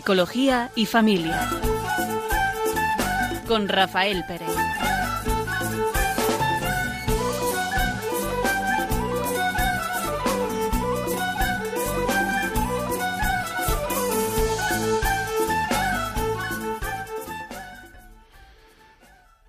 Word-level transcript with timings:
Psicología 0.00 0.70
y 0.76 0.86
familia. 0.86 1.46
Con 3.46 3.68
Rafael 3.68 4.24
Pérez. 4.26 4.48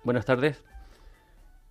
Buenas 0.04 0.26
tardes. 0.26 0.62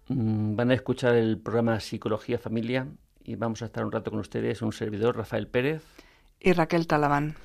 Mm, 0.07 0.55
van 0.55 0.71
a 0.71 0.73
escuchar 0.73 1.13
el 1.13 1.37
programa 1.37 1.79
Psicología 1.79 2.39
Familia 2.39 2.87
y 3.23 3.35
vamos 3.35 3.61
a 3.61 3.65
estar 3.65 3.85
un 3.85 3.91
rato 3.91 4.09
con 4.09 4.19
ustedes, 4.19 4.63
un 4.63 4.73
servidor, 4.73 5.17
Rafael 5.17 5.45
Pérez. 5.45 5.83
Y 6.39 6.53
Raquel 6.53 6.87
Talabán. 6.87 7.35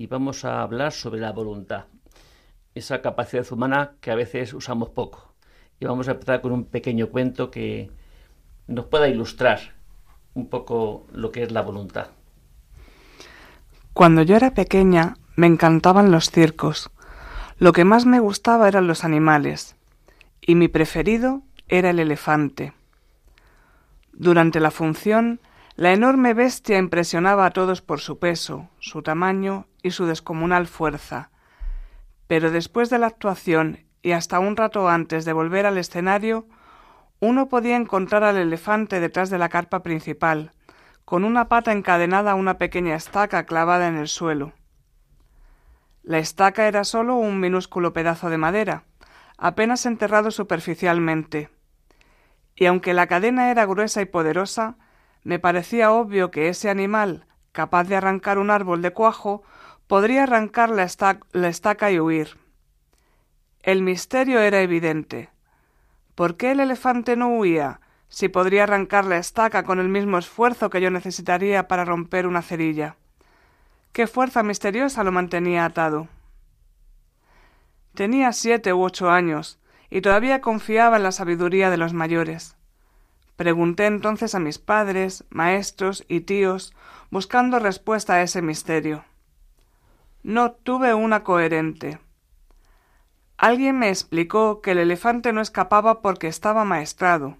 Y 0.00 0.06
vamos 0.06 0.46
a 0.46 0.62
hablar 0.62 0.92
sobre 0.92 1.20
la 1.20 1.30
voluntad, 1.30 1.84
esa 2.74 3.02
capacidad 3.02 3.44
humana 3.52 3.96
que 4.00 4.10
a 4.10 4.14
veces 4.14 4.54
usamos 4.54 4.88
poco. 4.88 5.34
Y 5.78 5.84
vamos 5.84 6.08
a 6.08 6.12
empezar 6.12 6.40
con 6.40 6.52
un 6.52 6.64
pequeño 6.64 7.10
cuento 7.10 7.50
que 7.50 7.90
nos 8.66 8.86
pueda 8.86 9.08
ilustrar 9.08 9.74
un 10.32 10.48
poco 10.48 11.06
lo 11.12 11.30
que 11.30 11.42
es 11.42 11.52
la 11.52 11.60
voluntad. 11.60 12.06
Cuando 13.92 14.22
yo 14.22 14.36
era 14.36 14.54
pequeña 14.54 15.18
me 15.36 15.46
encantaban 15.46 16.10
los 16.10 16.30
circos. 16.30 16.90
Lo 17.58 17.72
que 17.72 17.84
más 17.84 18.06
me 18.06 18.20
gustaba 18.20 18.68
eran 18.68 18.86
los 18.86 19.04
animales. 19.04 19.76
Y 20.40 20.54
mi 20.54 20.68
preferido 20.68 21.42
era 21.68 21.90
el 21.90 21.98
elefante. 21.98 22.72
Durante 24.14 24.60
la 24.60 24.70
función, 24.70 25.42
la 25.76 25.92
enorme 25.92 26.32
bestia 26.32 26.78
impresionaba 26.78 27.44
a 27.44 27.50
todos 27.50 27.82
por 27.82 28.00
su 28.00 28.18
peso, 28.18 28.70
su 28.78 29.02
tamaño 29.02 29.66
y 29.82 29.90
su 29.92 30.06
descomunal 30.06 30.66
fuerza. 30.66 31.30
Pero 32.26 32.50
después 32.50 32.90
de 32.90 32.98
la 32.98 33.06
actuación 33.06 33.86
y 34.02 34.12
hasta 34.12 34.38
un 34.38 34.56
rato 34.56 34.88
antes 34.88 35.24
de 35.24 35.32
volver 35.32 35.66
al 35.66 35.78
escenario, 35.78 36.46
uno 37.20 37.48
podía 37.48 37.76
encontrar 37.76 38.24
al 38.24 38.36
elefante 38.36 39.00
detrás 39.00 39.30
de 39.30 39.38
la 39.38 39.48
carpa 39.48 39.82
principal, 39.82 40.52
con 41.04 41.24
una 41.24 41.48
pata 41.48 41.72
encadenada 41.72 42.32
a 42.32 42.36
una 42.36 42.56
pequeña 42.56 42.94
estaca 42.94 43.44
clavada 43.44 43.88
en 43.88 43.96
el 43.96 44.08
suelo. 44.08 44.52
La 46.02 46.18
estaca 46.18 46.66
era 46.66 46.84
sólo 46.84 47.16
un 47.16 47.40
minúsculo 47.40 47.92
pedazo 47.92 48.30
de 48.30 48.38
madera, 48.38 48.84
apenas 49.36 49.84
enterrado 49.86 50.30
superficialmente, 50.30 51.50
y 52.54 52.66
aunque 52.66 52.94
la 52.94 53.06
cadena 53.06 53.50
era 53.50 53.66
gruesa 53.66 54.02
y 54.02 54.06
poderosa, 54.06 54.76
me 55.22 55.38
parecía 55.38 55.92
obvio 55.92 56.30
que 56.30 56.48
ese 56.48 56.70
animal, 56.70 57.26
capaz 57.52 57.84
de 57.84 57.96
arrancar 57.96 58.38
un 58.38 58.50
árbol 58.50 58.82
de 58.82 58.92
cuajo, 58.92 59.42
podría 59.90 60.22
arrancar 60.22 60.70
la, 60.70 60.84
estaca 60.84 61.90
y 61.90 61.98
huir. 61.98 62.38
El 63.60 63.82
misterio 63.82 64.38
era 64.38 64.60
evidente. 64.60 65.30
¿Por 66.14 66.36
qué 66.36 66.52
el 66.52 66.60
elefante 66.60 67.16
no 67.16 67.36
huía 67.36 67.80
si 68.08 68.28
podría 68.28 68.62
arrancar 68.62 69.04
la 69.04 69.16
estaca 69.16 69.64
con 69.64 69.80
el 69.80 69.88
mismo 69.88 70.16
esfuerzo 70.16 70.70
que 70.70 70.80
yo 70.80 70.92
necesitaría 70.92 71.66
para 71.66 71.84
romper 71.84 72.28
una 72.28 72.40
cerilla? 72.40 72.94
¿Qué 73.90 74.06
fuerza 74.06 74.44
misteriosa 74.44 75.02
lo 75.02 75.10
mantenía 75.10 75.64
atado? 75.64 76.06
Tenía 77.92 78.32
siete 78.32 78.72
u 78.72 78.84
ocho 78.84 79.10
años, 79.10 79.58
y 79.90 80.02
todavía 80.02 80.40
confiaba 80.40 80.98
en 80.98 81.02
la 81.02 81.10
sabiduría 81.10 81.68
de 81.68 81.78
los 81.78 81.94
mayores. 81.94 82.54
Pregunté 83.34 83.86
entonces 83.86 84.36
a 84.36 84.38
mis 84.38 84.60
padres, 84.60 85.24
maestros 85.30 86.04
y 86.06 86.20
tíos, 86.20 86.76
buscando 87.10 87.58
respuesta 87.58 88.14
a 88.14 88.22
ese 88.22 88.40
misterio. 88.40 89.04
No 90.22 90.52
tuve 90.52 90.92
una 90.94 91.24
coherente. 91.24 91.98
Alguien 93.38 93.78
me 93.78 93.88
explicó 93.88 94.60
que 94.60 94.72
el 94.72 94.78
elefante 94.78 95.32
no 95.32 95.40
escapaba 95.40 96.02
porque 96.02 96.28
estaba 96.28 96.64
maestrado. 96.64 97.38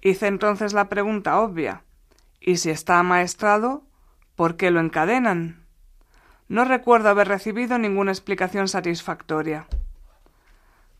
Hice 0.00 0.28
entonces 0.28 0.72
la 0.72 0.88
pregunta 0.88 1.40
obvia 1.40 1.82
¿Y 2.40 2.56
si 2.56 2.70
está 2.70 2.98
amaestrado, 2.98 3.82
por 4.34 4.56
qué 4.56 4.70
lo 4.70 4.80
encadenan? 4.80 5.66
No 6.48 6.64
recuerdo 6.64 7.10
haber 7.10 7.28
recibido 7.28 7.78
ninguna 7.78 8.12
explicación 8.12 8.68
satisfactoria. 8.68 9.66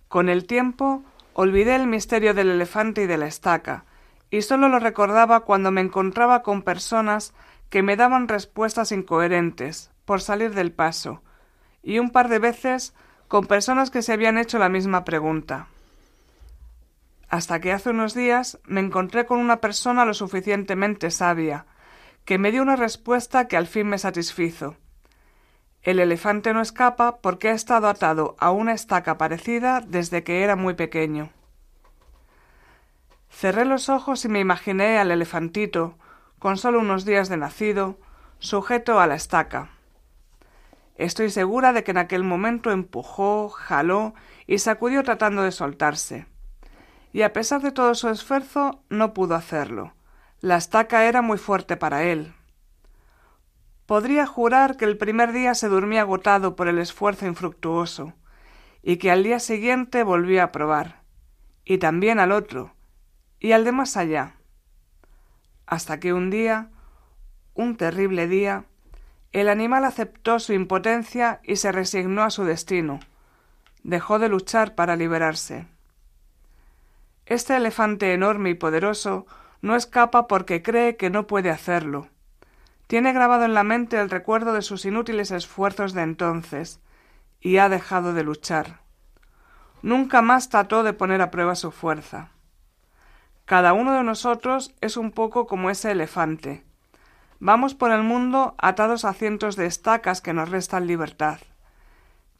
Con 0.08 0.28
el 0.28 0.46
tiempo 0.46 1.02
olvidé 1.32 1.76
el 1.76 1.86
misterio 1.86 2.34
del 2.34 2.50
elefante 2.50 3.02
y 3.02 3.06
de 3.06 3.16
la 3.16 3.26
estaca, 3.26 3.84
y 4.30 4.42
solo 4.42 4.68
lo 4.68 4.78
recordaba 4.78 5.40
cuando 5.40 5.70
me 5.70 5.80
encontraba 5.80 6.42
con 6.42 6.62
personas 6.62 7.32
que 7.70 7.82
me 7.82 7.96
daban 7.96 8.28
respuestas 8.28 8.92
incoherentes, 8.92 9.90
por 10.08 10.22
salir 10.22 10.54
del 10.54 10.72
paso, 10.72 11.20
y 11.82 11.98
un 11.98 12.08
par 12.08 12.30
de 12.30 12.38
veces 12.38 12.94
con 13.28 13.44
personas 13.44 13.90
que 13.90 14.00
se 14.00 14.14
habían 14.14 14.38
hecho 14.38 14.58
la 14.58 14.70
misma 14.70 15.04
pregunta. 15.04 15.66
Hasta 17.28 17.60
que 17.60 17.72
hace 17.72 17.90
unos 17.90 18.14
días 18.14 18.58
me 18.64 18.80
encontré 18.80 19.26
con 19.26 19.38
una 19.38 19.60
persona 19.60 20.06
lo 20.06 20.14
suficientemente 20.14 21.10
sabia, 21.10 21.66
que 22.24 22.38
me 22.38 22.50
dio 22.50 22.62
una 22.62 22.74
respuesta 22.74 23.48
que 23.48 23.58
al 23.58 23.66
fin 23.66 23.86
me 23.86 23.98
satisfizo. 23.98 24.76
El 25.82 25.98
elefante 25.98 26.54
no 26.54 26.62
escapa 26.62 27.18
porque 27.18 27.50
ha 27.50 27.52
estado 27.52 27.86
atado 27.86 28.34
a 28.38 28.50
una 28.50 28.72
estaca 28.72 29.18
parecida 29.18 29.82
desde 29.86 30.24
que 30.24 30.42
era 30.42 30.56
muy 30.56 30.72
pequeño. 30.72 31.28
Cerré 33.28 33.66
los 33.66 33.90
ojos 33.90 34.24
y 34.24 34.30
me 34.30 34.40
imaginé 34.40 34.96
al 34.96 35.10
elefantito, 35.10 35.98
con 36.38 36.56
solo 36.56 36.80
unos 36.80 37.04
días 37.04 37.28
de 37.28 37.36
nacido, 37.36 37.98
sujeto 38.38 39.00
a 39.00 39.06
la 39.06 39.14
estaca. 39.14 39.68
Estoy 40.98 41.30
segura 41.30 41.72
de 41.72 41.84
que 41.84 41.92
en 41.92 41.98
aquel 41.98 42.24
momento 42.24 42.72
empujó, 42.72 43.48
jaló 43.48 44.14
y 44.48 44.58
sacudió 44.58 45.04
tratando 45.04 45.42
de 45.44 45.52
soltarse. 45.52 46.26
Y 47.12 47.22
a 47.22 47.32
pesar 47.32 47.62
de 47.62 47.70
todo 47.70 47.94
su 47.94 48.08
esfuerzo, 48.08 48.82
no 48.90 49.14
pudo 49.14 49.36
hacerlo. 49.36 49.94
La 50.40 50.56
estaca 50.56 51.06
era 51.06 51.22
muy 51.22 51.38
fuerte 51.38 51.76
para 51.76 52.02
él. 52.02 52.34
Podría 53.86 54.26
jurar 54.26 54.76
que 54.76 54.84
el 54.84 54.98
primer 54.98 55.32
día 55.32 55.54
se 55.54 55.68
durmió 55.68 56.00
agotado 56.00 56.56
por 56.56 56.66
el 56.66 56.78
esfuerzo 56.78 57.26
infructuoso, 57.26 58.14
y 58.82 58.96
que 58.96 59.12
al 59.12 59.22
día 59.22 59.38
siguiente 59.38 60.02
volvió 60.02 60.42
a 60.42 60.52
probar, 60.52 61.02
y 61.64 61.78
también 61.78 62.18
al 62.18 62.32
otro, 62.32 62.74
y 63.38 63.52
al 63.52 63.64
de 63.64 63.72
más 63.72 63.96
allá. 63.96 64.34
Hasta 65.64 66.00
que 66.00 66.12
un 66.12 66.28
día, 66.28 66.70
un 67.54 67.76
terrible 67.76 68.26
día, 68.26 68.64
el 69.38 69.48
animal 69.48 69.84
aceptó 69.84 70.38
su 70.38 70.52
impotencia 70.52 71.40
y 71.42 71.56
se 71.56 71.72
resignó 71.72 72.22
a 72.22 72.30
su 72.30 72.44
destino. 72.44 73.00
Dejó 73.82 74.18
de 74.18 74.28
luchar 74.28 74.74
para 74.74 74.96
liberarse. 74.96 75.66
Este 77.26 77.56
elefante 77.56 78.12
enorme 78.14 78.50
y 78.50 78.54
poderoso 78.54 79.26
no 79.60 79.76
escapa 79.76 80.26
porque 80.26 80.62
cree 80.62 80.96
que 80.96 81.10
no 81.10 81.26
puede 81.26 81.50
hacerlo 81.50 82.08
tiene 82.88 83.12
grabado 83.12 83.44
en 83.44 83.52
la 83.52 83.64
mente 83.64 84.00
el 84.00 84.08
recuerdo 84.08 84.54
de 84.54 84.62
sus 84.62 84.86
inútiles 84.86 85.30
esfuerzos 85.30 85.92
de 85.92 86.02
entonces, 86.02 86.80
y 87.38 87.58
ha 87.58 87.68
dejado 87.68 88.14
de 88.14 88.24
luchar. 88.24 88.80
Nunca 89.82 90.22
más 90.22 90.48
trató 90.48 90.82
de 90.82 90.94
poner 90.94 91.20
a 91.20 91.30
prueba 91.30 91.54
su 91.54 91.70
fuerza. 91.70 92.30
Cada 93.44 93.74
uno 93.74 93.92
de 93.92 94.02
nosotros 94.02 94.74
es 94.80 94.96
un 94.96 95.12
poco 95.12 95.46
como 95.46 95.68
ese 95.68 95.90
elefante. 95.90 96.64
Vamos 97.40 97.74
por 97.76 97.92
el 97.92 98.02
mundo 98.02 98.56
atados 98.58 99.04
a 99.04 99.12
cientos 99.12 99.54
de 99.54 99.66
estacas 99.66 100.20
que 100.20 100.32
nos 100.32 100.48
restan 100.48 100.88
libertad. 100.88 101.38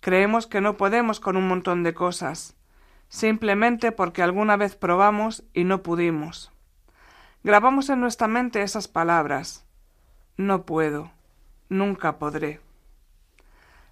Creemos 0.01 0.49
que 0.49 0.61
no 0.61 0.77
podemos 0.77 1.21
con 1.21 1.37
un 1.37 1.47
montón 1.47 1.85
de 1.85 1.95
cosas, 1.95 2.57
simplemente 3.09 3.93
porque 3.93 4.23
alguna 4.23 4.57
vez 4.57 4.75
probamos 4.75 5.45
y 5.55 5.63
no 5.63 5.85
pudimos. 5.85 6.53
Grabamos 7.45 7.91
en 7.91 8.01
nuestra 8.01 8.27
mente 8.27 8.63
esas 8.63 8.89
palabras. 8.89 9.65
No 10.37 10.67
puedo, 10.67 11.13
nunca 11.69 12.19
podré. 12.19 12.61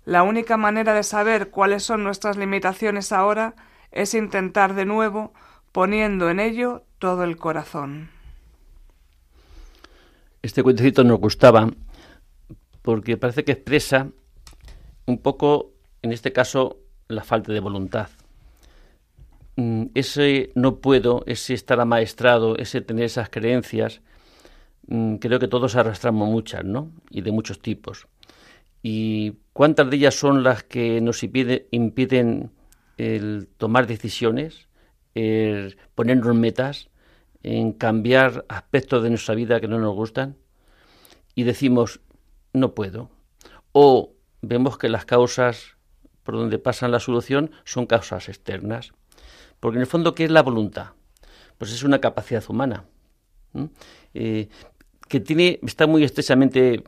La 0.04 0.24
única 0.24 0.56
manera 0.56 0.92
de 0.92 1.04
saber 1.04 1.50
cuáles 1.50 1.84
son 1.84 2.02
nuestras 2.02 2.36
limitaciones 2.36 3.12
ahora 3.12 3.54
es 3.92 4.12
intentar 4.14 4.74
de 4.74 4.84
nuevo 4.84 5.32
poniendo 5.70 6.30
en 6.30 6.40
ello 6.40 6.82
todo 6.98 7.22
el 7.22 7.36
corazón. 7.36 8.15
Este 10.46 10.62
cuentecito 10.62 11.04
nos 11.04 11.18
gustaba 11.18 11.68
porque 12.82 13.16
parece 13.16 13.44
que 13.44 13.52
expresa 13.52 14.08
un 15.06 15.18
poco, 15.18 15.72
en 16.02 16.12
este 16.12 16.32
caso, 16.32 16.78
la 17.08 17.24
falta 17.24 17.52
de 17.52 17.60
voluntad. 17.60 18.08
Mm, 19.56 19.86
ese 19.94 20.50
no 20.54 20.76
puedo, 20.76 21.24
ese 21.26 21.54
estar 21.54 21.80
amaestrado, 21.80 22.56
ese 22.56 22.80
tener 22.80 23.04
esas 23.04 23.28
creencias, 23.28 24.00
Mm, 24.88 25.16
creo 25.16 25.38
que 25.38 25.48
todos 25.48 25.74
arrastramos 25.76 26.28
muchas, 26.28 26.64
¿no? 26.64 26.92
Y 27.10 27.22
de 27.22 27.32
muchos 27.32 27.60
tipos. 27.60 28.06
¿Y 28.82 29.34
cuántas 29.52 29.90
de 29.90 29.96
ellas 29.96 30.14
son 30.14 30.42
las 30.42 30.62
que 30.62 31.00
nos 31.00 31.22
impiden 31.22 32.50
el 32.96 33.48
tomar 33.58 33.86
decisiones, 33.86 34.68
el 35.14 35.76
ponernos 35.94 36.36
metas, 36.36 36.88
en 37.46 37.72
cambiar 37.72 38.44
aspectos 38.48 39.02
de 39.04 39.10
nuestra 39.10 39.36
vida 39.36 39.60
que 39.60 39.68
no 39.68 39.78
nos 39.78 39.94
gustan? 39.94 40.36
Y 41.34 41.44
decimos, 41.44 42.00
no 42.52 42.74
puedo. 42.74 43.08
O 43.72 44.12
vemos 44.42 44.78
que 44.78 44.88
las 44.88 45.04
causas 45.04 45.76
por 46.24 46.34
donde 46.34 46.58
pasa 46.58 46.88
la 46.88 46.98
solución 46.98 47.52
son 47.64 47.86
causas 47.86 48.28
externas. 48.28 48.92
Porque 49.60 49.76
en 49.76 49.82
el 49.82 49.86
fondo, 49.86 50.14
¿qué 50.14 50.24
es 50.24 50.30
la 50.30 50.42
voluntad? 50.42 50.88
Pues 51.56 51.72
es 51.72 51.84
una 51.84 52.00
capacidad 52.00 52.42
humana 52.48 52.84
eh, 54.12 54.48
que 55.08 55.20
tiene, 55.20 55.60
está 55.62 55.86
muy 55.86 56.02
estrechamente 56.02 56.82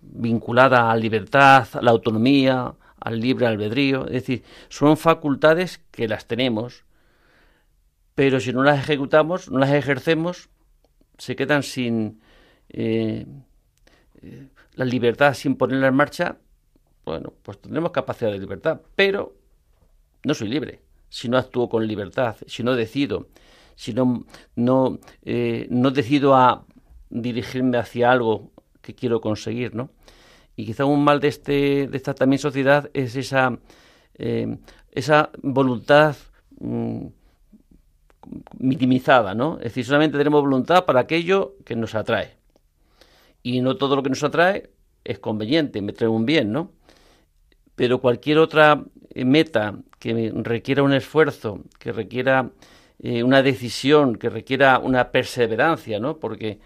vinculada 0.00 0.90
a 0.90 0.94
la 0.94 1.00
libertad, 1.00 1.68
a 1.74 1.82
la 1.82 1.90
autonomía, 1.90 2.74
al 2.98 3.20
libre 3.20 3.46
albedrío. 3.46 4.06
Es 4.06 4.12
decir, 4.12 4.42
son 4.70 4.96
facultades 4.96 5.82
que 5.90 6.08
las 6.08 6.26
tenemos, 6.26 6.85
pero 8.16 8.40
si 8.40 8.52
no 8.52 8.64
las 8.64 8.80
ejecutamos, 8.80 9.50
no 9.50 9.58
las 9.58 9.70
ejercemos, 9.72 10.48
se 11.18 11.36
quedan 11.36 11.62
sin 11.62 12.22
eh, 12.70 13.26
eh, 14.22 14.48
la 14.72 14.84
libertad, 14.86 15.34
sin 15.34 15.54
ponerla 15.56 15.88
en 15.88 15.94
marcha. 15.94 16.38
Bueno, 17.04 17.34
pues 17.42 17.60
tendremos 17.60 17.92
capacidad 17.92 18.32
de 18.32 18.38
libertad, 18.38 18.80
pero 18.96 19.36
no 20.24 20.32
soy 20.32 20.48
libre 20.48 20.80
si 21.10 21.28
no 21.28 21.36
actúo 21.36 21.68
con 21.68 21.86
libertad, 21.86 22.36
si 22.46 22.62
no 22.62 22.74
decido, 22.74 23.28
si 23.74 23.92
no, 23.92 24.24
no, 24.56 24.98
eh, 25.22 25.66
no 25.70 25.90
decido 25.90 26.34
a 26.34 26.64
dirigirme 27.10 27.76
hacia 27.76 28.10
algo 28.10 28.50
que 28.80 28.94
quiero 28.94 29.20
conseguir, 29.20 29.74
¿no? 29.74 29.90
Y 30.56 30.64
quizá 30.64 30.86
un 30.86 31.04
mal 31.04 31.20
de, 31.20 31.28
este, 31.28 31.86
de 31.86 31.96
esta 31.96 32.14
también 32.14 32.40
sociedad 32.40 32.90
es 32.94 33.14
esa, 33.14 33.58
esa 34.90 35.30
voluntad 35.42 36.16
mm, 36.58 37.08
minimizada, 38.58 39.34
¿no? 39.34 39.56
Es 39.58 39.64
decir, 39.64 39.84
solamente 39.84 40.18
tenemos 40.18 40.42
voluntad 40.42 40.84
para 40.84 41.00
aquello 41.00 41.54
que 41.64 41.76
nos 41.76 41.94
atrae. 41.94 42.36
Y 43.42 43.60
no 43.60 43.76
todo 43.76 43.96
lo 43.96 44.02
que 44.02 44.10
nos 44.10 44.24
atrae 44.24 44.70
es 45.04 45.18
conveniente, 45.18 45.80
me 45.82 45.92
trae 45.92 46.08
un 46.08 46.26
bien, 46.26 46.52
¿no? 46.52 46.72
Pero 47.74 48.00
cualquier 48.00 48.38
otra 48.38 48.82
meta 49.14 49.74
que 49.98 50.32
requiera 50.42 50.82
un 50.82 50.92
esfuerzo, 50.92 51.60
que 51.78 51.92
requiera 51.92 52.50
eh, 52.98 53.22
una 53.22 53.42
decisión, 53.42 54.16
que 54.16 54.30
requiera 54.30 54.78
una 54.78 55.10
perseverancia, 55.10 55.98
¿no? 56.00 56.18
Porque 56.18 56.58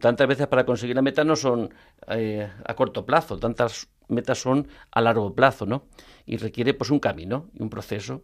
tantas 0.00 0.28
veces 0.28 0.46
para 0.46 0.64
conseguir 0.64 0.96
la 0.96 1.02
meta 1.02 1.24
no 1.24 1.36
son 1.36 1.72
eh, 2.08 2.48
a 2.64 2.74
corto 2.74 3.06
plazo, 3.06 3.38
tantas 3.38 3.88
metas 4.08 4.38
son 4.38 4.68
a 4.90 5.00
largo 5.00 5.34
plazo, 5.34 5.66
¿no? 5.66 5.84
Y 6.26 6.36
requiere 6.36 6.74
pues 6.74 6.90
un 6.90 7.00
camino 7.00 7.46
y 7.54 7.62
un 7.62 7.70
proceso. 7.70 8.22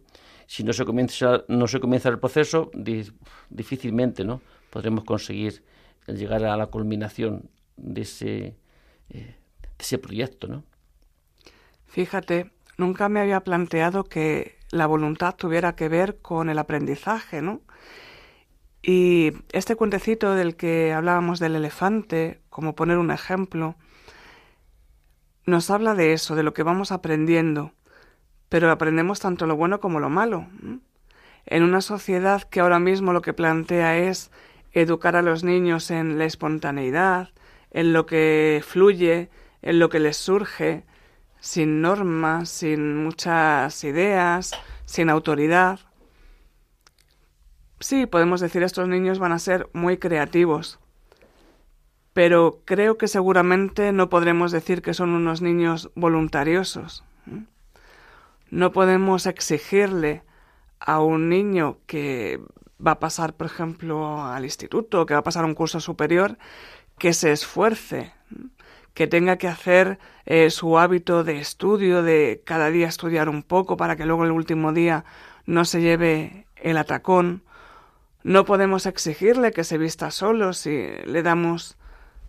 Si 0.49 0.63
no 0.63 0.73
se 0.73 0.83
comienza, 0.83 1.43
no 1.47 1.67
se 1.67 1.79
comienza 1.79 2.09
el 2.09 2.17
proceso, 2.17 2.71
difícilmente, 3.51 4.25
¿no? 4.25 4.41
Podremos 4.71 5.03
conseguir 5.03 5.63
llegar 6.07 6.43
a 6.43 6.57
la 6.57 6.65
culminación 6.65 7.51
de 7.77 8.01
ese, 8.01 8.55
eh, 9.11 9.35
de 9.61 9.69
ese 9.77 9.99
proyecto, 9.99 10.47
¿no? 10.47 10.63
Fíjate, 11.85 12.49
nunca 12.79 13.09
me 13.09 13.19
había 13.19 13.41
planteado 13.41 14.05
que 14.05 14.57
la 14.71 14.87
voluntad 14.87 15.35
tuviera 15.35 15.75
que 15.75 15.87
ver 15.87 16.17
con 16.17 16.49
el 16.49 16.57
aprendizaje, 16.57 17.43
¿no? 17.43 17.61
Y 18.81 19.33
este 19.51 19.75
cuentecito 19.75 20.33
del 20.33 20.55
que 20.55 20.93
hablábamos 20.93 21.37
del 21.39 21.57
elefante, 21.57 22.41
como 22.49 22.73
poner 22.73 22.97
un 22.97 23.11
ejemplo, 23.11 23.75
nos 25.45 25.69
habla 25.69 25.93
de 25.93 26.13
eso, 26.13 26.35
de 26.35 26.41
lo 26.41 26.55
que 26.55 26.63
vamos 26.63 26.91
aprendiendo, 26.91 27.71
pero 28.49 28.71
aprendemos 28.71 29.19
tanto 29.19 29.45
lo 29.45 29.55
bueno 29.55 29.79
como 29.79 29.99
lo 29.99 30.09
malo. 30.09 30.47
En 31.45 31.63
una 31.63 31.81
sociedad 31.81 32.43
que 32.43 32.59
ahora 32.59 32.79
mismo 32.79 33.13
lo 33.13 33.21
que 33.21 33.33
plantea 33.33 33.97
es 33.97 34.31
educar 34.73 35.15
a 35.15 35.21
los 35.21 35.43
niños 35.43 35.91
en 35.91 36.17
la 36.17 36.25
espontaneidad, 36.25 37.29
en 37.71 37.93
lo 37.93 38.05
que 38.05 38.61
fluye, 38.65 39.29
en 39.61 39.79
lo 39.79 39.89
que 39.89 39.99
les 39.99 40.17
surge, 40.17 40.83
sin 41.39 41.81
normas, 41.81 42.49
sin 42.49 42.97
muchas 42.97 43.83
ideas, 43.83 44.51
sin 44.85 45.09
autoridad. 45.09 45.79
Sí, 47.79 48.05
podemos 48.05 48.41
decir 48.41 48.63
estos 48.63 48.87
niños 48.87 49.19
van 49.19 49.31
a 49.31 49.39
ser 49.39 49.69
muy 49.73 49.97
creativos, 49.97 50.79
pero 52.13 52.61
creo 52.65 52.97
que 52.97 53.07
seguramente 53.07 53.91
no 53.93 54.09
podremos 54.09 54.51
decir 54.51 54.81
que 54.81 54.93
son 54.93 55.11
unos 55.11 55.41
niños 55.41 55.89
voluntariosos. 55.95 57.03
No 58.51 58.71
podemos 58.71 59.25
exigirle 59.25 60.23
a 60.79 61.01
un 61.01 61.29
niño 61.29 61.77
que 61.85 62.39
va 62.85 62.91
a 62.91 62.99
pasar, 62.99 63.33
por 63.33 63.47
ejemplo, 63.47 64.23
al 64.25 64.45
instituto, 64.45 65.05
que 65.05 65.13
va 65.13 65.19
a 65.19 65.23
pasar 65.23 65.45
un 65.45 65.53
curso 65.53 65.79
superior, 65.79 66.37
que 66.97 67.13
se 67.13 67.31
esfuerce, 67.31 68.13
que 68.93 69.07
tenga 69.07 69.37
que 69.37 69.47
hacer 69.47 69.99
eh, 70.25 70.49
su 70.49 70.77
hábito 70.77 71.23
de 71.23 71.39
estudio, 71.39 72.03
de 72.03 72.41
cada 72.45 72.69
día 72.69 72.87
estudiar 72.87 73.29
un 73.29 73.43
poco 73.43 73.77
para 73.77 73.95
que 73.95 74.05
luego 74.05 74.25
el 74.25 74.31
último 74.31 74.73
día 74.73 75.05
no 75.45 75.65
se 75.65 75.81
lleve 75.81 76.45
el 76.55 76.77
atacón, 76.77 77.43
no 78.23 78.45
podemos 78.45 78.85
exigirle 78.85 79.51
que 79.51 79.63
se 79.63 79.77
vista 79.77 80.11
solo 80.11 80.53
si 80.53 80.87
le 81.05 81.23
damos 81.23 81.77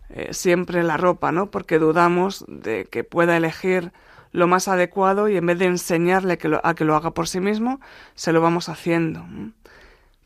eh, 0.09 0.33
siempre 0.33 0.83
la 0.83 0.97
ropa, 0.97 1.31
¿no? 1.31 1.51
Porque 1.51 1.79
dudamos 1.79 2.45
de 2.47 2.85
que 2.85 3.03
pueda 3.03 3.35
elegir 3.35 3.91
lo 4.31 4.47
más 4.47 4.67
adecuado 4.67 5.29
y 5.29 5.37
en 5.37 5.45
vez 5.45 5.59
de 5.59 5.65
enseñarle 5.65 6.37
que 6.37 6.59
a 6.63 6.73
que 6.73 6.85
lo 6.85 6.95
haga 6.95 7.11
por 7.11 7.27
sí 7.27 7.39
mismo, 7.39 7.79
se 8.15 8.31
lo 8.31 8.41
vamos 8.41 8.69
haciendo. 8.69 9.25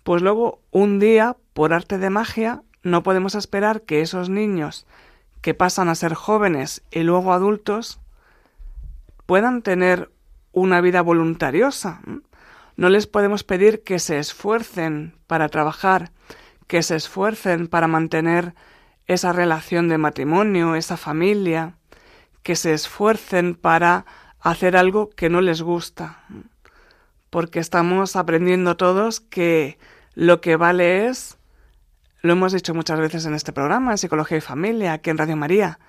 Pues 0.04 0.22
luego, 0.22 0.60
un 0.72 1.00
día, 1.00 1.36
por 1.54 1.74
arte 1.74 1.98
de 1.98 2.10
magia, 2.10 2.62
no 2.84 3.02
podemos 3.02 3.34
esperar 3.34 3.82
que 3.82 4.02
esos 4.02 4.30
niños 4.30 4.86
que 5.42 5.54
pasan 5.54 5.90
a 5.90 5.96
ser 5.96 6.14
jóvenes 6.14 6.84
y 6.92 7.02
luego 7.02 7.34
adultos 7.34 8.00
puedan 9.26 9.62
tener 9.62 10.12
una 10.52 10.82
vida 10.82 11.02
voluntariosa. 11.02 12.02
No 12.78 12.90
les 12.90 13.08
podemos 13.08 13.44
pedir 13.44 13.84
que 13.84 14.00
se 14.00 14.20
esfuercen 14.20 15.16
para 15.28 15.50
trabajar, 15.50 16.12
que 16.68 16.84
se 16.84 16.96
esfuercen 16.96 17.68
para 17.68 17.88
mantener 17.88 18.54
esa 19.08 19.34
relación 19.34 19.88
de 19.88 19.98
matrimonio, 19.98 20.76
esa 20.76 20.98
familia, 20.98 21.76
que 22.46 22.56
se 22.56 22.74
esfuercen 22.74 23.56
para 23.56 24.06
hacer 24.40 24.78
algo 24.78 25.10
que 25.10 25.32
no 25.32 25.42
les 25.42 25.64
gusta. 25.64 26.24
Porque 27.32 27.58
estamos 27.60 28.16
aprendiendo 28.16 28.78
todos 28.78 29.20
que 29.20 29.80
lo 30.14 30.42
que 30.42 30.56
vale 30.56 31.08
es, 31.08 31.40
lo 32.22 32.34
hemos 32.34 32.54
dicho 32.54 32.76
muchas 32.76 33.00
veces 33.00 33.26
en 33.26 33.34
este 33.34 33.52
programa, 33.52 33.94
en 33.94 33.98
Psicología 33.98 34.38
y 34.38 34.42
Familia, 34.42 34.94
aquí 34.94 35.10
en 35.10 35.18
Radio 35.18 35.36
María, 35.36 35.80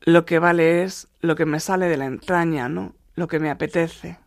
lo 0.00 0.26
que 0.26 0.40
vale 0.40 0.82
es 0.82 1.06
lo 1.20 1.36
que 1.36 1.46
me 1.46 1.60
sale 1.60 1.86
de 1.86 1.96
la 1.96 2.06
entraña, 2.06 2.68
¿no? 2.68 2.96
Lo 3.14 3.28
que 3.28 3.38
me 3.38 3.48
apetece 3.48 4.18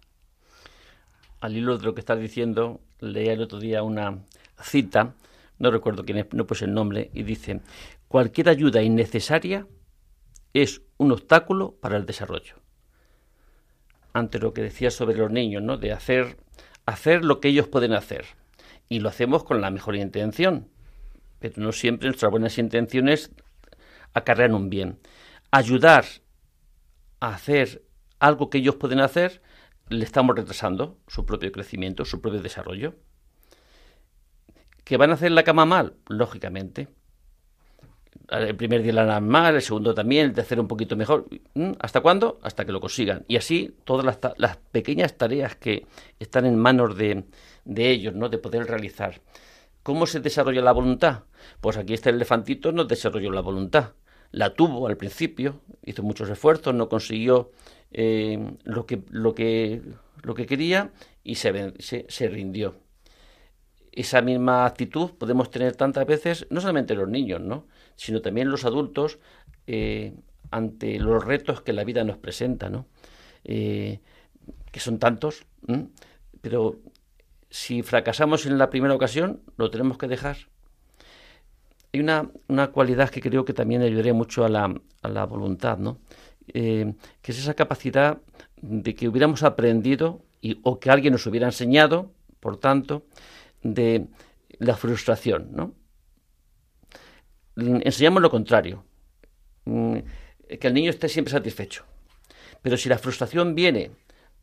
al 1.41 1.57
hilo 1.57 1.77
de 1.77 1.83
lo 1.83 1.93
que 1.93 1.99
estás 1.99 2.19
diciendo, 2.19 2.79
leía 3.01 3.33
el 3.33 3.41
otro 3.41 3.59
día 3.59 3.83
una 3.83 4.19
cita, 4.61 5.13
no 5.57 5.71
recuerdo 5.71 6.05
quién 6.05 6.19
es, 6.19 6.27
no 6.31 6.47
puse 6.47 6.65
el 6.65 6.73
nombre, 6.73 7.09
y 7.13 7.23
dice, 7.23 7.59
cualquier 8.07 8.47
ayuda 8.47 8.81
innecesaria 8.81 9.67
es 10.53 10.81
un 10.97 11.11
obstáculo 11.11 11.75
para 11.79 11.97
el 11.97 12.05
desarrollo. 12.05 12.55
Ante 14.13 14.39
lo 14.39 14.53
que 14.53 14.61
decía 14.61 14.91
sobre 14.91 15.17
los 15.17 15.31
niños, 15.31 15.61
¿no? 15.61 15.77
De 15.77 15.91
hacer, 15.91 16.37
hacer 16.85 17.23
lo 17.23 17.39
que 17.39 17.49
ellos 17.49 17.67
pueden 17.67 17.93
hacer. 17.93 18.25
Y 18.87 18.99
lo 18.99 19.09
hacemos 19.09 19.43
con 19.43 19.61
la 19.61 19.69
mejor 19.69 19.95
intención. 19.95 20.69
Pero 21.39 21.55
no 21.57 21.71
siempre 21.71 22.07
nuestras 22.07 22.31
buenas 22.31 22.57
intenciones 22.57 23.31
acarrean 24.13 24.55
un 24.55 24.69
bien. 24.69 24.99
Ayudar 25.51 26.05
a 27.19 27.33
hacer 27.33 27.83
algo 28.19 28.49
que 28.49 28.57
ellos 28.57 28.75
pueden 28.75 28.99
hacer 28.99 29.41
le 29.89 30.05
estamos 30.05 30.35
retrasando 30.35 30.99
su 31.07 31.25
propio 31.25 31.51
crecimiento, 31.51 32.05
su 32.05 32.21
propio 32.21 32.41
desarrollo. 32.41 32.95
¿Que 34.83 34.97
van 34.97 35.11
a 35.11 35.13
hacer 35.13 35.31
la 35.31 35.43
cama 35.43 35.65
mal? 35.65 35.95
Lógicamente. 36.07 36.87
El 38.29 38.55
primer 38.55 38.83
día 38.83 38.93
la 38.93 39.03
harán 39.03 39.27
mal, 39.27 39.55
el 39.55 39.61
segundo 39.61 39.93
también, 39.93 40.25
el 40.27 40.33
tercero 40.33 40.61
un 40.61 40.67
poquito 40.67 40.95
mejor. 40.95 41.27
¿Mm? 41.53 41.71
¿Hasta 41.79 42.01
cuándo? 42.01 42.39
Hasta 42.43 42.65
que 42.65 42.71
lo 42.71 42.79
consigan. 42.79 43.25
Y 43.27 43.37
así 43.37 43.75
todas 43.85 44.19
las, 44.37 44.57
pequeñas 44.71 45.17
tareas 45.17 45.55
que 45.55 45.87
están 46.19 46.45
en 46.45 46.57
manos 46.57 46.97
de, 46.97 47.23
de 47.65 47.89
ellos, 47.89 48.13
¿no? 48.13 48.29
De 48.29 48.37
poder 48.37 48.65
realizar. 48.67 49.21
¿Cómo 49.83 50.05
se 50.05 50.19
desarrolla 50.19 50.61
la 50.61 50.71
voluntad? 50.71 51.23
Pues 51.61 51.77
aquí 51.77 51.93
este 51.93 52.09
elefantito 52.09 52.71
no 52.71 52.85
desarrolló 52.85 53.31
la 53.31 53.41
voluntad. 53.41 53.93
La 54.31 54.53
tuvo 54.53 54.87
al 54.87 54.97
principio, 54.97 55.61
hizo 55.83 56.03
muchos 56.03 56.29
esfuerzos, 56.29 56.75
no 56.75 56.87
consiguió 56.87 57.51
eh, 57.91 58.37
lo, 58.63 58.85
que, 58.85 59.01
lo, 59.09 59.33
que, 59.33 59.81
lo 60.21 60.35
que 60.35 60.45
quería 60.45 60.91
y 61.23 61.35
se, 61.35 61.73
se, 61.79 62.27
rindió. 62.27 62.75
Esa 63.91 64.21
misma 64.21 64.65
actitud 64.65 65.11
podemos 65.17 65.49
tener 65.49 65.75
tantas 65.75 66.05
veces, 66.05 66.45
no 66.51 66.61
solamente 66.61 66.93
los 66.93 67.09
niños, 67.09 67.41
¿no? 67.41 67.65
Sino 67.99 68.21
también 68.21 68.49
los 68.49 68.63
adultos 68.63 69.19
eh, 69.67 70.13
ante 70.51 70.97
los 70.99 71.23
retos 71.23 71.61
que 71.61 71.73
la 71.73 71.83
vida 71.83 72.05
nos 72.05 72.17
presenta, 72.17 72.69
¿no? 72.69 72.85
Eh, 73.43 73.99
que 74.71 74.79
son 74.79 74.99
tantos, 74.99 75.45
pero 76.41 76.79
si 77.49 77.81
fracasamos 77.81 78.45
en 78.45 78.57
la 78.57 78.69
primera 78.69 78.95
ocasión, 78.95 79.41
lo 79.57 79.69
tenemos 79.69 79.97
que 79.97 80.07
dejar. 80.07 80.37
Hay 81.91 81.99
una, 81.99 82.31
una 82.47 82.67
cualidad 82.71 83.09
que 83.09 83.21
creo 83.21 83.43
que 83.43 83.53
también 83.53 83.81
ayudaría 83.81 84.13
mucho 84.13 84.45
a 84.45 84.49
la, 84.49 84.73
a 85.01 85.09
la 85.09 85.25
voluntad, 85.25 85.77
¿no? 85.77 85.97
eh, 86.53 86.93
que 87.21 87.31
es 87.31 87.39
esa 87.39 87.53
capacidad 87.53 88.19
de 88.61 88.95
que 88.95 89.07
hubiéramos 89.07 89.43
aprendido 89.43 90.21
y, 90.41 90.59
o 90.63 90.79
que 90.79 90.89
alguien 90.89 91.13
nos 91.13 91.25
hubiera 91.25 91.47
enseñado, 91.47 92.11
por 92.39 92.57
tanto, 92.57 93.03
de 93.61 94.07
la 94.57 94.75
frustración, 94.75 95.49
¿no? 95.51 95.73
Enseñamos 97.83 98.21
lo 98.21 98.29
contrario, 98.29 98.83
mm, 99.65 99.97
que 100.59 100.67
el 100.67 100.73
niño 100.73 100.89
esté 100.89 101.09
siempre 101.09 101.31
satisfecho. 101.31 101.85
Pero 102.61 102.77
si 102.77 102.89
la 102.89 102.97
frustración 102.97 103.55
viene 103.55 103.91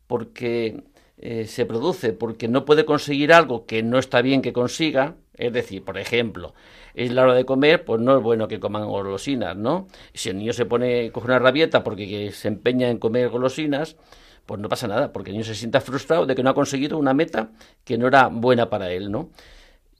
porque 0.07 0.83
eh, 1.19 1.45
se 1.45 1.65
produce 1.65 2.13
porque 2.13 2.47
no 2.47 2.65
puede 2.65 2.85
conseguir 2.85 3.33
algo 3.33 3.65
que 3.65 3.83
no 3.83 3.97
está 3.97 4.21
bien 4.21 4.41
que 4.41 4.53
consiga, 4.53 5.15
es 5.35 5.51
decir, 5.51 5.83
por 5.83 5.97
ejemplo, 5.97 6.53
es 6.93 7.11
la 7.11 7.23
hora 7.23 7.33
de 7.33 7.45
comer, 7.45 7.85
pues 7.85 8.01
no 8.01 8.17
es 8.17 8.23
bueno 8.23 8.47
que 8.47 8.59
coman 8.59 8.87
golosinas, 8.87 9.55
¿no? 9.55 9.87
Si 10.13 10.29
el 10.29 10.37
niño 10.37 10.53
se 10.53 10.65
pone, 10.65 11.11
coge 11.11 11.27
una 11.27 11.39
rabieta 11.39 11.83
porque 11.83 12.31
se 12.31 12.47
empeña 12.47 12.89
en 12.89 12.97
comer 12.97 13.29
golosinas, 13.29 13.97
pues 14.45 14.59
no 14.61 14.69
pasa 14.69 14.87
nada, 14.87 15.11
porque 15.11 15.31
el 15.31 15.35
niño 15.35 15.45
se 15.45 15.55
sienta 15.55 15.81
frustrado 15.81 16.25
de 16.25 16.35
que 16.35 16.43
no 16.43 16.51
ha 16.51 16.53
conseguido 16.53 16.97
una 16.97 17.13
meta 17.13 17.51
que 17.83 17.97
no 17.97 18.07
era 18.07 18.27
buena 18.27 18.69
para 18.69 18.91
él, 18.91 19.11
¿no? 19.11 19.29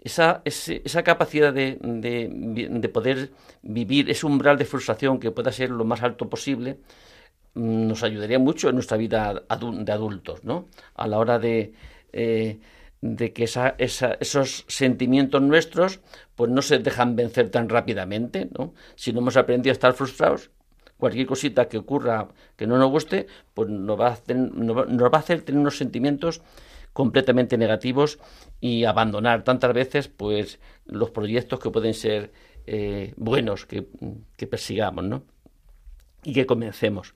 Esa, 0.04 0.42
esa 0.46 1.04
capacidad 1.04 1.54
de, 1.54 1.78
de, 1.82 2.90
poder 2.90 3.32
vivir 3.62 4.10
ese 4.10 4.26
umbral 4.26 4.58
de 4.58 4.66
frustración 4.66 5.20
que 5.20 5.32
pueda 5.32 5.52
ser 5.52 5.70
lo 5.72 5.84
más 5.86 6.02
alto 6.04 6.30
posible, 6.30 6.78
mm, 7.56 7.88
nos 7.88 8.04
ayudaría 8.04 8.40
mucho 8.40 8.70
en 8.70 8.76
nuestra 8.76 8.98
vida 8.98 9.34
de 9.34 9.92
adultos, 9.92 10.44
¿no? 10.44 10.68
A 10.96 11.08
la 11.08 11.18
hora 11.18 11.40
de, 11.40 11.74
eh, 12.14 12.60
de 13.02 13.34
que 13.34 13.44
esa, 13.44 13.76
esos 13.78 14.66
sentimientos 14.68 15.42
nuestros 15.42 16.00
pues 16.36 16.50
no 16.52 16.62
se 16.62 16.80
dejan 16.80 17.16
vencer 17.16 17.50
tan 17.50 17.70
rápidamente, 17.70 18.50
¿no? 18.58 18.74
Si 18.96 19.14
no 19.14 19.20
hemos 19.20 19.38
aprendido 19.38 19.72
a 19.72 19.74
estar 19.74 19.94
frustrados, 19.94 20.52
cualquier 20.98 21.28
cosita 21.28 21.68
que 21.68 21.78
ocurra 21.78 22.28
que 22.56 22.68
no 22.68 22.78
nos 22.78 22.90
guste, 22.90 23.28
pues 23.54 23.70
nos 23.70 24.00
va 24.00 24.08
a 24.08 24.12
hacer, 24.14 24.36
nos 24.36 24.78
va 24.78 25.18
a 25.18 25.20
hacer 25.20 25.42
tener 25.42 25.62
unos 25.62 25.78
sentimientos 25.78 26.42
completamente 26.98 27.60
negativos 27.60 28.18
y 28.60 28.86
abandonar 28.86 29.44
tantas 29.44 29.72
veces 29.72 30.08
pues 30.08 30.60
los 30.88 31.12
proyectos 31.12 31.60
que 31.60 31.70
pueden 31.70 31.94
ser 31.94 32.32
eh, 32.66 33.14
buenos 33.18 33.68
que, 33.68 33.84
persigamos, 34.48 35.04
¿no? 35.04 35.22
Y 36.24 36.34
que 36.34 36.48
comencemos. 36.48 37.14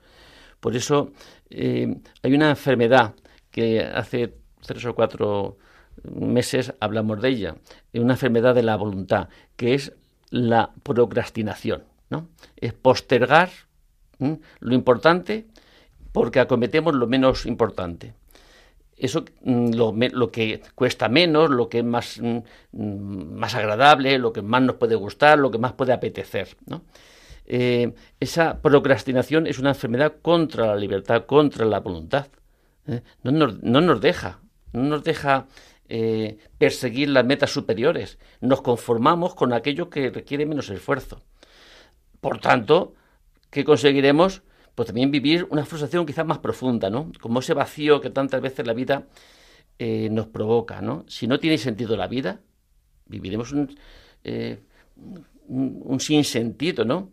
Por 0.60 0.76
eso 0.76 1.14
eh, 1.50 1.96
hay 2.22 2.34
una 2.36 2.52
enfermedad 2.52 3.16
que 3.50 3.82
hace 3.84 4.36
tres 4.64 4.86
o 4.86 4.94
cuatro 4.94 5.58
meses 6.04 6.76
hablamos 6.80 7.20
de 7.20 7.30
ella, 7.30 7.56
una 7.94 8.14
enfermedad 8.14 8.54
de 8.54 8.62
la 8.62 8.76
voluntad, 8.76 9.30
que 9.56 9.74
es 9.74 9.94
la 10.30 10.74
procrastinación, 10.84 11.86
¿no? 12.12 12.30
Es 12.56 12.74
postergar 12.74 13.50
lo 14.60 14.76
importante 14.76 15.48
porque 16.12 16.40
acometemos 16.40 16.94
lo 16.94 17.08
menos 17.08 17.48
importante. 17.48 18.21
Eso 19.02 19.26
mm, 19.42 19.74
lo, 19.74 20.32
que 20.32 20.62
cuesta 20.76 21.10
menos, 21.10 21.50
lo 21.50 21.70
que 21.70 21.80
es 21.80 21.84
más, 21.84 22.22
mm, 22.22 22.40
más 22.72 23.56
agradable, 23.56 24.20
lo 24.20 24.32
que 24.32 24.44
más 24.44 24.62
nos 24.62 24.76
puede 24.76 24.94
gustar, 24.96 25.40
lo 25.40 25.50
que 25.50 25.58
más 25.58 25.74
puede 25.74 25.92
apetecer. 25.92 26.56
Eh, 27.48 27.94
esa 28.20 28.62
procrastinación 28.62 29.48
es 29.48 29.58
una 29.58 29.70
enfermedad 29.70 30.14
contra 30.22 30.68
la 30.68 30.76
libertad, 30.76 31.26
contra 31.26 31.66
la 31.66 31.80
voluntad. 31.80 32.28
¿eh? 32.88 33.02
No, 33.24 33.32
no 33.48 33.82
nos 33.82 34.02
deja, 34.02 34.40
no 34.72 34.84
nos 34.84 35.04
deja 35.04 35.48
eh, 35.90 36.38
perseguir 36.60 37.10
las 37.10 37.26
metas 37.26 37.50
superiores. 37.50 38.20
Nos 38.40 38.62
conformamos 38.62 39.34
con 39.34 39.52
aquello 39.52 39.90
que 39.90 40.12
requiere 40.12 40.46
menos 40.46 40.70
esfuerzo. 40.70 41.24
Por 42.22 42.38
tanto, 42.38 42.94
¿qué 43.50 43.66
conseguiremos? 43.66 44.44
Pues 44.76 44.88
también 44.88 45.12
vivir 45.12 45.48
una 45.50 45.66
frustración 45.66 46.06
quizás 46.06 46.26
más 46.26 46.40
profunda, 46.40 46.90
¿no? 46.90 47.12
Como 47.20 47.40
ese 47.40 47.54
vacío 47.54 48.00
que 48.02 48.10
tantas 48.10 48.42
veces 48.42 48.66
la 48.66 48.74
vida 48.74 49.08
eh, 49.80 50.10
nos 50.10 50.28
provoca, 50.28 50.82
¿no? 50.82 51.06
Si 51.08 51.28
no 51.28 51.40
tiene 51.40 51.58
sentido 51.58 51.98
la 51.98 52.08
vida, 52.08 52.40
viviremos 53.06 53.52
un, 53.52 53.76
eh, 54.24 54.60
un, 55.48 55.82
un 55.84 56.00
sinsentido, 56.00 56.86
¿no? 56.86 57.12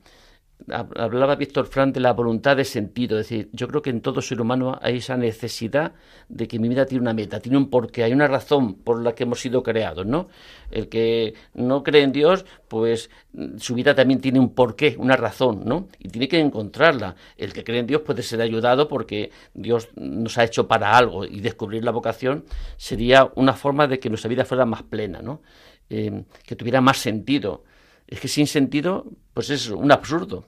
Hablaba 0.73 1.37
Víctor 1.37 1.67
Frank 1.67 1.95
de 1.95 2.01
la 2.01 2.13
voluntad 2.13 2.57
de 2.57 2.65
sentido, 2.65 3.19
es 3.19 3.29
decir, 3.29 3.49
yo 3.53 3.69
creo 3.69 3.83
que 3.83 3.91
en 3.91 4.01
todo 4.01 4.21
ser 4.21 4.41
humano 4.41 4.79
hay 4.83 4.97
esa 4.97 5.17
necesidad 5.17 5.93
de 6.29 6.49
que 6.49 6.59
mi 6.59 6.69
vida 6.69 6.87
tiene 6.87 7.03
una 7.03 7.15
meta, 7.15 7.41
tiene 7.41 7.59
un 7.59 7.71
porqué, 7.71 8.05
hay 8.05 8.13
una 8.13 8.27
razón 8.27 8.75
por 8.75 9.03
la 9.03 9.15
que 9.15 9.25
hemos 9.25 9.41
sido 9.41 9.63
creados, 9.63 10.07
¿no? 10.07 10.29
El 10.71 10.89
que 10.89 11.35
no 11.55 11.83
cree 11.83 12.03
en 12.03 12.13
Dios, 12.13 12.45
pues 12.69 13.11
su 13.59 13.75
vida 13.75 13.95
también 13.95 14.21
tiene 14.21 14.39
un 14.39 14.55
porqué, 14.55 14.97
una 14.99 15.17
razón, 15.17 15.63
¿no? 15.65 15.89
Y 15.99 16.09
tiene 16.09 16.29
que 16.29 16.39
encontrarla. 16.39 17.15
El 17.37 17.53
que 17.53 17.65
cree 17.65 17.81
en 17.81 17.87
Dios 17.87 18.03
puede 18.03 18.23
ser 18.23 18.41
ayudado 18.41 18.89
porque 18.89 19.31
Dios 19.55 19.89
nos 19.97 20.39
ha 20.39 20.45
hecho 20.45 20.69
para 20.69 20.97
algo 20.97 21.25
y 21.25 21.41
descubrir 21.41 21.85
la 21.85 21.91
vocación 21.91 22.45
sería 22.77 23.31
una 23.37 23.55
forma 23.55 23.87
de 23.87 23.99
que 23.99 24.09
nuestra 24.09 24.29
vida 24.29 24.45
fuera 24.45 24.65
más 24.65 24.83
plena, 24.83 25.23
¿no? 25.23 25.43
Eh, 25.91 26.25
que 26.45 26.57
tuviera 26.57 26.81
más 26.81 26.99
sentido. 26.99 27.65
Es 28.07 28.21
que 28.21 28.29
sin 28.29 28.47
sentido, 28.47 29.05
pues 29.35 29.51
es 29.51 29.69
un 29.69 29.93
absurdo, 29.93 30.47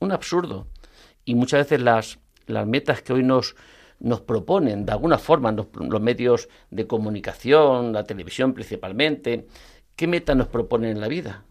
un 0.00 0.12
absurdo. 0.12 0.66
Y 1.24 1.34
muchas 1.34 1.60
veces 1.60 1.80
las, 1.80 2.18
las 2.46 2.66
metas 2.66 3.02
que 3.02 3.12
hoy 3.12 3.22
nos, 3.22 3.56
nos 4.00 4.20
proponen, 4.20 4.84
de 4.86 4.92
alguna 4.92 5.18
forma, 5.18 5.52
los, 5.52 5.66
medios 6.00 6.48
de 6.70 6.86
comunicación, 6.86 7.92
la 7.92 8.04
televisión 8.04 8.52
principalmente, 8.52 9.46
¿qué 9.96 10.06
meta 10.06 10.34
nos 10.34 10.48
proponen 10.48 10.90
en 10.90 11.00
la 11.00 11.08
vida? 11.08 11.44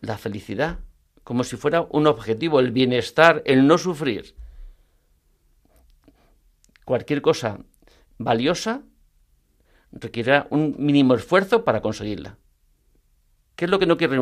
La 0.00 0.18
felicidad, 0.18 0.78
como 1.24 1.44
si 1.44 1.56
fuera 1.56 1.86
un 1.90 2.06
objetivo, 2.06 2.60
el 2.60 2.72
bienestar, 2.72 3.42
el 3.46 3.66
no 3.66 3.78
sufrir. 3.78 4.34
Cualquier 6.84 7.22
cosa 7.22 7.58
valiosa 8.18 8.82
requiere 9.90 10.44
un 10.50 10.76
mínimo 10.78 11.14
esfuerzo 11.14 11.64
para 11.64 11.80
conseguirla. 11.80 12.38
¿Qué 13.56 13.64
es 13.64 13.70
lo 13.70 13.78
que 13.78 13.86
no 13.86 13.96
quiere, 13.96 14.18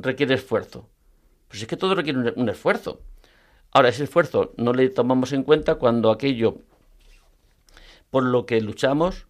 requiere 0.00 0.34
esfuerzo? 0.34 0.88
Pues 1.50 1.62
es 1.62 1.68
que 1.68 1.76
todo 1.76 1.96
requiere 1.96 2.32
un, 2.36 2.48
esfuerzo. 2.48 3.00
Ahora, 3.72 3.88
ese 3.88 4.04
esfuerzo 4.04 4.52
no 4.56 4.72
le 4.72 4.88
tomamos 4.88 5.32
en 5.32 5.42
cuenta 5.42 5.74
cuando 5.74 6.12
aquello 6.12 6.58
por 8.10 8.22
lo 8.22 8.46
que 8.46 8.60
luchamos, 8.60 9.26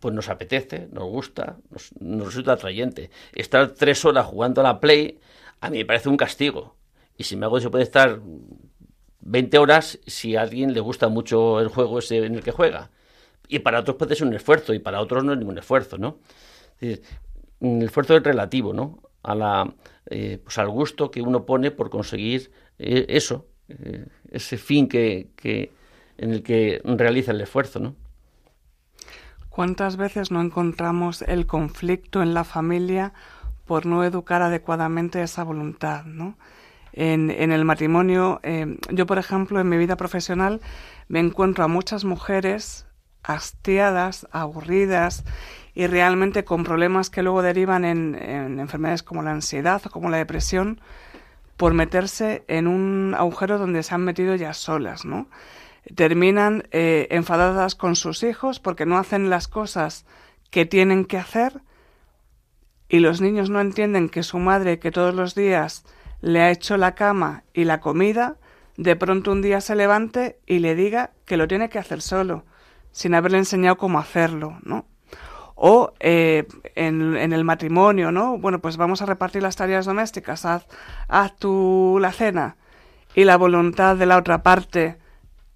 pues 0.00 0.12
nos 0.12 0.28
apetece, 0.28 0.88
nos 0.92 1.04
gusta, 1.04 1.58
nos, 1.70 1.92
resulta 2.26 2.54
atrayente. 2.54 3.10
Estar 3.32 3.70
tres 3.70 4.04
horas 4.04 4.26
jugando 4.26 4.60
a 4.60 4.64
la 4.64 4.80
Play, 4.80 5.20
a 5.60 5.70
mí 5.70 5.78
me 5.78 5.84
parece 5.84 6.08
un 6.08 6.16
castigo. 6.16 6.74
Y 7.16 7.24
si 7.24 7.36
me 7.36 7.46
hago 7.46 7.60
se 7.60 7.70
puede 7.70 7.84
estar 7.84 8.20
20 9.20 9.58
horas 9.58 10.00
si 10.06 10.34
a 10.34 10.42
alguien 10.42 10.72
le 10.72 10.80
gusta 10.80 11.08
mucho 11.08 11.60
el 11.60 11.68
juego 11.68 12.00
ese 12.00 12.24
en 12.24 12.34
el 12.34 12.42
que 12.42 12.50
juega. 12.50 12.90
Y 13.46 13.60
para 13.60 13.78
otros 13.80 13.96
puede 13.96 14.16
ser 14.16 14.26
un 14.26 14.34
esfuerzo, 14.34 14.74
y 14.74 14.80
para 14.80 15.00
otros 15.00 15.22
no 15.22 15.32
es 15.32 15.38
ningún 15.38 15.58
esfuerzo, 15.58 15.98
¿no? 15.98 16.18
el 16.80 17.82
esfuerzo 17.82 18.16
es 18.16 18.22
relativo, 18.22 18.72
¿no? 18.72 19.02
A 19.22 19.34
la, 19.34 19.74
eh, 20.06 20.38
pues 20.42 20.58
al 20.58 20.68
gusto 20.68 21.10
que 21.10 21.22
uno 21.22 21.44
pone 21.44 21.70
por 21.70 21.90
conseguir 21.90 22.50
eh, 22.78 23.06
eso, 23.08 23.46
eh, 23.68 24.06
ese 24.30 24.56
fin 24.56 24.88
que, 24.88 25.28
que, 25.36 25.72
en 26.18 26.32
el 26.32 26.42
que 26.42 26.80
realiza 26.84 27.32
el 27.32 27.40
esfuerzo, 27.40 27.80
¿no? 27.80 27.94
¿Cuántas 29.48 29.96
veces 29.96 30.30
no 30.30 30.40
encontramos 30.40 31.22
el 31.22 31.46
conflicto 31.46 32.22
en 32.22 32.34
la 32.34 32.44
familia 32.44 33.12
por 33.66 33.84
no 33.84 34.04
educar 34.04 34.42
adecuadamente 34.42 35.22
esa 35.22 35.44
voluntad, 35.44 36.04
¿no? 36.04 36.38
En, 36.92 37.30
en 37.30 37.52
el 37.52 37.64
matrimonio, 37.64 38.40
yo 38.90 39.06
por 39.06 39.18
ejemplo 39.18 39.60
en 39.60 39.68
mi 39.68 39.76
vida 39.76 39.96
profesional 39.96 40.60
me 41.06 41.20
encuentro 41.20 41.62
a 41.62 41.68
muchas 41.68 42.04
mujeres 42.04 42.84
hastiadas, 43.22 44.26
aburridas 44.32 45.24
y 45.74 45.86
realmente 45.86 46.44
con 46.44 46.64
problemas 46.64 47.10
que 47.10 47.22
luego 47.22 47.42
derivan 47.42 47.84
en, 47.84 48.14
enfermedades 48.58 49.02
como 49.02 49.22
la 49.22 49.32
ansiedad 49.32 49.82
o 49.84 49.90
como 49.90 50.10
la 50.10 50.18
depresión 50.18 50.80
por 51.56 51.74
meterse 51.74 52.44
en 52.48 52.66
un 52.66 53.14
agujero 53.16 53.58
donde 53.58 53.82
se 53.82 53.94
han 53.94 54.04
metido 54.04 54.34
ya 54.34 54.54
solas, 54.54 55.04
¿no? 55.04 55.28
Terminan 55.94 56.64
eh, 56.70 57.08
enfadadas 57.10 57.74
con 57.74 57.96
sus 57.96 58.22
hijos 58.22 58.60
porque 58.60 58.86
no 58.86 58.98
hacen 58.98 59.30
las 59.30 59.48
cosas 59.48 60.06
que 60.50 60.66
tienen 60.66 61.04
que 61.04 61.18
hacer 61.18 61.60
y 62.88 62.98
los 62.98 63.20
niños 63.20 63.50
no 63.50 63.60
entienden 63.60 64.08
que 64.08 64.22
su 64.22 64.38
madre, 64.38 64.78
que 64.78 64.90
todos 64.90 65.14
los 65.14 65.34
días 65.34 65.84
le 66.20 66.40
ha 66.42 66.50
hecho 66.50 66.76
la 66.76 66.94
cama 66.94 67.44
y 67.54 67.64
la 67.64 67.80
comida, 67.80 68.36
de 68.76 68.96
pronto 68.96 69.32
un 69.32 69.42
día 69.42 69.60
se 69.60 69.76
levante 69.76 70.38
y 70.46 70.58
le 70.58 70.74
diga 70.74 71.12
que 71.24 71.36
lo 71.36 71.46
tiene 71.46 71.68
que 71.68 71.78
hacer 71.78 72.02
solo, 72.02 72.44
sin 72.90 73.14
haberle 73.14 73.38
enseñado 73.38 73.76
cómo 73.76 73.98
hacerlo, 73.98 74.58
¿no? 74.62 74.86
O 75.62 75.92
eh, 76.00 76.48
en, 76.74 77.14
el 77.34 77.44
matrimonio, 77.44 78.10
¿no? 78.10 78.38
Bueno, 78.38 78.60
pues 78.60 78.78
vamos 78.78 79.02
a 79.02 79.06
repartir 79.06 79.42
las 79.42 79.56
tareas 79.56 79.84
domésticas, 79.84 80.46
haz, 80.46 80.66
haz 81.06 81.36
tú 81.36 81.98
la 82.00 82.12
cena. 82.12 82.56
Y 83.14 83.24
la 83.24 83.36
voluntad 83.36 83.96
de 83.96 84.06
la 84.06 84.16
otra 84.16 84.42
parte, 84.42 84.96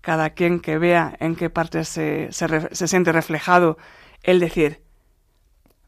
cada 0.03 0.31
quien 0.31 0.61
que 0.61 0.77
vea 0.77 1.17
en 1.21 1.37
qué 1.37 1.49
parte 1.49 1.87
se, 1.87 2.29
se, 2.33 2.87
siente 2.87 3.13
reflejado, 3.13 3.79
el 4.23 4.41
decir, 4.41 4.83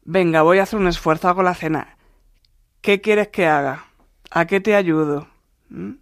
venga, 0.07 0.41
voy 0.41 0.61
a 0.61 0.63
hacer 0.63 0.79
un 0.79 0.89
esfuerzo, 0.89 1.29
hago 1.29 1.43
la 1.43 1.55
cena. 1.55 1.99
¿Qué 2.81 3.03
quieres 3.03 3.29
que 3.29 3.47
haga? 3.47 3.85
¿A 4.31 4.47
qué 4.47 4.61
te 4.61 4.75
ayudo? 4.75 5.29
¿Mm? 5.69 5.97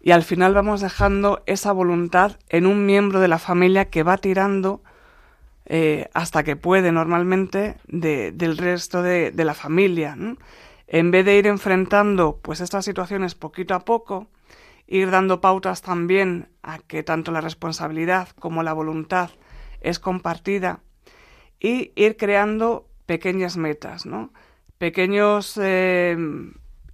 y 0.00 0.12
al 0.12 0.22
final 0.22 0.54
vamos 0.54 0.80
dejando 0.80 1.42
esa 1.46 1.72
voluntad 1.72 2.38
en 2.48 2.66
un 2.66 2.86
miembro 2.86 3.20
de 3.20 3.28
la 3.28 3.38
familia 3.38 3.90
que 3.90 4.02
va 4.02 4.16
tirando 4.16 4.82
eh, 5.70 6.08
hasta 6.14 6.44
que 6.44 6.56
puede 6.56 6.92
normalmente 6.92 7.76
del 7.88 8.56
resto 8.56 9.02
de, 9.02 9.32
la 9.36 9.52
familia. 9.52 10.16
En 10.86 11.10
vez 11.10 11.26
de 11.26 11.36
ir 11.36 11.46
enfrentando 11.46 12.38
pues 12.40 12.62
estas 12.62 12.86
situaciones 12.86 13.34
poquito 13.34 13.74
a 13.74 13.84
poco, 13.84 14.28
ir 14.86 15.10
dando 15.10 15.42
pautas 15.42 15.82
también 15.82 16.48
a 16.62 16.78
que 16.78 17.02
tanto 17.02 17.32
la 17.32 17.42
responsabilidad 17.42 18.28
como 18.38 18.62
la 18.62 18.72
voluntad 18.72 19.28
es 19.82 19.98
compartida 19.98 20.80
y 21.60 21.92
ir 21.96 22.16
creando 22.16 22.88
pequeñas 23.04 23.58
metas, 23.58 24.06
¿no? 24.06 24.32
pequeños 24.78 25.60
eh, 25.60 26.16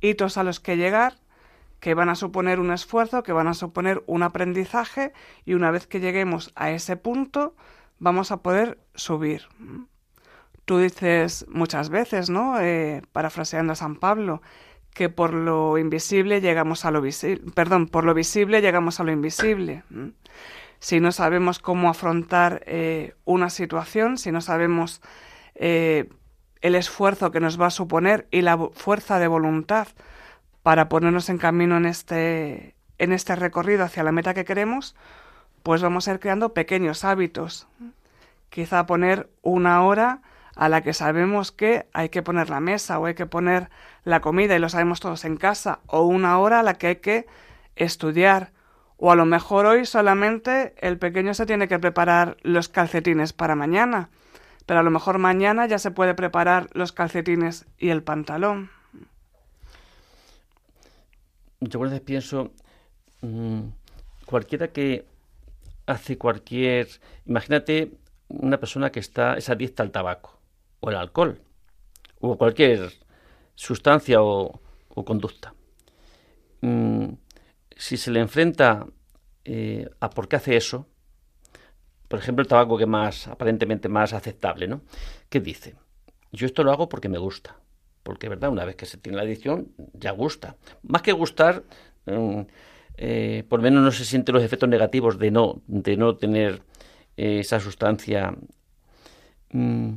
hitos 0.00 0.36
a 0.36 0.42
los 0.42 0.58
que 0.58 0.76
llegar 0.76 1.14
que 1.78 1.94
van 1.94 2.08
a 2.08 2.14
suponer 2.14 2.58
un 2.58 2.72
esfuerzo, 2.72 3.22
que 3.22 3.32
van 3.32 3.46
a 3.46 3.54
suponer 3.54 4.02
un 4.06 4.22
aprendizaje 4.24 5.12
y 5.44 5.54
una 5.54 5.70
vez 5.70 5.86
que 5.86 6.00
lleguemos 6.00 6.50
a 6.56 6.70
ese 6.70 6.96
punto 6.96 7.54
vamos 8.04 8.30
a 8.30 8.36
poder 8.36 8.78
subir. 8.94 9.48
Tú 10.66 10.78
dices 10.78 11.46
muchas 11.48 11.88
veces, 11.88 12.28
¿no? 12.28 12.60
Eh, 12.60 13.02
parafraseando 13.12 13.72
a 13.72 13.76
San 13.76 13.96
Pablo, 13.96 14.42
que 14.92 15.08
por 15.08 15.32
lo 15.32 15.78
invisible 15.78 16.42
llegamos 16.42 16.84
a 16.84 16.90
lo 16.90 17.00
visible, 17.00 17.50
perdón, 17.54 17.88
por 17.88 18.04
lo 18.04 18.12
visible 18.12 18.60
llegamos 18.60 19.00
a 19.00 19.04
lo 19.04 19.10
invisible. 19.10 19.82
Si 20.78 21.00
no 21.00 21.12
sabemos 21.12 21.58
cómo 21.58 21.88
afrontar 21.88 22.62
eh, 22.66 23.14
una 23.24 23.48
situación, 23.48 24.18
si 24.18 24.30
no 24.30 24.42
sabemos 24.42 25.00
eh, 25.54 26.10
el 26.60 26.74
esfuerzo 26.74 27.30
que 27.30 27.40
nos 27.40 27.58
va 27.58 27.66
a 27.66 27.70
suponer 27.70 28.28
y 28.30 28.42
la 28.42 28.58
fuerza 28.74 29.18
de 29.18 29.28
voluntad 29.28 29.88
para 30.62 30.90
ponernos 30.90 31.30
en 31.30 31.38
camino 31.38 31.78
en 31.78 31.86
este, 31.86 32.76
en 32.98 33.12
este 33.12 33.34
recorrido 33.34 33.82
hacia 33.82 34.04
la 34.04 34.12
meta 34.12 34.34
que 34.34 34.44
queremos, 34.44 34.94
pues 35.64 35.82
vamos 35.82 36.06
a 36.06 36.12
ir 36.12 36.20
creando 36.20 36.54
pequeños 36.54 37.04
hábitos. 37.04 37.66
Quizá 38.50 38.86
poner 38.86 39.28
una 39.42 39.82
hora 39.82 40.22
a 40.54 40.68
la 40.68 40.82
que 40.82 40.92
sabemos 40.92 41.50
que 41.50 41.88
hay 41.92 42.10
que 42.10 42.22
poner 42.22 42.48
la 42.50 42.60
mesa 42.60 43.00
o 43.00 43.06
hay 43.06 43.14
que 43.14 43.26
poner 43.26 43.70
la 44.04 44.20
comida 44.20 44.54
y 44.54 44.60
lo 44.60 44.68
sabemos 44.68 45.00
todos 45.00 45.24
en 45.24 45.36
casa, 45.36 45.80
o 45.86 46.02
una 46.02 46.38
hora 46.38 46.60
a 46.60 46.62
la 46.62 46.74
que 46.74 46.86
hay 46.86 46.96
que 46.96 47.26
estudiar, 47.74 48.52
o 48.98 49.10
a 49.10 49.16
lo 49.16 49.24
mejor 49.24 49.66
hoy 49.66 49.84
solamente 49.84 50.74
el 50.78 50.98
pequeño 50.98 51.34
se 51.34 51.46
tiene 51.46 51.66
que 51.66 51.80
preparar 51.80 52.36
los 52.42 52.68
calcetines 52.68 53.32
para 53.32 53.56
mañana, 53.56 54.10
pero 54.66 54.78
a 54.78 54.84
lo 54.84 54.92
mejor 54.92 55.18
mañana 55.18 55.66
ya 55.66 55.80
se 55.80 55.90
puede 55.90 56.14
preparar 56.14 56.68
los 56.72 56.92
calcetines 56.92 57.66
y 57.78 57.88
el 57.88 58.04
pantalón 58.04 58.70
muchas 61.64 61.80
veces 61.80 62.00
pienso, 62.00 62.50
mm, 63.22 63.60
cualquiera 64.26 64.68
que 64.68 65.06
hace 65.86 66.18
cualquier, 66.18 66.88
imagínate 67.26 67.92
una 68.28 68.58
persona 68.58 68.90
que 68.90 69.00
está, 69.00 69.34
es 69.34 69.48
adicta 69.48 69.82
al 69.82 69.90
tabaco 69.90 70.40
o 70.80 70.88
al 70.88 70.96
alcohol 70.96 71.40
o 72.20 72.38
cualquier 72.38 72.92
sustancia 73.54 74.22
o, 74.22 74.60
conducta. 74.88 75.54
Mm, 76.60 77.14
si 77.76 77.96
se 77.96 78.10
le 78.10 78.20
enfrenta 78.20 78.86
eh, 79.44 79.88
a 80.00 80.10
por 80.10 80.28
qué 80.28 80.36
hace 80.36 80.56
eso, 80.56 80.86
por 82.08 82.18
ejemplo, 82.18 82.42
el 82.42 82.48
tabaco 82.48 82.78
que 82.78 82.86
más, 82.86 83.26
aparentemente 83.26 83.88
más 83.88 84.12
aceptable, 84.12 84.68
¿no? 84.68 84.82
¿Qué 85.28 85.40
dice? 85.40 85.74
Yo 86.32 86.46
esto 86.46 86.62
lo 86.62 86.70
hago 86.70 86.88
porque 86.88 87.08
me 87.08 87.18
gusta 87.18 87.56
porque 88.04 88.28
verdad, 88.28 88.50
una 88.50 88.64
vez 88.64 88.76
que 88.76 88.86
se 88.86 88.98
tiene 88.98 89.16
la 89.16 89.24
adicción, 89.24 89.72
ya 89.94 90.12
gusta. 90.12 90.56
Más 90.82 91.02
que 91.02 91.10
gustar, 91.10 91.64
mm, 92.06 92.42
eh, 92.96 93.44
por 93.48 93.58
lo 93.58 93.64
menos 93.64 93.82
no 93.82 93.92
se 93.92 94.04
sienten 94.04 94.34
los 94.34 94.44
efectos 94.44 94.68
negativos 94.68 95.18
de 95.18 95.30
no, 95.30 95.62
de 95.66 95.96
no 95.96 96.16
tener 96.16 96.62
eh, 97.16 97.40
esa 97.40 97.60
sustancia. 97.60 98.34
Mm, 99.50 99.94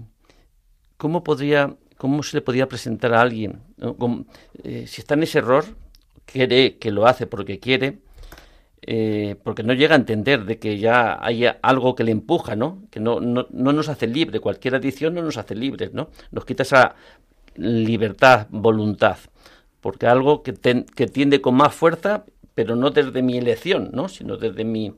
¿Cómo 0.98 1.24
podría, 1.24 1.76
cómo 1.98 2.24
se 2.24 2.38
le 2.38 2.42
podría 2.42 2.68
presentar 2.68 3.14
a 3.14 3.22
alguien? 3.22 3.62
Eh, 4.64 4.86
si 4.88 5.02
está 5.02 5.14
en 5.14 5.24
ese 5.24 5.40
error, 5.40 5.66
quiere 6.26 6.78
que 6.78 6.92
lo 6.92 7.06
hace 7.06 7.28
porque 7.28 7.60
quiere, 7.60 8.00
porque 9.44 9.64
no 9.64 9.74
llega 9.74 9.96
a 9.96 9.98
entender 9.98 10.46
de 10.46 10.60
que 10.60 10.78
ya 10.78 11.18
haya 11.24 11.60
algo 11.62 11.94
que 11.94 12.04
le 12.04 12.12
empuja, 12.12 12.56
¿no? 12.56 12.84
Que 12.90 13.00
no, 13.00 13.20
no, 13.20 13.46
no, 13.50 13.74
nos 13.74 13.90
hace 13.90 14.08
libre, 14.08 14.40
cualquier 14.40 14.76
adicción 14.76 15.14
no 15.14 15.22
nos 15.22 15.38
hace 15.38 15.56
libres, 15.56 15.94
¿no? 15.94 16.10
Nos 16.32 16.46
quita 16.46 16.64
esa 16.64 16.96
libertad, 17.56 18.48
voluntad, 18.50 19.18
porque 19.82 20.08
algo 20.08 20.42
que, 20.42 20.54
que 20.96 21.08
tiende 21.08 21.42
con 21.42 21.56
más 21.56 21.76
fuerza, 21.76 22.24
pero 22.58 22.76
no 22.76 22.90
desde 22.90 23.22
mi 23.22 23.38
elección, 23.38 23.92
¿no? 23.94 24.10
sino 24.10 24.36
desde 24.36 24.66
mi 24.66 24.96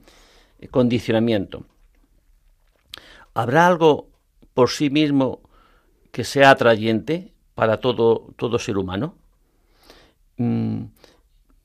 condicionamiento. 0.72 1.66
¿Habrá 3.34 3.68
algo 3.68 4.08
por 4.54 4.70
sí 4.70 4.90
mismo 4.90 5.42
que 6.14 6.24
sea 6.24 6.52
atrayente 6.52 7.34
para 7.56 7.82
todo, 7.82 8.34
todo 8.38 8.60
ser 8.60 8.78
humano? 8.78 9.18
Mm, 10.38 10.84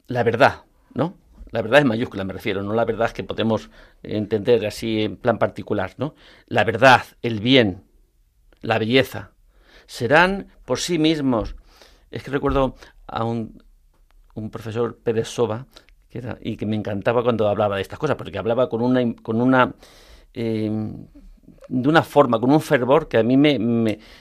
la 0.08 0.24
verdad, 0.24 0.64
¿no? 0.94 1.14
La 1.52 1.62
verdad 1.62 1.78
es 1.78 1.86
mayúscula, 1.86 2.24
me 2.24 2.32
refiero, 2.32 2.64
no 2.64 2.72
la 2.72 2.84
verdad 2.84 3.12
que 3.12 3.22
podemos 3.22 3.70
entender 4.02 4.66
así 4.66 5.02
en 5.02 5.16
plan 5.16 5.38
particular, 5.38 5.92
¿no? 5.96 6.16
La 6.48 6.64
verdad, 6.64 7.04
el 7.22 7.38
bien, 7.38 7.84
la 8.62 8.80
belleza, 8.80 9.30
serán 9.86 10.48
por 10.64 10.80
sí 10.80 10.98
mismos. 10.98 11.54
Es 12.10 12.24
que 12.24 12.32
recuerdo 12.32 12.74
a 13.06 13.22
un, 13.22 13.63
un 14.34 14.50
profesor 14.50 14.98
Pérez 14.98 15.28
Soba, 15.28 15.66
que 16.08 16.18
era, 16.18 16.38
y 16.40 16.56
que 16.56 16.66
me 16.66 16.76
encantaba 16.76 17.22
cuando 17.22 17.48
hablaba 17.48 17.76
de 17.76 17.82
estas 17.82 17.98
cosas, 17.98 18.16
porque 18.16 18.38
hablaba 18.38 18.68
con 18.68 18.82
una, 18.82 19.00
con 19.22 19.40
una 19.40 19.74
eh, 20.34 20.70
de 21.68 21.88
una 21.88 22.02
forma, 22.02 22.40
con 22.40 22.50
un 22.50 22.60
fervor 22.60 23.08
que 23.08 23.18
a 23.18 23.22
mí 23.22 23.36
me, 23.36 23.58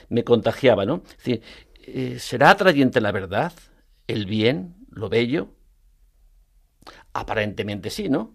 me, 0.08 0.24
contagiaba, 0.24 0.84
¿no? 0.84 1.02
Es 1.06 1.16
decir, 1.18 1.42
eh, 1.86 2.18
¿será 2.18 2.50
atrayente 2.50 3.00
la 3.00 3.12
verdad, 3.12 3.52
el 4.06 4.26
bien, 4.26 4.76
lo 4.90 5.08
bello? 5.08 5.48
Aparentemente 7.12 7.90
sí, 7.90 8.08
¿no? 8.08 8.34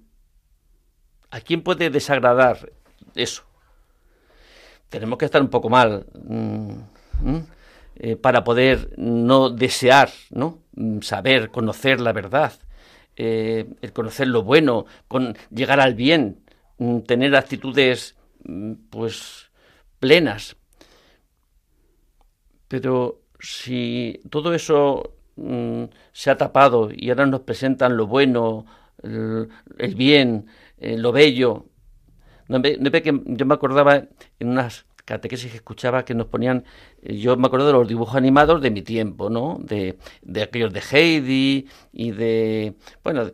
¿A 1.32 1.42
quién 1.42 1.62
puede 1.62 1.90
desagradar 1.90 2.72
eso? 3.16 3.44
Tenemos 4.90 5.18
que 5.18 5.26
estar 5.26 5.42
un 5.42 5.50
poco 5.50 5.70
mal. 5.70 6.08
Mm, 6.24 6.72
eh, 8.02 8.16
para 8.16 8.44
poder 8.44 8.94
no 8.98 9.50
desear, 9.50 10.10
¿no? 10.30 10.60
Mm, 10.80 11.02
saber, 11.02 11.52
conocer 11.52 12.00
la 12.00 12.14
verdad, 12.14 12.54
eh, 13.18 13.68
el 13.82 13.92
conocer 13.92 14.28
lo 14.30 14.44
bueno, 14.44 14.86
con 15.10 15.36
llegar 15.52 15.82
al 15.82 15.94
bien, 15.94 16.40
mm, 16.78 17.00
tener 17.02 17.36
actitudes 17.36 18.16
mm, 18.46 18.74
pues 18.90 19.52
plenas. 20.00 20.56
Pero 22.70 23.22
si 23.40 24.22
todo 24.30 24.54
eso 24.54 25.16
se 26.12 26.30
ha 26.32 26.38
tapado 26.38 26.90
y 26.94 27.10
ahora 27.10 27.26
nos 27.26 27.42
presentan 27.42 27.96
lo 27.98 28.08
bueno, 28.08 28.66
el, 29.04 29.96
bien, 29.96 30.48
eh, 30.78 30.98
lo 30.98 31.12
bello. 31.12 31.66
No, 32.50 32.62
que 32.62 33.22
yo 33.26 33.46
me 33.46 33.54
acordaba 33.54 33.96
en 34.40 34.50
unas 34.50 34.86
catequesis 35.10 35.50
que 35.52 35.58
escuchaba 35.58 36.06
que 36.06 36.14
nos 36.14 36.28
ponían, 36.28 36.64
eh, 37.02 37.18
yo 37.18 37.36
me 37.36 37.48
acuerdo 37.48 37.68
de 37.68 37.74
los 37.74 37.88
dibujos 37.88 38.16
animados 38.16 38.62
de 38.62 38.70
mi 38.70 38.84
tiempo, 38.84 39.30
¿no? 39.30 39.58
De, 39.60 39.98
de 40.22 40.44
aquellos 40.44 40.72
de 40.72 40.82
Heidi 40.92 41.68
y 41.92 42.12
de, 42.12 42.76
bueno, 43.04 43.32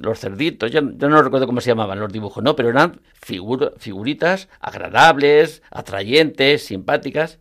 los 0.00 0.20
cerditos, 0.20 0.70
yo, 0.70 0.82
no 0.82 1.22
recuerdo 1.22 1.46
cómo 1.46 1.62
se 1.62 1.70
llamaban 1.70 1.98
los 1.98 2.12
dibujos, 2.12 2.44
¿no? 2.44 2.54
Pero 2.54 2.68
eran 2.68 3.00
figuritas 3.78 4.48
agradables, 4.60 5.62
atrayentes, 5.70 6.66
simpáticas. 6.66 7.38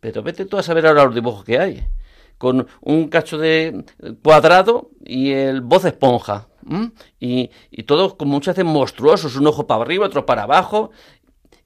Pero 0.00 0.24
vete 0.24 0.44
tú 0.44 0.58
a 0.58 0.64
saber 0.64 0.86
ahora 0.86 1.04
los 1.04 1.14
dibujos 1.14 1.44
que 1.44 1.58
hay. 1.60 1.84
Con 2.36 2.66
un 2.80 3.08
cacho 3.08 3.38
de 3.38 3.84
cuadrado 4.22 4.90
y 5.04 5.30
el 5.30 5.60
voz 5.60 5.84
esponja. 5.84 6.48
Y, 7.20 7.50
y 7.70 7.82
todos 7.84 8.14
como 8.14 8.32
muchas 8.32 8.56
veces 8.56 8.70
monstruosos, 8.70 9.36
un 9.36 9.46
ojo 9.46 9.68
para 9.68 9.82
arriba, 9.82 10.06
otro 10.06 10.26
para 10.26 10.42
abajo. 10.42 10.90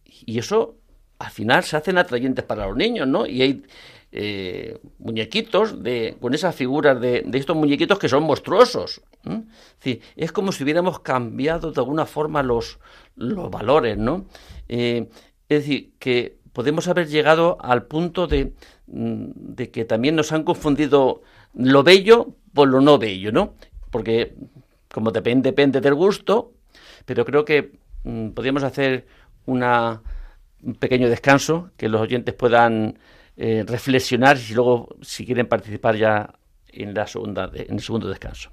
Y 0.05 0.39
eso 0.39 0.80
al 1.21 1.31
final 1.31 1.63
se 1.65 1.77
hacen 1.77 1.99
atrayentes 1.99 2.45
para 2.45 2.67
los 2.67 2.77
niños, 2.77 3.07
¿no? 3.07 3.27
Y 3.27 3.43
hay 3.43 3.63
eh, 4.11 4.79
muñequitos 4.99 5.83
de, 5.83 6.17
con 6.19 6.33
esas 6.33 6.55
figuras 6.55 6.99
de, 6.99 7.29
estos 7.35 7.55
muñequitos 7.55 7.99
que 7.99 8.09
son 8.09 8.23
monstruosos. 8.23 9.03
es 10.17 10.33
como 10.33 10.51
si 10.51 10.65
hubiéramos 10.65 11.01
cambiado 11.01 11.73
de 11.73 11.81
alguna 11.81 12.07
forma 12.07 12.43
los, 12.43 12.79
los 13.17 13.51
valores, 13.51 13.99
¿no? 13.99 14.25
Eh, 14.69 15.09
es 15.51 15.59
decir, 15.59 15.93
que 15.99 16.39
podemos 16.55 16.89
haber 16.89 17.07
llegado 17.07 17.59
al 17.61 17.85
punto 17.85 18.27
de, 18.27 18.55
mm, 18.87 19.25
de, 19.35 19.71
que 19.71 19.85
también 19.85 20.17
nos 20.17 20.33
han 20.33 20.43
confundido 20.43 21.21
lo 21.53 21.83
bello 21.83 22.35
por 22.55 22.69
lo 22.69 22.81
no 22.81 22.97
bello, 22.97 23.31
¿no? 23.31 23.55
Porque 23.91 24.35
como 24.91 25.11
depende, 25.11 25.51
depende 25.51 25.83
del 25.83 25.95
gusto, 25.95 26.55
pero 27.05 27.27
creo 27.27 27.45
que 27.45 27.73
mm, 28.05 28.31
podríamos 28.31 28.63
hacer 28.63 29.07
una 29.45 30.01
un 30.63 30.75
pequeño 30.75 31.09
descanso, 31.09 31.71
que 31.77 31.89
los 31.89 32.01
oyentes 32.01 32.35
puedan 32.35 32.99
eh, 33.37 33.65
reflexionar 33.67 34.37
y 34.37 34.55
luego, 34.55 34.89
si 35.01 35.25
quieren 35.25 35.47
participar 35.47 35.97
ya 35.97 36.35
en, 36.69 36.95
la 36.95 37.07
segunda, 37.07 37.51
en 37.55 37.75
el 37.75 37.81
segundo 37.81 38.09
descanso. 38.09 38.51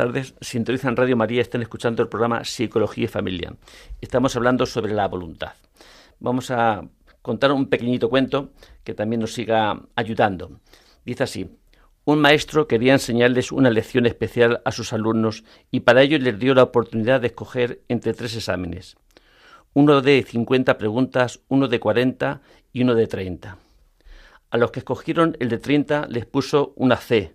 Tardes, 0.00 0.34
sintonizan 0.40 0.96
Radio 0.96 1.14
María, 1.14 1.42
están 1.42 1.60
escuchando 1.60 2.02
el 2.02 2.08
programa 2.08 2.42
Psicología 2.42 3.04
y 3.04 3.08
Familia. 3.08 3.52
Estamos 4.00 4.34
hablando 4.34 4.64
sobre 4.64 4.94
la 4.94 5.06
voluntad. 5.06 5.52
Vamos 6.20 6.50
a 6.50 6.88
contar 7.20 7.52
un 7.52 7.66
pequeñito 7.66 8.08
cuento 8.08 8.48
que 8.82 8.94
también 8.94 9.20
nos 9.20 9.34
siga 9.34 9.78
ayudando. 9.96 10.58
Dice 11.04 11.24
así, 11.24 11.50
un 12.06 12.18
maestro 12.18 12.66
quería 12.66 12.94
enseñarles 12.94 13.52
una 13.52 13.68
lección 13.68 14.06
especial 14.06 14.62
a 14.64 14.72
sus 14.72 14.94
alumnos 14.94 15.44
y 15.70 15.80
para 15.80 16.00
ello 16.00 16.18
les 16.18 16.38
dio 16.38 16.54
la 16.54 16.62
oportunidad 16.62 17.20
de 17.20 17.26
escoger 17.26 17.82
entre 17.88 18.14
tres 18.14 18.34
exámenes. 18.34 18.96
Uno 19.74 20.00
de 20.00 20.22
50 20.22 20.78
preguntas, 20.78 21.40
uno 21.48 21.68
de 21.68 21.78
40 21.78 22.40
y 22.72 22.84
uno 22.84 22.94
de 22.94 23.06
30. 23.06 23.58
A 24.50 24.56
los 24.56 24.70
que 24.70 24.78
escogieron 24.78 25.36
el 25.40 25.50
de 25.50 25.58
30 25.58 26.06
les 26.08 26.24
puso 26.24 26.72
una 26.76 26.96
C, 26.96 27.34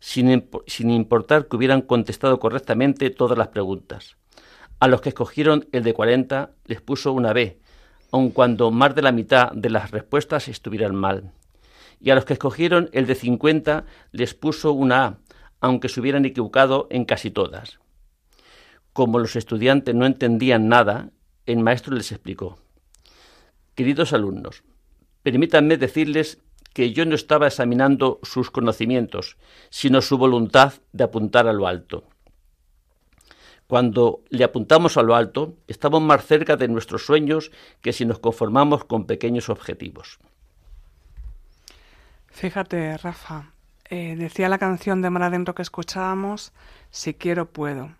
sin, 0.00 0.90
importar 0.90 1.46
que 1.46 1.56
hubieran 1.56 1.82
contestado 1.82 2.40
correctamente 2.40 3.10
todas 3.10 3.38
las 3.38 3.48
preguntas. 3.48 4.16
A 4.80 4.88
los 4.88 5.02
que 5.02 5.10
escogieron 5.10 5.68
el 5.72 5.84
de 5.84 5.92
40 5.92 6.50
les 6.64 6.80
puso 6.80 7.12
una 7.12 7.34
B, 7.34 7.60
aun 8.10 8.30
cuando 8.30 8.70
más 8.70 8.94
de 8.94 9.02
la 9.02 9.12
mitad 9.12 9.52
de 9.52 9.70
las 9.70 9.90
respuestas 9.90 10.48
estuvieran 10.48 10.96
mal. 10.96 11.32
Y 12.00 12.10
a 12.10 12.14
los 12.14 12.24
que 12.24 12.32
escogieron 12.32 12.88
el 12.92 13.06
de 13.06 13.14
50 13.14 13.84
les 14.10 14.34
puso 14.34 14.72
una 14.72 15.04
A, 15.04 15.18
aunque 15.60 15.90
se 15.90 16.00
hubieran 16.00 16.24
equivocado 16.24 16.88
en 16.90 17.04
casi 17.04 17.30
todas. 17.30 17.78
Como 18.94 19.18
los 19.18 19.36
estudiantes 19.36 19.94
no 19.94 20.06
entendían 20.06 20.68
nada, 20.68 21.10
el 21.44 21.58
maestro 21.58 21.94
les 21.94 22.10
explicó. 22.10 22.58
Queridos 23.74 24.14
alumnos, 24.14 24.64
permítanme 25.22 25.76
decirles 25.76 26.38
que 26.72 26.92
yo 26.92 27.04
no 27.04 27.14
estaba 27.14 27.48
examinando 27.48 28.20
sus 28.22 28.50
conocimientos, 28.50 29.36
sino 29.70 30.00
su 30.00 30.18
voluntad 30.18 30.74
de 30.92 31.04
apuntar 31.04 31.48
a 31.48 31.52
lo 31.52 31.66
alto. 31.66 32.04
Cuando 33.66 34.22
le 34.30 34.44
apuntamos 34.44 34.96
a 34.96 35.02
lo 35.02 35.14
alto, 35.14 35.54
estamos 35.68 36.02
más 36.02 36.24
cerca 36.24 36.56
de 36.56 36.68
nuestros 36.68 37.06
sueños 37.06 37.52
que 37.80 37.92
si 37.92 38.04
nos 38.04 38.18
conformamos 38.18 38.84
con 38.84 39.06
pequeños 39.06 39.48
objetivos. 39.48 40.18
Fíjate, 42.26 42.96
Rafa, 42.96 43.52
eh, 43.88 44.16
decía 44.16 44.48
la 44.48 44.58
canción 44.58 45.02
de 45.02 45.10
Mar 45.10 45.24
Adentro 45.24 45.54
que 45.54 45.62
escuchábamos, 45.62 46.52
si 46.90 47.14
quiero 47.14 47.46
puedo. 47.46 47.92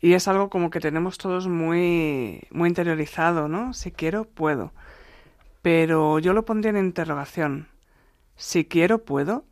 Y 0.00 0.14
es 0.14 0.26
algo 0.28 0.50
como 0.50 0.70
que 0.70 0.80
tenemos 0.80 1.18
todos 1.18 1.46
muy, 1.46 2.42
muy 2.50 2.68
interiorizado, 2.68 3.48
¿no? 3.48 3.74
Si 3.74 3.92
quiero 3.92 4.24
puedo 4.24 4.72
pero 5.66 6.20
yo 6.20 6.32
lo 6.32 6.44
pondría 6.44 6.70
en 6.70 6.76
interrogación. 6.76 7.66
Si 8.36 8.66
quiero, 8.66 8.98
puedo. 8.98 9.42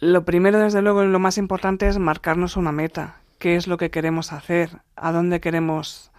Lo 0.00 0.24
primero, 0.24 0.60
desde 0.60 0.80
luego, 0.80 1.04
lo 1.04 1.18
más 1.18 1.36
importante 1.36 1.88
es 1.88 1.98
marcarnos 1.98 2.56
una 2.56 2.72
meta. 2.72 3.20
¿Qué 3.38 3.56
es 3.56 3.66
lo 3.66 3.76
que 3.76 3.90
queremos 3.90 4.32
hacer? 4.32 4.78
¿A 4.96 5.12
dónde 5.12 5.42
queremos 5.42 6.10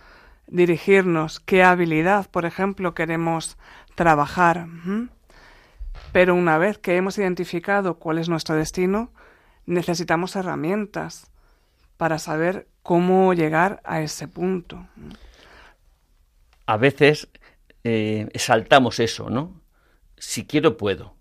dirigirnos? 0.45 1.39
¿Qué 1.39 1.63
habilidad, 1.63 2.29
por 2.29 2.45
ejemplo, 2.45 2.93
queremos 2.93 3.57
trabajar? 3.95 4.67
Pero 6.11 6.35
una 6.35 6.59
vez 6.59 6.77
que 6.77 6.95
hemos 6.95 7.17
identificado 7.17 7.95
cuál 7.95 8.19
es 8.19 8.29
nuestro 8.29 8.53
destino, 8.53 9.09
necesitamos 9.65 10.35
herramientas 10.35 11.31
para 11.97 12.19
saber 12.19 12.67
cómo 12.83 13.33
llegar 13.33 13.81
a 13.83 14.01
ese 14.01 14.27
punto. 14.27 14.85
A 16.67 16.77
veces 16.77 17.27
eh, 17.83 18.27
exaltamos 18.33 18.99
eso, 18.99 19.29
¿no? 19.29 19.61
Si 20.17 20.45
quiero, 20.45 20.77
puedo. 20.77 21.15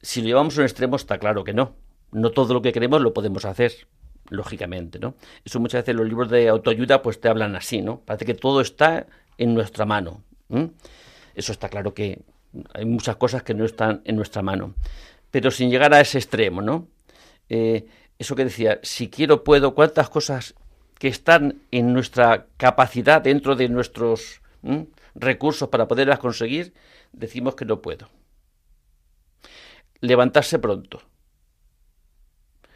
Si 0.00 0.20
lo 0.20 0.28
llevamos 0.28 0.56
a 0.56 0.60
un 0.60 0.66
extremo, 0.66 0.96
está 0.96 1.18
claro 1.18 1.44
que 1.44 1.52
no. 1.52 1.74
No 2.12 2.30
todo 2.30 2.54
lo 2.54 2.62
que 2.62 2.72
queremos 2.72 3.00
lo 3.00 3.14
podemos 3.14 3.44
hacer, 3.44 3.72
lógicamente, 4.28 4.98
¿no? 4.98 5.14
Eso 5.44 5.60
muchas 5.60 5.82
veces 5.82 5.96
los 5.96 6.06
libros 6.06 6.28
de 6.30 6.48
autoayuda 6.48 7.02
pues 7.02 7.20
te 7.20 7.28
hablan 7.28 7.56
así, 7.56 7.82
¿no? 7.82 8.00
Parece 8.00 8.24
que 8.24 8.34
todo 8.34 8.60
está 8.60 9.06
en 9.38 9.54
nuestra 9.54 9.86
mano. 9.86 10.22
Eso 11.34 11.52
está 11.52 11.68
claro 11.68 11.94
que 11.94 12.22
hay 12.74 12.84
muchas 12.84 13.16
cosas 13.16 13.42
que 13.42 13.54
no 13.54 13.64
están 13.64 14.02
en 14.04 14.16
nuestra 14.16 14.42
mano. 14.42 14.74
Pero 15.30 15.50
sin 15.50 15.70
llegar 15.70 15.94
a 15.94 16.00
ese 16.00 16.18
extremo, 16.18 16.60
¿no? 16.60 16.88
Eh, 17.48 17.86
eso 18.18 18.36
que 18.36 18.44
decía, 18.44 18.78
si 18.82 19.08
quiero, 19.08 19.42
puedo, 19.42 19.74
cuántas 19.74 20.10
cosas 20.10 20.54
que 20.98 21.08
están 21.08 21.62
en 21.70 21.92
nuestra 21.92 22.46
capacidad 22.56 23.22
dentro 23.22 23.56
de 23.56 23.68
nuestros 23.68 24.42
recursos 25.14 25.68
para 25.68 25.88
poderlas 25.88 26.18
conseguir, 26.18 26.74
decimos 27.12 27.54
que 27.54 27.64
no 27.64 27.82
puedo. 27.82 28.08
Levantarse 30.00 30.58
pronto. 30.58 31.02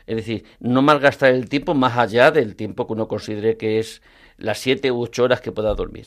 Es 0.07 0.17
decir, 0.17 0.45
no 0.61 0.83
malgastar 0.83 1.33
el 1.33 1.49
tiempo 1.49 1.75
más 1.75 1.97
allá 1.99 2.31
del 2.31 2.55
tiempo 2.55 2.87
que 2.87 2.93
uno 2.93 3.09
considere 3.09 3.57
que 3.57 3.81
es 3.81 4.03
las 4.37 4.59
siete 4.59 4.93
u 4.93 5.03
ocho 5.03 5.25
horas 5.25 5.41
que 5.41 5.51
pueda 5.51 5.75
dormir. 5.75 6.07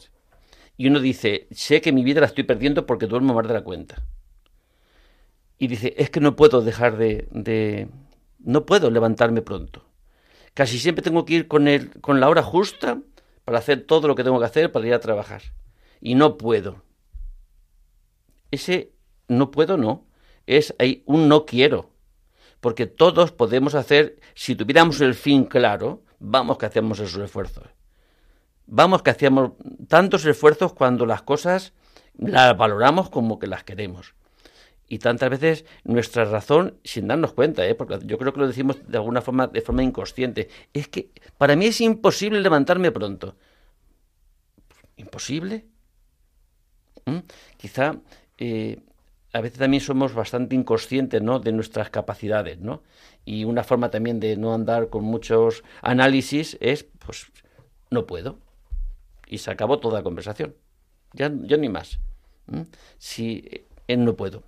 Y 0.78 0.88
uno 0.88 1.02
dice, 1.02 1.48
sé 1.52 1.82
que 1.82 1.92
mi 1.92 2.04
vida 2.04 2.22
la 2.22 2.28
estoy 2.28 2.46
perdiendo 2.46 2.86
porque 2.86 3.08
duermo 3.08 3.34
más 3.34 3.48
de 3.48 3.54
la 3.54 3.63
cuenta. 3.63 4.02
Y 5.58 5.68
dice, 5.68 5.94
es 5.98 6.10
que 6.10 6.22
no 6.22 6.36
puedo 6.36 6.62
dejar 6.62 6.98
de... 6.98 7.28
de 7.32 7.89
no 8.42 8.65
puedo 8.65 8.89
levantarme 8.89 9.42
pronto. 9.42 9.84
Casi 10.54 10.80
siempre 10.80 11.04
tengo 11.04 11.26
que 11.26 11.34
ir 11.34 11.48
con, 11.50 11.68
el, 11.68 11.89
con 12.00 12.22
la 12.22 12.30
hora 12.30 12.42
justa 12.42 13.02
para 13.44 13.58
hacer 13.58 13.82
todo 13.86 14.08
lo 14.08 14.15
que 14.15 14.24
tengo 14.24 14.39
que 14.39 14.46
hacer 14.46 14.72
para 14.72 14.88
ir 14.88 14.94
a 14.94 15.02
trabajar 15.02 15.42
y 16.01 16.15
no 16.15 16.38
puedo. 16.38 16.83
Ese 18.51 18.93
no 19.27 19.51
puedo 19.51 19.77
no, 19.77 20.07
es 20.47 20.73
un 21.05 21.27
no 21.27 21.45
quiero. 21.45 21.91
Porque 22.59 22.88
todos 22.88 23.31
podemos 23.31 23.75
hacer, 23.75 24.19
si 24.33 24.55
tuviéramos 24.55 24.99
el 25.01 25.13
fin 25.13 25.45
claro, 25.45 26.03
vamos 26.19 26.57
que 26.57 26.65
hacemos 26.65 26.99
esos 26.99 27.23
esfuerzos. 27.23 27.67
Vamos 28.65 29.01
que 29.01 29.12
hacemos 29.12 29.53
tantos 29.88 30.25
esfuerzos 30.25 30.73
cuando 30.73 31.05
las 31.05 31.21
cosas 31.21 31.73
las 32.17 32.57
valoramos 32.57 33.09
como 33.09 33.39
que 33.39 33.47
las 33.47 33.63
queremos. 33.63 34.13
Y 34.88 34.99
tantas 34.99 35.29
veces 35.29 35.65
nuestra 35.83 36.25
razón, 36.25 36.79
sin 36.83 37.07
darnos 37.07 37.33
cuenta, 37.33 37.65
¿eh? 37.65 37.75
porque 37.75 37.99
yo 38.05 38.17
creo 38.17 38.33
que 38.33 38.39
lo 38.39 38.47
decimos 38.47 38.77
de 38.88 38.97
alguna 38.97 39.21
forma, 39.21 39.47
de 39.47 39.62
forma 39.62 39.83
inconsciente, 39.83 40.49
es 40.73 40.88
que 40.88 41.12
para 41.38 41.55
mí 41.55 41.67
es 41.67 41.79
imposible 41.79 42.41
levantarme 42.41 42.91
pronto. 42.91 43.35
¿Imposible? 44.97 45.67
Quizá 47.58 47.95
eh, 48.38 48.80
a 49.34 49.41
veces 49.41 49.60
también 49.60 49.82
somos 49.82 50.13
bastante 50.13 50.56
inconscientes 50.56 51.22
¿no? 51.22 51.39
de 51.39 51.52
nuestras 51.52 51.89
capacidades, 51.89 52.60
¿no? 52.60 52.82
Y 53.26 53.43
una 53.43 53.63
forma 53.63 53.91
también 53.91 54.19
de 54.19 54.36
no 54.38 54.54
andar 54.54 54.89
con 54.89 55.04
muchos 55.04 55.63
análisis 55.82 56.58
es, 56.62 56.86
pues, 57.06 57.32
no 57.91 58.08
puedo. 58.08 58.39
Y 59.28 59.38
se 59.39 59.52
acabó 59.52 59.80
toda 59.80 60.00
la 60.00 60.04
conversación. 60.04 60.56
Ya, 61.13 61.32
yo 61.43 61.58
ni 61.58 61.69
más. 61.69 62.00
Si 62.98 63.43
él 63.52 63.65
eh, 63.88 63.98
no 63.98 64.15
puedo. 64.15 64.43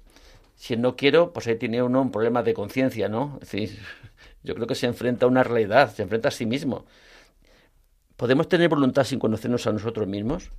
Si 0.56 0.76
no 0.78 0.95
quiero, 0.95 1.34
pues 1.34 1.47
ahí 1.47 1.56
tiene 1.56 1.84
uno 1.84 2.02
un 2.02 2.12
problema 2.12 2.41
de 2.41 2.54
conciencia, 2.54 3.08
¿no? 3.08 3.38
Es 3.41 3.52
decir, 3.52 3.80
yo 4.43 4.56
creo 4.56 4.67
que 4.67 4.76
se 4.76 4.88
enfrenta 4.88 5.26
a 5.26 5.30
una 5.30 5.43
realidad, 5.43 5.93
se 5.93 6.02
enfrenta 6.02 6.30
a 6.30 6.32
sí 6.32 6.47
mismo. 6.47 6.86
¿Podemos 8.15 8.47
tener 8.47 8.69
voluntad 8.69 9.04
sin 9.04 9.19
conocernos 9.19 9.67
a 9.67 9.71
nosotros 9.71 10.08
mismos? 10.08 10.50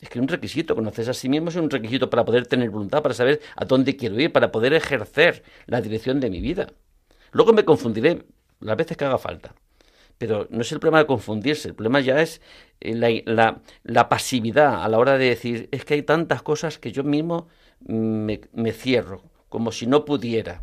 Es 0.00 0.08
que 0.08 0.20
un 0.20 0.28
requisito, 0.28 0.74
conocerse 0.74 1.10
a 1.10 1.14
sí 1.14 1.28
mismo 1.28 1.48
es 1.48 1.56
un 1.56 1.70
requisito 1.70 2.10
para 2.10 2.24
poder 2.24 2.46
tener 2.46 2.70
voluntad, 2.70 3.02
para 3.02 3.14
saber 3.14 3.40
a 3.56 3.64
dónde 3.64 3.96
quiero 3.96 4.20
ir, 4.20 4.32
para 4.32 4.50
poder 4.50 4.74
ejercer 4.74 5.42
la 5.66 5.80
dirección 5.80 6.20
de 6.20 6.30
mi 6.30 6.40
vida. 6.40 6.72
Luego 7.32 7.52
me 7.52 7.64
confundiré 7.64 8.26
las 8.60 8.76
veces 8.76 8.96
que 8.96 9.04
haga 9.04 9.18
falta. 9.18 9.54
Pero 10.18 10.46
no 10.50 10.60
es 10.60 10.70
el 10.72 10.78
problema 10.78 11.00
de 11.00 11.06
confundirse, 11.06 11.68
el 11.68 11.74
problema 11.74 12.00
ya 12.00 12.20
es 12.20 12.40
eh, 12.80 13.24
la, 13.26 14.08
pasividad 14.08 14.84
a 14.84 14.88
la 14.88 14.98
hora 14.98 15.18
de 15.18 15.28
decir, 15.28 15.68
es 15.72 15.84
que 15.84 15.94
hay 15.94 16.02
tantas 16.02 16.42
cosas 16.42 16.78
que 16.78 16.92
yo 16.92 17.02
mismo 17.02 17.48
me 17.80 18.72
cierro, 18.72 19.22
como 19.48 19.72
si 19.72 19.86
no 19.86 20.04
pudiera. 20.04 20.62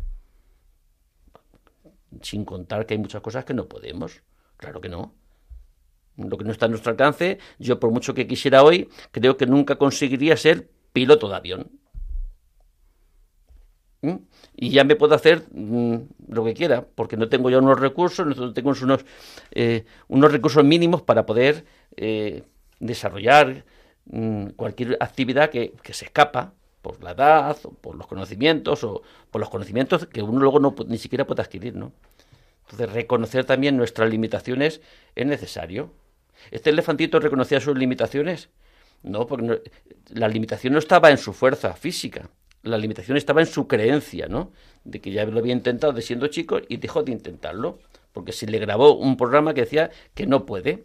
Sin 2.22 2.44
contar 2.44 2.86
que 2.86 2.94
hay 2.94 2.98
muchas 2.98 3.22
cosas 3.22 3.44
que 3.44 3.54
no 3.54 3.68
podemos. 3.68 4.22
Claro 4.56 4.80
que 4.80 4.88
no. 4.88 5.14
Lo 6.16 6.36
que 6.36 6.44
no 6.44 6.52
está 6.52 6.66
a 6.66 6.68
nuestro 6.68 6.90
alcance, 6.90 7.38
yo 7.58 7.80
por 7.80 7.90
mucho 7.90 8.14
que 8.14 8.26
quisiera 8.26 8.62
hoy, 8.62 8.88
creo 9.10 9.36
que 9.36 9.46
nunca 9.46 9.76
conseguiría 9.76 10.36
ser 10.36 10.68
piloto 10.92 11.28
de 11.28 11.36
avión. 11.36 11.70
¿Mm? 14.02 14.16
Y 14.56 14.70
ya 14.70 14.84
me 14.84 14.96
puedo 14.96 15.14
hacer 15.14 15.44
mm, 15.52 15.96
lo 16.28 16.44
que 16.44 16.54
quiera, 16.54 16.84
porque 16.94 17.16
no 17.16 17.28
tengo 17.28 17.50
ya 17.50 17.58
unos 17.58 17.80
recursos, 17.80 18.26
no 18.26 18.52
tengo 18.52 18.72
unos, 18.82 19.04
eh, 19.52 19.84
unos 20.08 20.32
recursos 20.32 20.64
mínimos 20.64 21.02
para 21.02 21.24
poder 21.24 21.64
eh, 21.96 22.42
desarrollar 22.80 23.64
mm, 24.06 24.48
cualquier 24.56 24.98
actividad 25.00 25.50
que, 25.50 25.72
que, 25.82 25.94
se 25.94 26.06
escapa 26.06 26.52
por 26.82 27.02
la 27.02 27.12
edad, 27.12 27.56
o 27.62 27.70
por 27.70 27.94
los 27.94 28.06
conocimientos, 28.08 28.82
o 28.84 29.02
por 29.30 29.40
los 29.40 29.48
conocimientos 29.48 30.06
que 30.06 30.20
uno 30.20 30.40
luego 30.40 30.58
no, 30.58 30.74
ni 30.88 30.98
siquiera 30.98 31.26
puede 31.26 31.42
adquirir, 31.42 31.76
¿no? 31.76 31.92
Entonces, 32.62 32.92
reconocer 32.92 33.44
también 33.44 33.76
nuestras 33.76 34.10
limitaciones 34.10 34.80
es 35.14 35.26
necesario. 35.26 35.92
¿Este 36.50 36.70
elefantito 36.70 37.20
reconocía 37.20 37.60
sus 37.60 37.76
limitaciones? 37.76 38.50
No, 39.02 39.26
porque 39.26 39.62
la 40.08 40.28
limitación 40.28 40.72
no 40.72 40.78
estaba 40.78 41.10
en 41.10 41.18
su 41.18 41.32
fuerza 41.32 41.74
física, 41.74 42.30
la 42.62 42.78
limitación 42.78 43.16
estaba 43.16 43.40
en 43.40 43.46
su 43.46 43.66
creencia, 43.66 44.28
¿no? 44.28 44.52
De 44.84 45.00
que 45.00 45.10
ya 45.10 45.24
lo 45.24 45.38
había 45.38 45.52
intentado 45.52 45.92
de 45.92 46.02
siendo 46.02 46.28
chico 46.28 46.60
y 46.68 46.76
dejó 46.76 47.02
de 47.02 47.12
intentarlo, 47.12 47.80
porque 48.12 48.32
se 48.32 48.46
le 48.46 48.58
grabó 48.58 48.94
un 48.94 49.16
programa 49.16 49.54
que 49.54 49.62
decía 49.62 49.90
que 50.14 50.26
no 50.26 50.46
puede. 50.46 50.84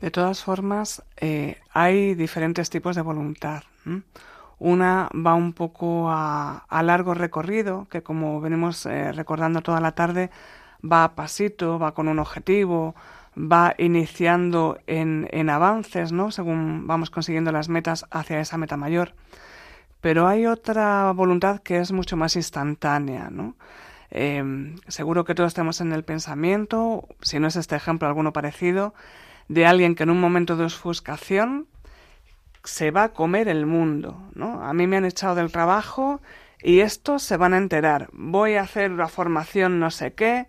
De 0.00 0.10
todas 0.10 0.42
formas, 0.42 1.02
eh, 1.16 1.58
hay 1.70 2.14
diferentes 2.14 2.70
tipos 2.70 2.96
de 2.96 3.02
voluntad. 3.02 3.64
Una 4.58 5.10
va 5.14 5.34
un 5.34 5.52
poco 5.52 6.08
a, 6.10 6.64
largo 6.82 7.14
recorrido, 7.14 7.86
que 7.90 8.02
como 8.02 8.40
venimos 8.40 8.86
eh, 8.86 9.12
recordando 9.12 9.62
toda 9.62 9.80
la 9.80 9.92
tarde, 9.92 10.30
va 10.82 11.04
a 11.04 11.14
pasito, 11.14 11.78
va 11.78 11.94
con 11.94 12.08
un 12.08 12.18
objetivo, 12.18 12.94
va 13.36 13.74
iniciando 13.78 14.78
en, 14.86 15.28
en 15.30 15.50
avances, 15.50 16.12
¿no? 16.12 16.30
Según 16.30 16.86
vamos 16.86 17.10
consiguiendo 17.10 17.52
las 17.52 17.68
metas 17.68 18.06
hacia 18.10 18.40
esa 18.40 18.58
meta 18.58 18.76
mayor. 18.76 19.14
Pero 20.00 20.26
hay 20.26 20.46
otra 20.46 21.12
voluntad 21.12 21.60
que 21.60 21.78
es 21.78 21.92
mucho 21.92 22.16
más 22.16 22.36
instantánea, 22.36 23.28
¿no? 23.30 23.54
Em, 24.10 24.76
seguro 24.88 25.24
que 25.24 25.34
todos 25.34 25.54
tenemos 25.54 25.80
en 25.80 25.92
el 25.92 26.04
pensamiento, 26.04 27.06
si 27.22 27.38
no 27.38 27.46
es 27.46 27.56
este 27.56 27.76
ejemplo, 27.76 28.08
alguno 28.08 28.32
parecido, 28.32 28.94
de 29.48 29.66
alguien 29.66 29.94
que 29.94 30.02
en 30.02 30.10
un 30.10 30.20
momento 30.20 30.56
de 30.56 30.64
ofuscación 30.64 31.66
se 32.64 32.90
va 32.90 33.04
a 33.04 33.08
comer 33.10 33.48
el 33.48 33.66
mundo, 33.66 34.20
¿no? 34.34 34.64
A 34.64 34.72
mí 34.72 34.86
me 34.86 34.96
han 34.96 35.04
echado 35.04 35.34
del 35.34 35.52
trabajo 35.52 36.20
y 36.62 36.80
estos 36.80 37.22
se 37.22 37.36
van 37.36 37.54
a 37.54 37.58
enterar. 37.58 38.08
Voy 38.12 38.54
a 38.54 38.62
hacer 38.62 38.90
la 38.90 39.08
formación 39.08 39.80
no 39.80 39.90
sé 39.90 40.12
qué, 40.12 40.46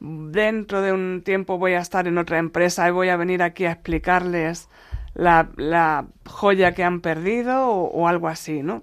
dentro 0.00 0.82
de 0.82 0.92
un 0.92 1.22
tiempo 1.24 1.58
voy 1.58 1.74
a 1.74 1.80
estar 1.80 2.08
en 2.08 2.18
otra 2.18 2.38
empresa 2.38 2.88
y 2.88 2.90
voy 2.90 3.08
a 3.08 3.16
venir 3.16 3.42
aquí 3.42 3.66
a 3.66 3.72
explicarles 3.72 4.68
la, 5.14 5.50
la 5.56 6.06
joya 6.26 6.72
que 6.72 6.84
han 6.84 7.00
perdido 7.00 7.68
o, 7.68 8.08
algo 8.08 8.28
así, 8.28 8.62
¿no? 8.62 8.82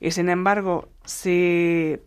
Y 0.00 0.12
sin 0.12 0.28
embargo, 0.28 0.88
si 1.04 1.98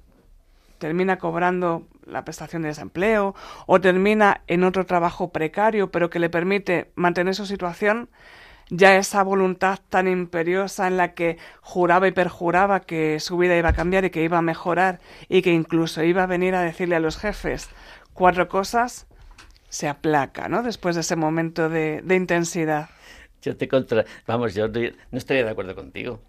termina 0.78 1.18
cobrando 1.18 1.88
la 2.06 2.24
prestación 2.24 2.62
de 2.62 2.70
desempleo 2.70 3.36
o 3.66 3.82
termina 3.82 4.42
en 4.48 4.64
otro 4.64 4.86
trabajo 4.86 5.32
precario 5.32 5.90
pero 5.90 6.10
que 6.10 6.20
le 6.20 6.30
permite 6.30 6.92
mantener 6.96 7.34
su 7.36 7.46
situación, 7.46 8.10
ya 8.70 8.98
esa 8.98 9.24
voluntad 9.24 9.80
tan 9.90 10.08
imperiosa 10.08 10.88
en 10.88 10.98
la 10.98 11.14
que 11.14 11.38
juraba 11.62 12.08
y 12.08 12.12
perjuraba 12.12 12.82
que 12.82 13.20
su 13.20 13.38
vida 13.38 13.58
iba 13.58 13.70
a 13.70 13.74
cambiar 13.74 14.06
y 14.06 14.10
que 14.10 14.24
iba 14.24 14.38
a 14.38 14.42
mejorar 14.42 15.00
y 15.30 15.42
que 15.42 15.52
incluso 15.52 16.04
iba 16.04 16.24
a 16.24 16.28
venir 16.28 16.56
a 16.56 16.62
decirle 16.62 16.96
a 16.96 17.00
los 17.00 17.18
jefes 17.18 17.70
cuatro 18.16 18.48
cosas, 18.48 19.06
se 19.70 19.88
aplaca, 19.88 20.50
¿no? 20.50 20.64
Después 20.64 20.96
de 20.96 21.02
ese 21.02 21.16
momento 21.16 21.70
de, 21.70 22.02
intensidad. 22.10 22.90
Yo 23.42 23.56
te 23.56 23.68
contra... 23.68 24.06
Vamos, 24.26 24.56
yo 24.56 24.68
no 24.68 25.18
estoy 25.18 25.38
de 25.38 25.50
acuerdo 25.50 25.76
contigo. 25.76 26.22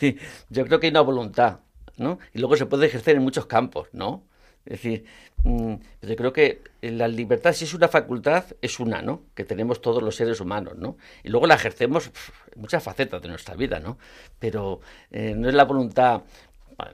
yo 0.50 0.66
creo 0.66 0.78
que 0.78 0.86
hay 0.86 0.90
una 0.90 1.00
voluntad, 1.00 1.60
¿no? 1.96 2.18
Y 2.34 2.38
luego 2.38 2.56
se 2.56 2.66
puede 2.66 2.86
ejercer 2.86 3.16
en 3.16 3.22
muchos 3.22 3.46
campos, 3.46 3.88
¿no? 3.92 4.22
Es 4.66 4.82
decir, 4.82 5.04
mm, 5.42 5.74
yo 6.02 6.16
creo 6.16 6.32
que 6.32 6.62
la 6.82 7.08
libertad, 7.08 7.52
si 7.52 7.64
es 7.64 7.74
una 7.74 7.88
facultad, 7.88 8.44
es 8.60 8.78
una, 8.78 9.02
¿no? 9.02 9.22
Que 9.34 9.44
tenemos 9.44 9.80
todos 9.80 10.02
los 10.02 10.16
seres 10.16 10.40
humanos, 10.40 10.76
¿no? 10.76 10.96
Y 11.24 11.30
luego 11.30 11.46
la 11.46 11.54
ejercemos 11.54 12.10
en 12.54 12.60
muchas 12.60 12.82
facetas 12.82 13.22
de 13.22 13.28
nuestra 13.28 13.54
vida, 13.54 13.80
¿no? 13.80 13.98
Pero 14.38 14.80
eh, 15.10 15.34
no 15.36 15.48
es 15.48 15.54
la 15.54 15.64
voluntad 15.64 16.22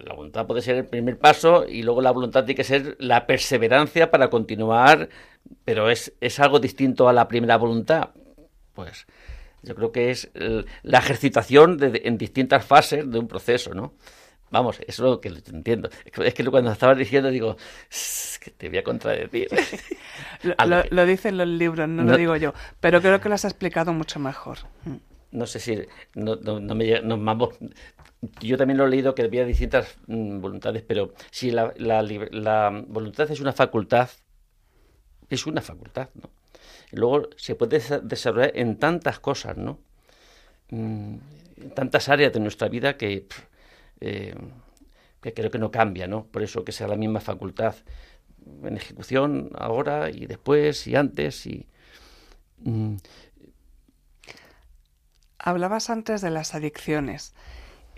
la 0.04 0.14
voluntad 0.14 0.46
puede 0.46 0.62
ser 0.62 0.76
el 0.76 0.86
primer 0.86 1.18
paso 1.18 1.66
y 1.68 1.82
luego 1.82 2.02
la 2.02 2.10
voluntad 2.10 2.44
tiene 2.44 2.56
que 2.56 2.64
ser 2.64 2.96
la 2.98 3.26
perseverancia 3.26 4.10
para 4.10 4.30
continuar, 4.30 5.08
pero 5.64 5.90
es, 5.90 6.12
es 6.20 6.40
algo 6.40 6.58
distinto 6.58 7.08
a 7.08 7.12
la 7.12 7.28
primera 7.28 7.56
voluntad. 7.56 8.10
Pues 8.74 9.06
yo 9.62 9.74
creo 9.74 9.92
que 9.92 10.10
es 10.10 10.30
la 10.82 10.98
ejercitación 10.98 11.78
en 11.80 12.18
distintas 12.18 12.64
fases 12.64 13.10
de 13.10 13.18
un 13.18 13.28
proceso, 13.28 13.74
¿no? 13.74 13.94
Vamos, 14.50 14.78
eso 14.80 14.86
es 14.86 14.98
lo 14.98 15.20
que 15.20 15.28
entiendo. 15.28 15.90
Es 16.04 16.34
que 16.34 16.44
cuando 16.44 16.70
estabas 16.70 16.96
diciendo 16.96 17.30
digo, 17.30 17.56
que 18.40 18.50
te 18.50 18.68
voy 18.68 18.78
a 18.78 18.84
contradecir. 18.84 19.48
lo, 20.42 20.84
lo, 20.90 21.06
dicen 21.06 21.36
los 21.36 21.48
libros, 21.48 21.88
no, 21.88 22.04
lo 22.04 22.16
digo 22.16 22.36
yo, 22.36 22.54
pero 22.80 23.00
creo 23.00 23.20
que 23.20 23.28
lo 23.28 23.34
has 23.34 23.44
explicado 23.44 23.92
mucho 23.92 24.20
mejor. 24.20 24.58
No 25.32 25.46
sé 25.46 25.58
si 25.58 25.82
no, 26.14 26.36
no, 26.36 26.74
me, 26.74 27.00
no, 27.02 27.16
yo 28.40 28.56
también 28.56 28.78
lo 28.78 28.86
he 28.86 28.90
leído 28.90 29.14
que 29.14 29.22
había 29.22 29.44
distintas 29.44 29.96
mm, 30.06 30.40
voluntades, 30.40 30.82
pero 30.86 31.12
si 31.30 31.50
la, 31.50 31.74
la, 31.76 32.84
voluntad 32.86 33.30
es 33.30 33.40
una 33.40 33.52
facultad, 33.52 34.08
es 35.28 35.46
una 35.46 35.60
facultad, 35.60 36.08
¿no? 36.14 36.30
Y 36.92 36.96
luego 36.96 37.28
se 37.36 37.56
puede 37.56 37.82
desarrollar 38.02 38.52
en 38.54 38.78
tantas 38.78 39.18
cosas, 39.18 39.56
¿no? 39.56 39.80
Mm, 40.70 41.16
en 41.56 41.70
tantas 41.74 42.08
áreas 42.08 42.32
de 42.32 42.40
nuestra 42.40 42.68
vida 42.68 42.96
que, 42.96 43.26
eh, 44.00 44.34
que 45.22 45.34
creo 45.34 45.50
que 45.50 45.58
no 45.58 45.70
cambia, 45.70 46.06
¿no? 46.06 46.26
Por 46.26 46.42
eso 46.42 46.64
que 46.64 46.72
sea 46.72 46.88
la 46.88 46.96
misma 46.96 47.20
facultad 47.20 47.74
en 48.62 48.76
ejecución 48.76 49.50
ahora 49.56 50.10
y 50.10 50.26
después 50.26 50.86
y 50.86 50.96
antes 50.96 51.46
y... 51.46 51.66
Mm. 52.58 52.96
Hablabas 55.38 55.90
antes 55.90 56.20
de 56.22 56.30
las 56.30 56.54
adicciones. 56.54 57.34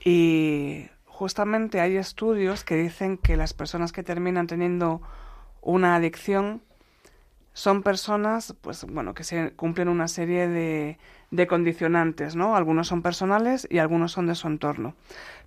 Y 0.05 0.87
justamente 1.05 1.81
hay 1.81 1.97
estudios 1.97 2.65
que 2.65 2.77
dicen 2.77 3.19
que 3.19 3.37
las 3.37 3.55
personas 3.55 3.93
que 3.93 4.03
terminan 4.03 4.47
teniendo 4.47 5.03
una 5.61 5.97
adicción 5.97 6.63
son 7.59 7.83
personas, 7.83 8.55
pues 8.61 8.85
bueno, 8.85 9.15
que 9.15 9.25
se 9.25 9.51
cumplen 9.57 9.89
una 9.89 10.07
serie 10.07 10.47
de, 10.47 10.97
de 11.33 11.47
condicionantes, 11.49 12.37
¿no? 12.37 12.55
Algunos 12.55 12.87
son 12.87 13.03
personales 13.03 13.67
y 13.69 13.79
algunos 13.79 14.13
son 14.13 14.29
de 14.29 14.37
su 14.37 14.47
entorno. 14.47 14.95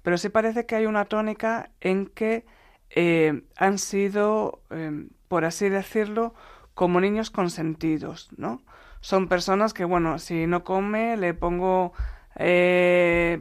Pero 0.04 0.18
sí 0.18 0.28
parece 0.28 0.66
que 0.66 0.76
hay 0.76 0.88
una 0.88 1.06
tónica 1.06 1.72
en 1.80 2.08
que 2.08 2.46
eh, 2.90 3.44
han 3.56 3.78
sido, 3.78 4.62
em, 4.72 5.08
por 5.30 5.46
así 5.46 5.70
decirlo, 5.70 6.34
como 6.74 7.00
niños 7.00 7.32
consentidos, 7.32 8.28
¿no? 8.36 8.62
Son 9.00 9.30
personas 9.30 9.74
que, 9.74 9.86
bueno, 9.86 10.20
si 10.20 10.48
no 10.48 10.66
come, 10.66 11.16
le 11.16 11.34
pongo 11.34 11.94
eh, 12.44 13.40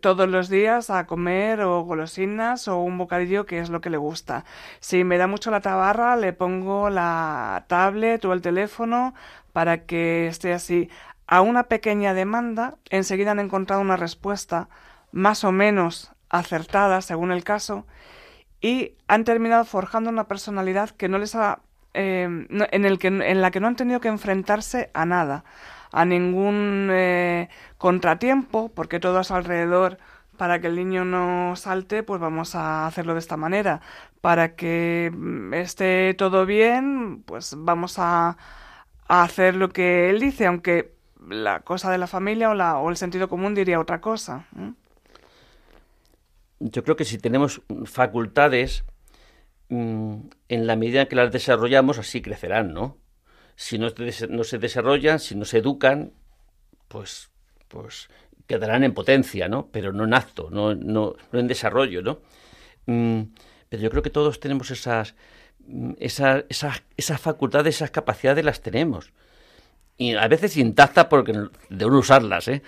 todos 0.00 0.28
los 0.28 0.48
días 0.48 0.90
a 0.90 1.06
comer 1.06 1.60
o 1.62 1.82
golosinas 1.82 2.66
o 2.66 2.78
un 2.78 2.98
bocadillo 2.98 3.46
que 3.46 3.60
es 3.60 3.70
lo 3.70 3.80
que 3.80 3.90
le 3.90 3.98
gusta. 3.98 4.44
Si 4.80 5.04
me 5.04 5.16
da 5.16 5.26
mucho 5.28 5.50
la 5.50 5.60
tabarra, 5.60 6.16
le 6.16 6.32
pongo 6.32 6.90
la 6.90 7.64
tablet 7.68 8.24
o 8.24 8.32
el 8.32 8.42
teléfono 8.42 9.14
para 9.52 9.84
que 9.86 10.26
esté 10.26 10.52
así. 10.52 10.90
A 11.26 11.40
una 11.40 11.64
pequeña 11.64 12.14
demanda, 12.14 12.76
enseguida 12.90 13.30
han 13.30 13.40
encontrado 13.40 13.80
una 13.80 13.96
respuesta 13.96 14.68
más 15.12 15.44
o 15.44 15.52
menos 15.52 16.12
acertada 16.28 17.00
según 17.00 17.30
el 17.30 17.44
caso 17.44 17.86
y 18.60 18.96
han 19.06 19.24
terminado 19.24 19.64
forjando 19.64 20.10
una 20.10 20.24
personalidad 20.24 20.90
que 20.90 21.08
no 21.08 21.18
les 21.18 21.34
ha 21.34 21.60
eh, 21.94 22.22
en, 22.24 22.84
el 22.84 22.98
que, 22.98 23.08
en 23.08 23.40
la 23.42 23.50
que 23.50 23.60
no 23.60 23.68
han 23.68 23.76
tenido 23.76 24.00
que 24.00 24.08
enfrentarse 24.08 24.90
a 24.94 25.04
nada 25.04 25.44
a 25.92 26.04
ningún 26.04 26.88
eh, 26.90 27.48
contratiempo, 27.78 28.70
porque 28.74 29.00
todo 29.00 29.22
su 29.24 29.34
alrededor 29.34 29.98
para 30.36 30.60
que 30.60 30.66
el 30.66 30.76
niño 30.76 31.04
no 31.04 31.54
salte, 31.56 32.02
pues 32.02 32.20
vamos 32.20 32.54
a 32.54 32.86
hacerlo 32.86 33.12
de 33.12 33.20
esta 33.20 33.36
manera. 33.36 33.80
Para 34.20 34.56
que 34.56 35.12
mm, 35.14 35.54
esté 35.54 36.14
todo 36.14 36.46
bien, 36.46 37.22
pues 37.24 37.54
vamos 37.56 37.98
a, 37.98 38.36
a 39.08 39.22
hacer 39.22 39.54
lo 39.54 39.68
que 39.68 40.10
él 40.10 40.20
dice, 40.20 40.46
aunque 40.46 40.94
la 41.28 41.60
cosa 41.60 41.90
de 41.90 41.98
la 41.98 42.06
familia 42.06 42.50
o, 42.50 42.54
la, 42.54 42.78
o 42.78 42.90
el 42.90 42.96
sentido 42.96 43.28
común 43.28 43.54
diría 43.54 43.78
otra 43.78 44.00
cosa. 44.00 44.46
¿eh? 44.58 44.72
Yo 46.60 46.82
creo 46.82 46.96
que 46.96 47.04
si 47.04 47.18
tenemos 47.18 47.62
facultades, 47.84 48.84
mm, 49.68 50.14
en 50.48 50.66
la 50.66 50.76
medida 50.76 51.02
en 51.02 51.08
que 51.08 51.16
las 51.16 51.32
desarrollamos, 51.32 51.98
así 51.98 52.22
crecerán, 52.22 52.72
¿no? 52.72 52.96
Si 53.62 53.78
no, 53.78 53.86
no 54.28 54.42
se 54.42 54.58
desarrollan, 54.58 55.20
si 55.20 55.36
no 55.36 55.44
se 55.44 55.58
educan, 55.58 56.12
pues, 56.88 57.30
pues 57.68 58.08
quedarán 58.48 58.82
en 58.82 58.92
potencia, 58.92 59.46
¿no? 59.46 59.68
Pero 59.70 59.92
no 59.92 60.02
en 60.02 60.14
acto, 60.14 60.48
no, 60.50 60.74
no, 60.74 61.14
no 61.30 61.38
en 61.38 61.46
desarrollo, 61.46 62.02
¿no? 62.02 62.18
Mm, 62.86 63.22
pero 63.68 63.80
yo 63.80 63.88
creo 63.88 64.02
que 64.02 64.10
todos 64.10 64.40
tenemos 64.40 64.72
esas, 64.72 65.14
mm, 65.60 65.92
esas, 66.00 66.44
esas, 66.48 66.82
esas 66.96 67.20
facultades, 67.20 67.76
esas 67.76 67.92
capacidades 67.92 68.44
las 68.44 68.62
tenemos. 68.62 69.12
Y 69.96 70.16
a 70.16 70.26
veces 70.26 70.56
intactas 70.56 71.04
porque 71.04 71.32
de 71.68 71.84
uno 71.84 71.98
usarlas, 72.00 72.48
¿eh? 72.48 72.62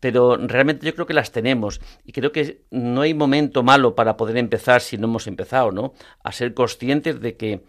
pero 0.00 0.36
realmente 0.36 0.86
yo 0.86 0.94
creo 0.94 1.06
que 1.06 1.14
las 1.14 1.30
tenemos 1.30 1.80
y 2.04 2.10
creo 2.10 2.32
que 2.32 2.62
no 2.72 3.02
hay 3.02 3.14
momento 3.14 3.62
malo 3.62 3.94
para 3.94 4.16
poder 4.16 4.38
empezar 4.38 4.80
si 4.80 4.98
no 4.98 5.06
hemos 5.06 5.28
empezado, 5.28 5.70
¿no? 5.70 5.94
A 6.24 6.32
ser 6.32 6.52
conscientes 6.52 7.20
de 7.20 7.36
que 7.36 7.62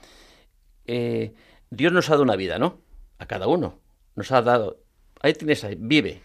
eh, 0.88 1.34
Dios 1.70 1.92
nos 1.92 2.10
ha 2.10 2.14
dado 2.14 2.24
una 2.24 2.36
vida, 2.36 2.60
¿no? 2.60 2.80
A 3.20 3.26
cada 3.26 3.48
uno. 3.48 3.80
Nos 4.16 4.32
ha 4.32 4.42
dado. 4.42 4.80
Ahí 5.22 5.34
tienes, 5.34 5.64
ahí, 5.64 5.76
vive. 5.78 6.22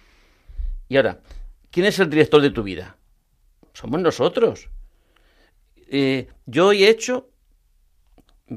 Y 0.88 0.96
ahora, 0.96 1.20
¿quién 1.70 1.86
es 1.86 1.98
el 1.98 2.10
director 2.10 2.40
de 2.40 2.50
tu 2.50 2.62
vida? 2.62 2.96
Somos 3.72 4.00
nosotros. 4.00 4.68
Eh, 5.88 6.28
yo 6.46 6.72
he 6.72 6.88
hecho, 6.88 7.28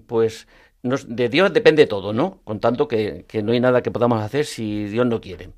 pues, 0.07 0.47
de 0.83 1.29
Dios 1.29 1.51
depende 1.53 1.87
todo, 1.87 2.13
¿no? 2.13 2.41
Con 2.43 2.59
tanto 2.59 2.87
que, 2.87 3.25
no 3.43 3.51
hay 3.51 3.59
nada 3.59 3.81
que 3.81 3.91
podamos 3.91 4.21
hacer 4.21 4.45
si 4.45 4.85
Dios 4.85 5.05
no 5.05 5.19
quiere. 5.19 5.49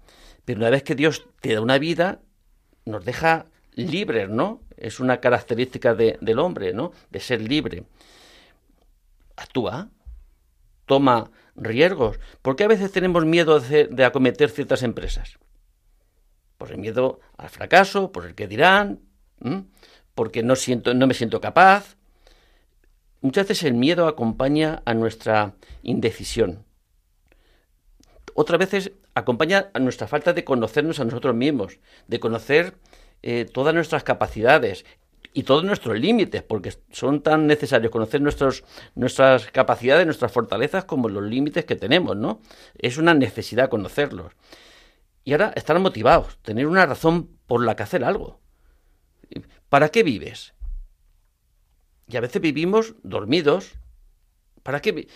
Pero 0.46 0.60
una 0.60 0.70
vez 0.70 0.84
que 0.84 0.96
Dios 0.96 1.28
te 1.42 1.54
da 1.54 1.62
una 1.62 1.78
vida, 1.78 2.22
nos 2.86 3.04
deja 3.04 3.46
libres, 3.74 4.30
¿no? 4.30 4.62
Es 4.78 5.00
una 5.00 5.20
característica 5.20 5.94
del 5.96 6.40
hombre, 6.40 6.74
¿no? 6.74 6.94
De 7.10 7.20
ser 7.20 7.42
libre. 7.42 7.84
Actúa, 9.36 9.90
toma 10.88 11.30
riesgos. 11.56 12.20
¿Por 12.42 12.56
qué 12.56 12.64
a 12.64 12.68
veces 12.68 12.92
tenemos 12.92 13.26
miedo 13.26 13.60
de, 13.60 14.04
acometer 14.04 14.50
ciertas 14.50 14.82
empresas? 14.82 15.38
Por 16.58 16.72
el 16.72 16.80
miedo 16.80 17.20
al 17.38 17.50
fracaso, 17.50 18.12
por 18.12 18.26
el 18.26 18.34
que 18.34 18.48
dirán, 18.48 19.02
porque 20.16 20.42
no, 20.42 20.56
siento, 20.56 20.96
no 20.96 21.06
me 21.06 21.14
siento 21.14 21.40
capaz, 21.40 21.98
Muchas 23.22 23.48
veces 23.48 23.64
el 23.64 23.74
miedo 23.74 24.08
acompaña 24.08 24.84
a 24.86 24.94
nuestra 24.94 25.56
indecisión. 25.82 26.66
Otras 28.36 28.60
veces 28.60 28.92
acompaña 29.16 29.72
a 29.74 29.80
nuestra 29.80 30.08
falta 30.08 30.34
de 30.34 30.44
conocernos 30.44 31.00
a 31.00 31.06
nosotros 31.06 31.34
mismos, 31.34 31.80
de 32.08 32.20
conocer 32.20 32.78
eh, 33.24 33.46
todas 33.52 33.74
nuestras 33.74 34.04
capacidades 34.04 34.86
y 35.38 35.44
todos 35.44 35.64
nuestros 35.64 36.00
límites, 36.00 36.42
porque 36.42 36.74
son 36.92 37.22
tan 37.22 37.46
necesarios 37.46 37.92
conocer 37.92 38.22
nuestros, 38.22 38.64
nuestras 38.96 39.46
capacidades, 39.52 40.04
nuestras 40.04 40.32
fortalezas, 40.32 40.86
como 40.86 41.10
los 41.10 41.24
límites 41.24 41.64
que 41.64 41.76
tenemos, 41.76 42.18
¿no? 42.18 42.42
Es 42.76 42.98
una 42.98 43.14
necesidad 43.14 43.70
conocerlos. 43.70 44.34
Y 45.24 45.34
ahora 45.34 45.54
estar 45.56 45.78
motivados, 45.78 46.40
tener 46.42 46.66
una 46.66 46.88
razón 46.88 47.30
por 47.46 47.64
la 47.64 47.76
que 47.76 47.84
hacer 47.84 48.04
algo. 48.04 48.40
¿Para 49.70 49.90
qué 49.90 50.02
vives? 50.02 50.56
Y 52.08 52.18
a 52.18 52.22
veces 52.22 52.42
vivimos 52.42 52.96
dormidos. 53.04 53.76
¿Para 54.64 54.82
qué? 54.82 55.08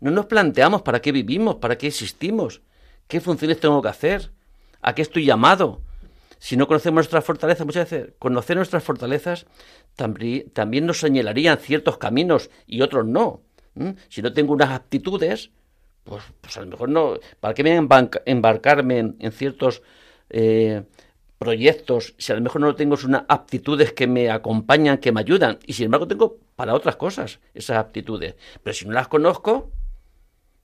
No 0.00 0.10
nos 0.12 0.24
planteamos 0.24 0.80
para 0.80 1.02
qué 1.02 1.12
vivimos, 1.12 1.56
para 1.56 1.76
qué 1.76 1.88
existimos, 1.88 2.62
qué 3.06 3.20
funciones 3.20 3.60
tengo 3.60 3.82
que 3.82 3.88
hacer, 3.88 4.32
a 4.80 4.94
qué 4.94 5.02
estoy 5.02 5.26
llamado. 5.26 5.82
Si 6.38 6.56
no 6.56 6.66
conocemos 6.66 6.96
nuestras 6.96 7.24
fortalezas, 7.24 7.66
muchas 7.66 7.90
veces 7.90 8.12
conocer 8.18 8.56
nuestras 8.56 8.84
fortalezas 8.84 9.46
también 9.96 10.86
nos 10.86 11.00
señalarían 11.00 11.58
ciertos 11.58 11.98
caminos 11.98 12.50
y 12.66 12.82
otros 12.82 13.06
no. 13.06 13.42
Si 14.08 14.22
no 14.22 14.32
tengo 14.32 14.52
unas 14.52 14.70
aptitudes, 14.70 15.50
pues, 16.04 16.22
pues, 16.40 16.56
a 16.56 16.60
lo 16.60 16.66
mejor 16.66 16.88
no. 16.88 17.14
¿Para 17.40 17.54
qué 17.54 17.62
me 17.62 17.76
embarcarme 18.26 18.98
en, 18.98 19.32
ciertos 19.32 19.82
eh, 20.30 20.82
proyectos, 21.38 22.14
si 22.18 22.32
a 22.32 22.34
lo 22.34 22.40
mejor 22.40 22.60
no 22.60 22.74
tengo 22.74 22.96
unas 23.04 23.24
aptitudes 23.28 23.92
que 23.92 24.06
me 24.06 24.30
acompañan, 24.30 24.98
que 24.98 25.12
me 25.12 25.20
ayudan, 25.20 25.58
y 25.66 25.72
sin 25.72 25.86
embargo 25.86 26.08
tengo 26.08 26.38
para 26.56 26.74
otras 26.74 26.96
cosas 26.96 27.38
esas 27.54 27.78
aptitudes, 27.78 28.34
pero 28.62 28.74
si 28.74 28.86
no 28.86 28.92
las 28.92 29.08
conozco, 29.08 29.70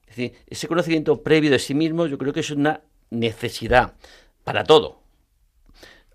es 0.03 0.17
decir, 0.17 0.33
ese 0.47 0.67
conocimiento 0.67 1.23
previo 1.23 1.51
de 1.51 1.59
sí 1.59 1.75
mismo 1.75 2.07
yo 2.07 2.19
creo 2.19 2.33
que 2.33 2.41
es 2.41 2.51
una 2.51 2.81
necesidad 3.11 3.95
para 4.43 4.65
todo. 4.65 5.04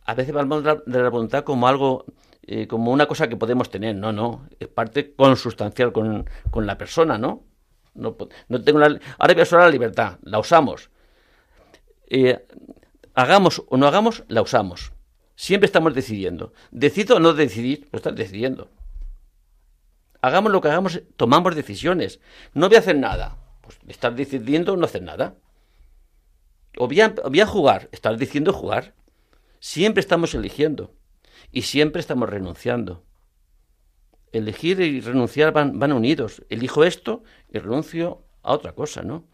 A 0.09 0.15
veces 0.15 0.35
hablamos 0.35 0.63
de 0.63 1.03
la 1.03 1.09
voluntad 1.09 1.43
como 1.43 1.67
algo, 1.67 2.05
eh, 2.41 2.65
como 2.65 2.91
una 2.91 3.05
cosa 3.05 3.29
que 3.29 3.37
podemos 3.37 3.69
tener, 3.69 3.95
no, 3.95 4.11
no, 4.11 4.49
es 4.59 4.67
parte 4.67 5.13
consustancial 5.13 5.91
con, 5.91 6.27
con 6.49 6.65
la 6.65 6.79
persona, 6.79 7.19
¿no? 7.19 7.43
No, 7.93 8.15
tengo 8.63 8.79
la, 8.79 8.99
ahora 9.19 9.33
voy 9.35 9.41
a 9.41 9.43
usar 9.43 9.59
la 9.59 9.69
libertad, 9.69 10.17
la 10.23 10.39
usamos. 10.39 10.89
Eh, 12.07 12.43
hagamos 13.13 13.61
o 13.67 13.77
no 13.77 13.85
hagamos, 13.85 14.23
la 14.29 14.41
usamos. 14.41 14.93
Siempre 15.35 15.67
estamos 15.67 15.93
decidiendo. 15.93 16.53
Decido 16.71 17.17
o 17.17 17.19
no 17.19 17.33
decidir, 17.33 17.87
pues 17.91 17.99
estás 17.99 18.15
decidiendo. 18.15 18.67
Hagamos 20.23 20.51
lo 20.51 20.59
que 20.59 20.69
hagamos, 20.69 21.03
tomamos 21.17 21.55
decisiones. 21.55 22.19
No 22.55 22.67
voy 22.67 22.77
a 22.77 22.79
hacer 22.79 22.97
nada. 22.97 23.37
Pues 23.61 23.77
estás 23.87 24.15
decidiendo 24.15 24.75
no 24.75 24.85
hacer 24.85 25.03
nada. 25.03 25.35
O 26.79 26.87
voy 26.87 26.99
a, 27.41 27.45
jugar, 27.45 27.89
estás 27.91 28.17
diciendo 28.17 28.53
jugar. 28.53 28.95
Siempre 29.59 30.01
estamos 30.01 30.33
eligiendo. 30.35 30.93
Y 31.51 31.63
siempre 31.63 31.99
estamos 31.99 32.29
renunciando. 32.29 33.03
Elegir 34.31 34.79
y 34.81 35.01
renunciar 35.01 35.51
van, 35.51 35.79
van 35.79 35.91
unidos. 35.91 36.43
Elijo 36.49 36.83
esto 36.83 37.23
y 37.51 37.59
renuncio 37.59 38.23
a 38.43 38.53
otra 38.53 38.73
cosa, 38.73 39.01
¿no? 39.01 39.25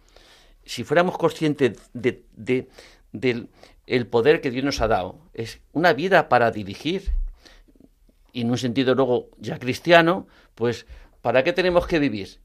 Si 0.63 0.83
fuéramos 0.83 1.17
conscientes 1.17 1.77
de, 1.93 2.25
de, 2.33 2.69
del 3.11 3.49
el 3.88 4.08
poder 4.08 4.41
que 4.41 4.52
Dios 4.52 4.65
nos 4.65 4.81
ha 4.81 4.87
dado. 4.87 5.19
Es 5.33 5.62
una 5.73 5.93
vida 5.93 6.29
para 6.29 6.52
dirigir. 6.52 7.12
Y 8.31 8.41
en 8.41 8.52
un 8.52 8.58
sentido 8.58 8.95
luego 8.95 9.29
ya 9.37 9.60
cristiano, 9.60 10.27
pues 10.56 10.85
¿para 11.21 11.43
qué 11.43 11.54
tenemos 11.54 11.87
que 11.87 12.00
vivir? 12.00 12.39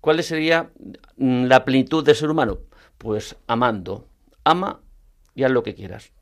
¿Cuál 0.00 0.22
sería 0.22 0.70
mm, 1.16 1.44
la 1.44 1.64
plenitud 1.64 2.04
del 2.04 2.16
ser 2.16 2.30
humano? 2.30 2.58
Pues 2.96 3.36
amando. 3.46 4.08
Ama 4.44 4.80
y 5.34 5.44
haz 5.44 5.50
lo 5.50 5.62
que 5.62 5.74
quieras. 5.74 6.12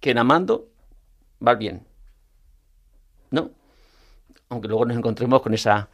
Que 0.00 0.10
en 0.10 0.18
amando 0.18 0.68
va 1.46 1.54
bien. 1.54 1.86
¿No? 3.30 3.50
Aunque 4.48 4.68
luego 4.68 4.84
nos 4.84 4.96
encontremos 4.96 5.42
con 5.42 5.54
esa 5.54 5.88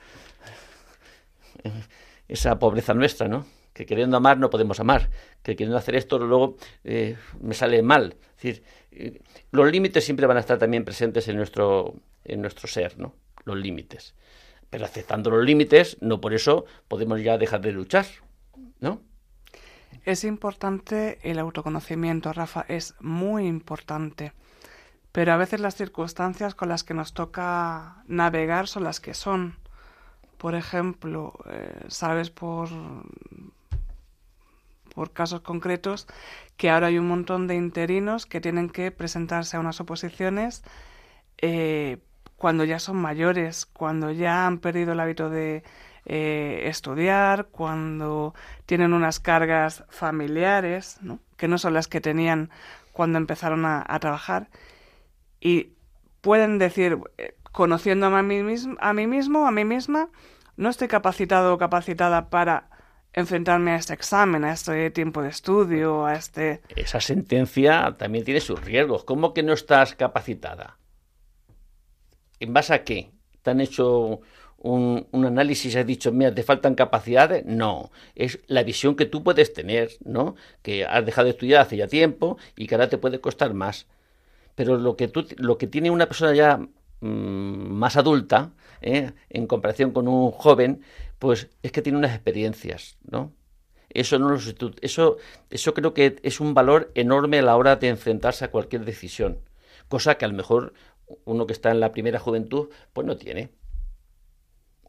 esa 2.29 2.59
pobreza 2.59 2.95
nuestra, 2.95 3.29
¿no? 3.29 3.47
que 3.73 3.87
queriendo 3.87 4.17
amar 4.17 4.39
no 4.39 4.51
podemos 4.51 4.81
amar, 4.81 5.11
que 5.43 5.57
queriendo 5.57 5.79
hacer 5.79 5.97
esto 5.97 6.19
luego 6.19 6.57
eh, 6.85 7.17
me 7.41 7.55
sale 7.55 7.83
mal. 7.83 8.17
Es 8.37 8.43
decir, 8.43 8.63
eh, 8.91 9.21
los 9.51 9.71
límites 9.71 10.05
siempre 10.05 10.27
van 10.27 10.37
a 10.37 10.41
estar 10.41 10.59
también 10.59 10.85
presentes 10.85 11.29
en 11.29 11.37
nuestro, 11.37 11.95
en 12.25 12.41
nuestro 12.41 12.69
ser, 12.69 12.99
¿no? 12.99 13.15
Los 13.45 13.57
límites. 13.57 14.15
Pero 14.69 14.85
aceptando 14.85 15.31
los 15.31 15.45
límites, 15.45 15.97
no 16.01 16.21
por 16.21 16.35
eso 16.35 16.65
podemos 16.89 17.23
ya 17.23 17.39
dejar 17.39 17.61
de 17.61 17.73
luchar, 17.73 18.07
¿no? 18.81 19.01
Es 20.05 20.25
importante 20.25 21.19
el 21.23 21.39
autoconocimiento, 21.39 22.33
Rafa, 22.33 22.65
es 22.69 22.95
muy 23.01 23.47
importante. 23.47 24.33
Pero 25.13 25.33
a 25.33 25.37
veces 25.37 25.61
las 25.61 25.77
circunstancias 25.77 26.55
con 26.55 26.69
las 26.69 26.85
que 26.85 26.95
nos 26.95 27.13
toca 27.13 28.03
navegar 28.07 28.67
son 28.67 28.85
las 28.85 29.01
que 29.01 29.15
son. 29.15 29.57
Por 30.39 30.55
ejemplo, 30.55 31.35
eh, 31.47 31.85
sabes 31.89 32.31
por 32.31 32.69
por 34.95 35.13
casos 35.13 35.41
concretos, 35.41 36.07
que 36.57 36.71
ahora 36.71 36.89
hay 36.89 36.99
un 36.99 37.09
montón 37.09 37.47
de 37.47 37.55
interinos 37.55 38.27
que 38.27 38.41
tienen 38.41 38.69
que 38.69 38.91
presentarse 38.91 39.57
a 39.57 39.61
unas 39.61 39.81
oposiciones 39.81 40.63
eh, 41.39 41.99
cuando 42.37 42.65
ya 42.65 42.79
son 42.79 42.97
mayores, 42.97 43.67
cuando 43.67 44.11
ya 44.11 44.47
han 44.47 44.59
perdido 44.59 44.93
el 44.93 45.01
hábito 45.01 45.31
de 45.31 45.63
eh, 46.05 46.63
estudiar, 46.65 47.47
cuando 47.47 48.35
tienen 48.67 48.93
unas 48.93 49.21
cargas 49.21 49.85
familiares, 49.89 50.99
que 51.37 51.49
no 51.49 51.59
son 51.59 51.75
las 51.75 51.89
que 51.89 52.01
tenían 52.01 52.51
cuando 52.93 53.19
empezaron 53.19 53.65
a, 53.65 53.99
trabajar, 54.01 54.49
y 55.41 55.71
pueden 56.21 56.59
decir, 56.59 56.99
eh, 57.19 57.35
conociendo 57.53 58.07
a 58.07 58.23
mí, 58.23 58.43
mismo, 58.43 58.77
a 58.81 58.93
mí 58.93 59.07
mismo, 59.07 59.47
a 59.47 59.51
mí 59.51 59.65
misma, 59.65 60.09
no 60.57 60.69
estoy 60.69 60.89
capacitado 60.89 61.55
o 61.55 61.59
capacitada 61.59 62.31
para 62.31 62.69
enfrentarme 63.13 63.73
a 63.73 63.77
este 63.77 63.95
examen, 63.95 64.45
a 64.45 64.53
este 64.53 64.91
tiempo 64.91 65.23
de 65.23 65.29
estudio, 65.29 66.07
a 66.07 66.15
este... 66.15 66.63
Esa 66.77 67.01
sentencia 67.01 67.95
también 67.99 68.25
tiene 68.25 68.41
sus 68.41 68.61
riesgos. 68.65 69.05
¿Cómo 69.05 69.35
que 69.35 69.43
no 69.43 69.53
estás 69.53 69.95
capacitada? 69.95 70.79
¿En 72.41 72.53
base 72.53 72.75
a 72.75 72.85
qué? 72.85 73.13
¿Te 73.43 73.51
han 73.51 73.61
hecho 73.61 74.21
un, 74.63 75.07
análisis 75.27 75.75
has 75.77 75.87
dicho, 75.87 76.13
mira, 76.13 76.35
te 76.35 76.43
faltan 76.45 76.75
capacidades? 76.75 77.45
No, 77.45 77.91
es 78.15 78.39
la 78.47 78.63
visión 78.63 78.95
que 78.95 79.07
tú 79.07 79.23
puedes 79.25 79.53
tener, 79.53 79.91
¿no? 80.05 80.37
Que 80.63 80.85
has 80.85 81.05
dejado 81.05 81.27
de 81.27 81.33
estudiar 81.33 81.63
hace 81.63 81.77
ya 81.77 81.89
tiempo 81.89 82.39
y 82.57 82.67
que 82.67 82.75
ahora 82.77 82.89
te 82.89 82.99
puede 82.99 83.21
costar 83.21 83.55
más. 83.55 83.87
Pero 84.55 84.77
lo 84.79 84.97
que, 84.97 85.09
tú, 85.09 85.27
lo 85.39 85.59
que 85.59 85.67
tiene 85.67 85.91
una 85.91 86.07
persona 86.07 86.35
ya 86.35 86.59
mmm, 87.01 87.09
más 87.73 87.97
adulta, 87.97 88.53
¿eh? 88.83 89.13
en 89.31 89.47
comparación 89.47 89.91
con 89.93 90.07
un 90.09 90.31
joven, 90.31 90.83
pues 91.19 91.49
es 91.63 91.73
que 91.73 91.83
tiene 91.83 91.99
unas 91.99 92.13
experiencias, 92.15 92.99
¿no? 93.11 93.33
Eso, 93.91 94.19
no 94.19 94.31
lo, 94.31 94.39
eso, 94.81 95.19
eso 95.51 95.75
creo 95.75 95.93
que 95.93 96.17
es 96.23 96.41
un 96.41 96.55
valor 96.55 96.91
enorme 96.95 97.41
a 97.41 97.43
la 97.43 97.57
hora 97.57 97.77
de 97.77 97.89
enfrentarse 97.89 98.45
a 98.45 98.51
cualquier 98.51 98.85
decisión, 98.85 99.39
cosa 99.89 100.17
que 100.17 100.25
a 100.25 100.29
lo 100.29 100.35
mejor 100.35 100.73
uno 101.25 101.47
que 101.47 101.53
está 101.53 101.71
en 101.71 101.81
la 101.81 101.93
primera 101.93 102.19
juventud, 102.19 102.69
pues 102.95 103.07
no 103.07 103.17
tiene 103.17 103.51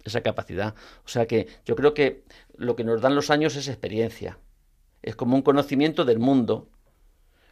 esa 0.04 0.22
capacidad. 0.22 0.76
O 1.06 1.08
sea 1.08 1.26
que 1.28 1.48
yo 1.66 1.76
creo 1.76 1.94
que 1.94 2.24
lo 2.56 2.76
que 2.76 2.84
nos 2.84 3.02
dan 3.02 3.16
los 3.16 3.30
años 3.30 3.56
es 3.56 3.68
experiencia, 3.68 4.38
es 5.02 5.16
como 5.16 5.36
un 5.36 5.42
conocimiento 5.42 6.06
del 6.06 6.20
mundo. 6.20 6.70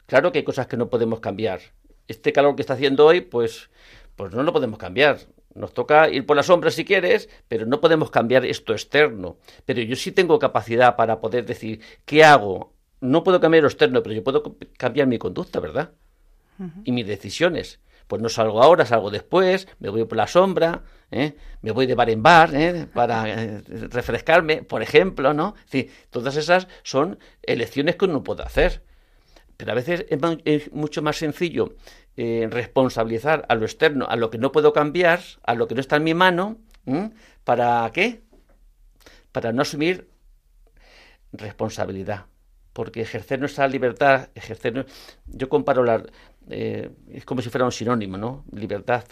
Claro 0.06 0.32
que 0.32 0.39
hay 0.39 0.43
cosas 0.43 0.68
que 0.68 0.78
no 0.78 0.89
podemos 0.89 1.20
cambiar. 1.20 1.60
Este 2.08 2.34
calor 2.34 2.56
que 2.56 2.62
está 2.62 2.74
haciendo 2.74 3.06
hoy, 3.06 3.22
pues, 3.22 3.70
pues 4.16 4.34
no 4.34 4.43
lo 4.43 4.52
podemos 4.52 4.78
cambiar. 4.78 5.20
Nos 5.54 5.74
toca 5.74 6.10
ir 6.10 6.26
por 6.26 6.38
la 6.38 6.43
sombra 6.43 6.72
si 6.72 6.86
quieres, 6.86 7.30
pero 7.47 7.66
no 7.66 7.82
podemos 7.82 8.10
cambiar 8.10 8.45
esto 8.45 8.74
externo. 8.74 9.38
Pero 9.66 9.82
yo 9.82 9.95
sí 9.95 10.12
tengo 10.12 10.39
capacidad 10.39 10.95
para 10.95 11.20
poder 11.20 11.45
decir, 11.45 11.82
¿qué 12.06 12.24
hago? 12.24 12.74
No 13.02 13.24
puedo 13.24 13.39
cambiar 13.39 13.64
lo 13.64 13.70
externo, 13.70 14.02
pero 14.04 14.16
yo 14.16 14.24
puedo 14.24 14.58
cambiar 14.78 15.08
mi 15.08 15.18
conducta, 15.18 15.60
¿verdad? 15.60 15.91
Uh 16.60 16.64
-huh. 16.64 16.82
Y 16.86 16.91
mis 16.91 17.08
decisiones. 17.08 17.80
Pues 18.12 18.22
no 18.22 18.28
salgo 18.28 18.62
ahora, 18.62 18.86
salgo 18.86 19.09
después, 19.09 19.70
me 19.80 19.88
voy 19.88 20.03
por 20.03 20.18
la 20.18 20.28
sombra, 20.28 20.84
¿eh? 21.12 21.38
me 21.62 21.72
voy 21.72 21.86
de 21.86 21.95
bar 21.95 22.09
en 22.09 22.22
bar 22.22 22.53
¿eh? 22.53 22.86
para 22.93 23.30
eh, 23.30 23.62
refrescarme, 23.89 24.64
por 24.64 24.84
ejemplo, 24.84 25.34
¿no? 25.34 25.55
Todas 26.09 26.36
esas 26.36 26.68
son 26.84 27.20
elecciones 27.41 27.95
que 27.95 28.03
uno 28.03 28.22
puede 28.22 28.43
hacer. 28.43 28.84
Pero 29.55 29.72
a 29.72 29.76
veces 29.76 30.05
es, 30.09 30.20
es 30.43 30.74
mucho 30.74 31.01
más 31.01 31.20
sencillo 31.20 31.78
responsabilizar 32.18 33.45
a 33.47 33.55
lo 33.55 33.64
externo, 33.64 34.07
a 34.09 34.18
lo 34.18 34.30
que 34.30 34.39
no 34.39 34.51
puedo 34.51 34.74
cambiar, 34.74 35.22
a 35.43 35.55
lo 35.55 35.70
que 35.70 35.76
no 35.76 35.80
está 35.80 35.95
en 35.95 36.03
mi 36.03 36.14
mano. 36.14 36.57
¿para 37.45 37.89
qué? 37.93 38.24
Para 39.32 39.53
no 39.53 39.62
asumir 39.62 40.09
responsabilidad. 41.32 42.26
Porque 42.74 43.01
ejercer 43.01 43.39
nuestra 43.39 43.68
libertad, 43.68 44.30
ejercer. 44.36 44.86
Yo 45.28 45.49
comparo 45.49 45.84
la. 45.84 46.03
Eh, 46.50 46.92
es 47.10 47.26
como 47.26 47.42
si 47.42 47.50
fuera 47.50 47.66
un 47.66 47.72
sinónimo, 47.72 48.18
¿no? 48.18 48.46
Libertad 48.52 49.04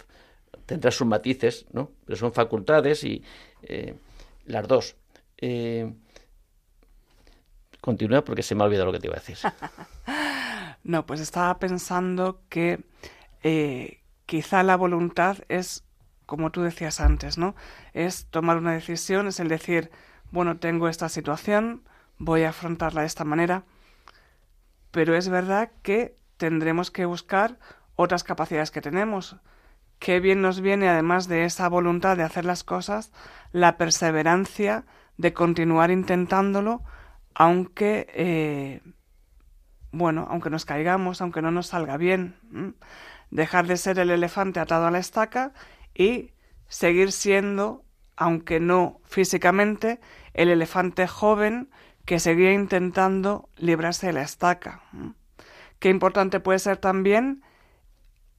tendrá 0.66 0.92
sus 0.92 1.08
matices, 1.08 1.66
¿no? 1.72 1.92
Pero 2.06 2.18
son 2.18 2.34
facultades 2.34 3.04
y 3.04 3.24
eh, 3.64 3.96
las 4.46 4.68
dos. 4.68 4.96
Eh, 5.38 5.94
continúa 7.82 8.24
porque 8.24 8.44
se 8.44 8.56
me 8.56 8.64
ha 8.64 8.66
olvidado 8.66 8.88
lo 8.88 8.92
que 8.92 9.00
te 9.00 9.08
iba 9.08 9.16
a 9.16 9.20
decir. 9.20 9.38
no, 10.84 11.06
pues 11.06 11.20
estaba 11.20 11.58
pensando 11.60 12.42
que 12.50 12.84
quizá 14.26 14.64
la 14.64 14.76
voluntad 14.76 15.38
es, 15.48 15.86
como 16.26 16.52
tú 16.52 16.62
decías 16.62 17.00
antes, 17.00 17.38
¿no? 17.38 17.56
Es 17.94 18.26
tomar 18.26 18.58
una 18.58 18.74
decisión, 18.74 19.28
es 19.28 19.40
el 19.40 19.48
decir, 19.48 19.92
bueno, 20.32 20.58
tengo 20.58 20.90
esta 20.90 21.10
situación, 21.10 21.84
voy 22.18 22.44
a 22.44 22.50
afrontarla 22.50 23.02
de 23.02 23.08
esta 23.08 23.24
manera, 23.24 23.64
pero 24.92 25.16
es 25.16 25.30
verdad 25.30 25.72
que 25.82 26.19
tendremos 26.40 26.90
que 26.90 27.06
buscar 27.06 27.60
otras 27.96 28.24
capacidades 28.24 28.72
que 28.72 28.82
tenemos. 28.82 29.36
Qué 30.00 30.22
bien 30.22 30.42
nos 30.42 30.62
viene, 30.62 30.88
además 30.88 31.28
de 31.28 31.44
esa 31.44 31.68
voluntad 31.68 32.16
de 32.18 32.24
hacer 32.24 32.46
las 32.46 32.64
cosas, 32.64 33.12
la 33.52 33.78
perseverancia 33.78 34.86
de 35.18 35.34
continuar 35.34 35.92
intentándolo, 35.92 36.82
aunque, 37.36 38.08
eh, 38.14 38.82
bueno, 39.92 40.26
aunque 40.30 40.50
nos 40.50 40.64
caigamos, 40.64 41.22
aunque 41.22 41.42
no 41.42 41.52
nos 41.52 41.68
salga 41.68 41.98
bien. 41.98 42.38
Dejar 43.30 43.68
de 43.68 43.76
ser 43.76 44.00
el 44.00 44.10
elefante 44.10 44.62
atado 44.62 44.88
a 44.88 44.92
la 44.92 45.00
estaca 45.00 45.54
y 45.94 46.32
seguir 46.68 47.12
siendo, 47.12 47.84
aunque 48.16 48.62
no 48.62 49.02
físicamente, 49.04 50.00
el 50.34 50.50
elefante 50.50 51.06
joven 51.06 51.70
que 52.06 52.20
seguía 52.20 52.54
intentando 52.54 53.50
librarse 53.58 54.08
de 54.08 54.14
la 54.14 54.22
estaca. 54.22 54.82
Qué 55.80 55.90
importante 55.90 56.40
puede 56.40 56.60
ser 56.60 56.78
también 56.78 57.42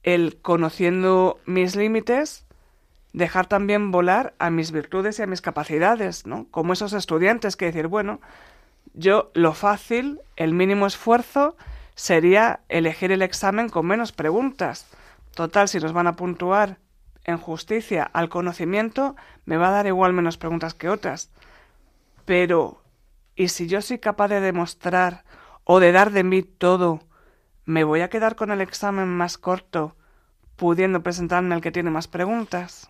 el 0.03 0.39
conociendo 0.41 1.39
mis 1.45 1.75
límites, 1.75 2.45
dejar 3.13 3.47
también 3.47 3.91
volar 3.91 4.33
a 4.39 4.49
mis 4.49 4.71
virtudes 4.71 5.19
y 5.19 5.23
a 5.23 5.27
mis 5.27 5.41
capacidades, 5.41 6.25
¿no? 6.25 6.47
Como 6.51 6.73
esos 6.73 6.93
estudiantes 6.93 7.55
que 7.55 7.65
decir, 7.65 7.87
bueno, 7.87 8.21
yo 8.93 9.31
lo 9.33 9.53
fácil, 9.53 10.21
el 10.35 10.53
mínimo 10.53 10.85
esfuerzo 10.85 11.55
sería 11.95 12.61
elegir 12.69 13.11
el 13.11 13.21
examen 13.21 13.69
con 13.69 13.85
menos 13.85 14.11
preguntas. 14.11 14.87
Total, 15.35 15.67
si 15.67 15.79
nos 15.79 15.93
van 15.93 16.07
a 16.07 16.15
puntuar 16.15 16.77
en 17.23 17.37
justicia 17.37 18.03
al 18.03 18.29
conocimiento, 18.29 19.15
me 19.45 19.57
va 19.57 19.69
a 19.69 19.71
dar 19.71 19.87
igual 19.87 20.13
menos 20.13 20.37
preguntas 20.37 20.73
que 20.73 20.89
otras. 20.89 21.31
Pero, 22.25 22.81
¿y 23.35 23.49
si 23.49 23.67
yo 23.67 23.81
soy 23.81 23.99
capaz 23.99 24.29
de 24.29 24.41
demostrar 24.41 25.23
o 25.63 25.79
de 25.79 25.91
dar 25.91 26.11
de 26.11 26.23
mí 26.23 26.43
todo, 26.43 27.01
me 27.65 27.83
voy 27.83 28.01
a 28.01 28.09
quedar 28.09 28.35
con 28.35 28.51
el 28.51 28.61
examen 28.61 29.07
más 29.07 29.37
corto, 29.37 29.95
pudiendo 30.55 31.01
presentarme 31.03 31.55
al 31.55 31.61
que 31.61 31.71
tiene 31.71 31.89
más 31.89 32.07
preguntas? 32.07 32.89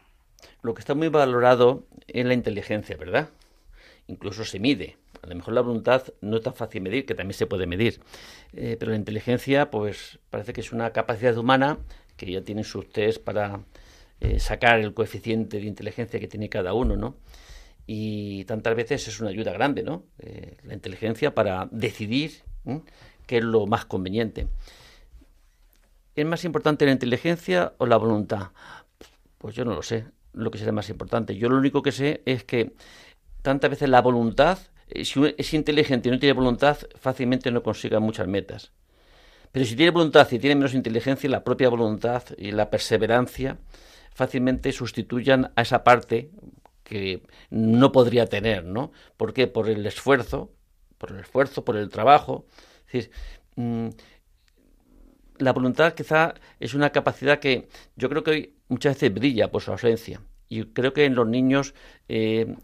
Lo 0.61 0.73
que 0.73 0.81
está 0.81 0.93
muy 0.93 1.09
valorado 1.09 1.85
es 2.07 2.25
la 2.25 2.33
inteligencia, 2.33 2.97
¿verdad? 2.97 3.29
Incluso 4.07 4.43
se 4.45 4.59
mide. 4.59 4.97
A 5.21 5.27
lo 5.27 5.35
mejor 5.35 5.53
la 5.53 5.61
voluntad 5.61 6.03
no 6.21 6.37
es 6.37 6.43
tan 6.43 6.55
fácil 6.55 6.81
medir, 6.81 7.05
que 7.05 7.15
también 7.15 7.37
se 7.37 7.45
puede 7.45 7.67
medir. 7.67 8.01
Eh, 8.53 8.75
pero 8.79 8.91
la 8.91 8.97
inteligencia, 8.97 9.69
pues 9.69 10.19
parece 10.29 10.53
que 10.53 10.61
es 10.61 10.71
una 10.71 10.91
capacidad 10.91 11.37
humana 11.37 11.77
que 12.17 12.31
ya 12.31 12.41
tienen 12.41 12.63
sus 12.63 12.89
test 12.89 13.23
para 13.23 13.61
eh, 14.19 14.39
sacar 14.39 14.79
el 14.79 14.93
coeficiente 14.93 15.57
de 15.57 15.65
inteligencia 15.65 16.19
que 16.19 16.27
tiene 16.27 16.49
cada 16.49 16.73
uno, 16.73 16.95
¿no? 16.95 17.15
Y 17.87 18.45
tantas 18.45 18.75
veces 18.75 19.07
es 19.07 19.19
una 19.19 19.29
ayuda 19.29 19.51
grande, 19.51 19.83
¿no? 19.83 20.05
Eh, 20.19 20.57
la 20.63 20.73
inteligencia 20.73 21.33
para 21.33 21.67
decidir. 21.71 22.43
Qué 23.31 23.37
es 23.37 23.45
lo 23.45 23.65
más 23.65 23.85
conveniente. 23.85 24.49
¿Es 26.17 26.25
más 26.25 26.43
importante 26.43 26.85
la 26.85 26.91
inteligencia 26.91 27.71
o 27.77 27.85
la 27.85 27.95
voluntad? 27.95 28.49
Pues 29.37 29.55
yo 29.55 29.63
no 29.63 29.73
lo 29.73 29.81
sé, 29.83 30.03
lo 30.33 30.51
que 30.51 30.57
será 30.57 30.73
más 30.73 30.89
importante. 30.89 31.37
Yo 31.37 31.47
lo 31.47 31.55
único 31.55 31.81
que 31.81 31.93
sé 31.93 32.23
es 32.25 32.43
que 32.43 32.73
tantas 33.41 33.69
veces 33.69 33.87
la 33.87 34.01
voluntad, 34.01 34.59
si 35.01 35.17
uno 35.17 35.29
es 35.37 35.53
inteligente 35.53 36.09
y 36.09 36.11
no 36.11 36.19
tiene 36.19 36.33
voluntad, 36.33 36.77
fácilmente 36.99 37.51
no 37.51 37.63
consiga 37.63 38.01
muchas 38.01 38.27
metas. 38.27 38.73
Pero 39.53 39.65
si 39.65 39.77
tiene 39.77 39.91
voluntad 39.91 40.27
y 40.29 40.37
tiene 40.37 40.57
menos 40.57 40.73
inteligencia, 40.73 41.29
la 41.29 41.45
propia 41.45 41.69
voluntad 41.69 42.23
y 42.37 42.51
la 42.51 42.69
perseverancia 42.69 43.59
fácilmente 44.13 44.73
sustituyan 44.73 45.53
a 45.55 45.61
esa 45.61 45.85
parte 45.85 46.31
que 46.83 47.23
no 47.49 47.93
podría 47.93 48.25
tener, 48.25 48.65
¿no? 48.65 48.91
¿Por 49.15 49.33
qué? 49.33 49.47
Por 49.47 49.69
el 49.69 49.85
esfuerzo, 49.85 50.51
por 50.97 51.11
el 51.11 51.21
esfuerzo, 51.21 51.63
por 51.63 51.77
el 51.77 51.87
trabajo. 51.87 52.45
Decir, 52.91 53.11
mmm, 53.55 53.89
la 55.37 55.53
voluntad 55.53 55.93
quizá 55.93 56.35
es 56.59 56.73
una 56.73 56.91
capacidad 56.91 57.39
que 57.39 57.67
yo 57.95 58.09
creo 58.09 58.23
que 58.23 58.31
hoy 58.31 58.53
muchas 58.67 58.95
veces 58.95 59.13
brilla 59.13 59.51
por 59.51 59.61
su 59.61 59.71
ausencia. 59.71 60.21
Y 60.49 60.65
creo 60.65 60.93
que 60.93 61.05
en 61.05 61.15
los 61.15 61.27
niños, 61.27 61.73
eh, 62.09 62.55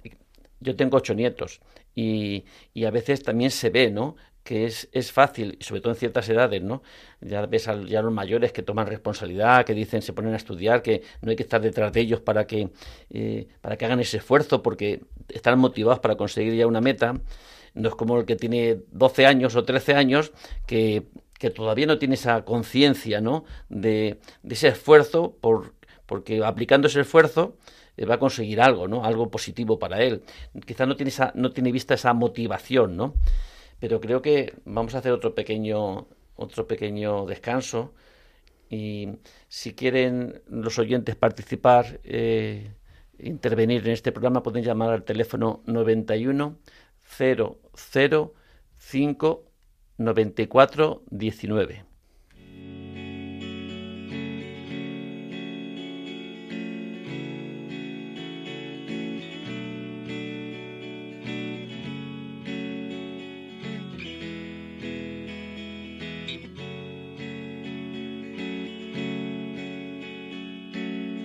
yo 0.60 0.76
tengo 0.76 0.98
ocho 0.98 1.14
nietos, 1.14 1.62
y, 1.96 2.46
y, 2.74 2.86
a 2.86 2.92
veces 2.92 3.24
también 3.24 3.50
se 3.50 3.72
ve, 3.72 3.90
¿no? 3.90 4.16
que 4.48 4.64
es, 4.64 4.88
es 4.94 5.12
fácil, 5.12 5.58
sobre 5.60 5.82
todo 5.82 5.92
en 5.92 6.00
ciertas 6.00 6.30
edades, 6.30 6.62
¿no? 6.62 6.82
Ya 7.20 7.46
ves 7.46 7.68
a 7.68 7.84
ya 7.84 8.02
los 8.02 8.14
mayores 8.14 8.54
que 8.54 8.64
toman 8.64 8.88
responsabilidad, 8.88 9.66
que 9.66 9.74
dicen, 9.74 10.02
se 10.02 10.14
ponen 10.14 10.34
a 10.34 10.38
estudiar, 10.38 10.82
que 10.82 11.02
no 11.22 11.32
hay 11.32 11.36
que 11.36 11.44
estar 11.44 11.60
detrás 11.60 11.92
de 11.92 12.00
ellos 12.00 12.22
para 12.22 12.48
que, 12.48 12.70
eh, 13.10 13.50
para 13.60 13.76
que 13.76 13.84
hagan 13.84 14.00
ese 14.00 14.18
esfuerzo, 14.18 14.64
porque 14.64 15.02
están 15.28 15.60
motivados 15.60 16.00
para 16.00 16.16
conseguir 16.16 16.54
ya 16.56 16.66
una 16.66 16.80
meta. 16.80 17.20
No 17.74 17.90
es 17.90 17.96
como 17.96 18.18
el 18.20 18.26
que 18.26 18.36
tiene 18.36 18.80
12 18.92 19.26
años 19.26 19.56
o 19.56 19.64
13 19.64 19.94
años, 19.94 20.32
que, 20.66 21.08
que 21.40 21.50
todavía 21.50 21.86
no 21.86 22.00
tiene 22.00 22.16
esa 22.16 22.44
conciencia, 22.46 23.22
¿no? 23.22 23.46
De, 23.70 24.20
de, 24.44 24.56
ese 24.56 24.70
esfuerzo, 24.70 25.38
por, 25.42 25.74
porque 26.06 26.44
aplicando 26.44 26.88
ese 26.88 27.02
esfuerzo, 27.02 27.58
eh, 27.98 28.06
va 28.06 28.16
a 28.16 28.20
conseguir 28.20 28.62
algo, 28.62 28.88
¿no? 28.88 29.04
Algo 29.06 29.30
positivo 29.30 29.80
para 29.80 30.02
él. 30.02 30.24
Quizá 30.66 30.86
no 30.86 30.96
tiene, 30.96 31.10
esa, 31.10 31.32
no 31.36 31.52
tiene 31.52 31.72
vista 31.72 31.94
esa 31.94 32.14
motivación, 32.14 32.96
¿no? 32.98 33.14
pero 33.80 34.00
creo 34.00 34.22
que 34.22 34.54
vamos 34.66 34.96
a 34.96 35.00
hacer 35.00 35.12
otro 35.12 35.36
pequeño 35.36 36.08
otro 36.36 36.68
pequeño 36.68 37.26
descanso 37.26 37.94
y 38.70 39.10
si 39.48 39.74
quieren 39.74 40.42
los 40.48 40.78
oyentes 40.78 41.16
participar 41.16 42.00
eh, 42.04 42.72
intervenir 43.20 43.86
en 43.86 43.94
este 43.94 44.12
programa 44.12 44.44
pueden 44.44 44.64
llamar 44.64 44.92
al 44.92 45.04
teléfono 45.04 45.62
91 45.66 46.58
005 47.08 49.46
94 49.98 51.04
19. 51.10 51.86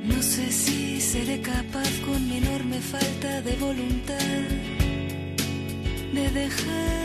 No 0.05 0.23
sé 0.23 0.51
si 0.51 1.01
seré 1.01 1.41
capaz 1.41 1.89
con 2.05 2.29
mi 2.29 2.39
enorme 2.39 2.81
falta 2.81 3.41
de 3.43 3.53
voluntad 3.57 4.52
de 6.33 7.02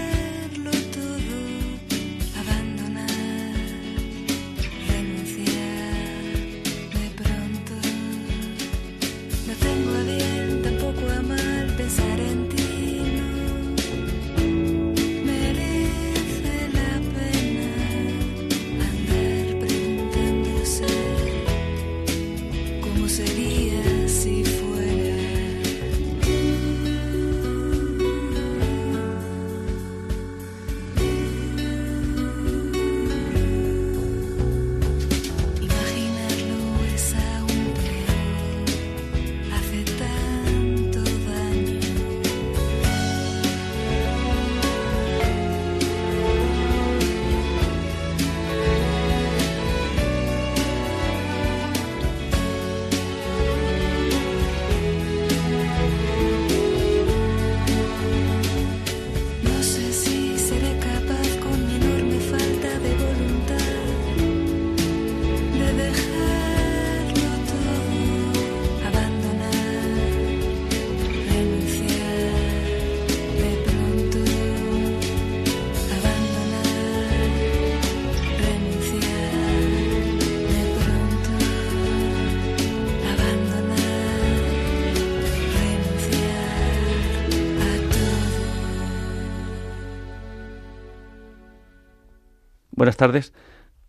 Buenas 92.87 92.95
tardes. 92.95 93.33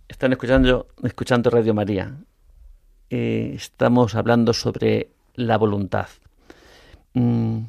Están 0.09 0.33
escuchando, 0.33 0.89
escuchando 1.05 1.51
Radio 1.51 1.73
María. 1.73 2.17
Eh, 3.11 3.53
estamos 3.55 4.17
hablando 4.17 4.53
sobre 4.53 5.13
la 5.35 5.57
voluntad. 5.57 6.09
Mm, 7.13 7.61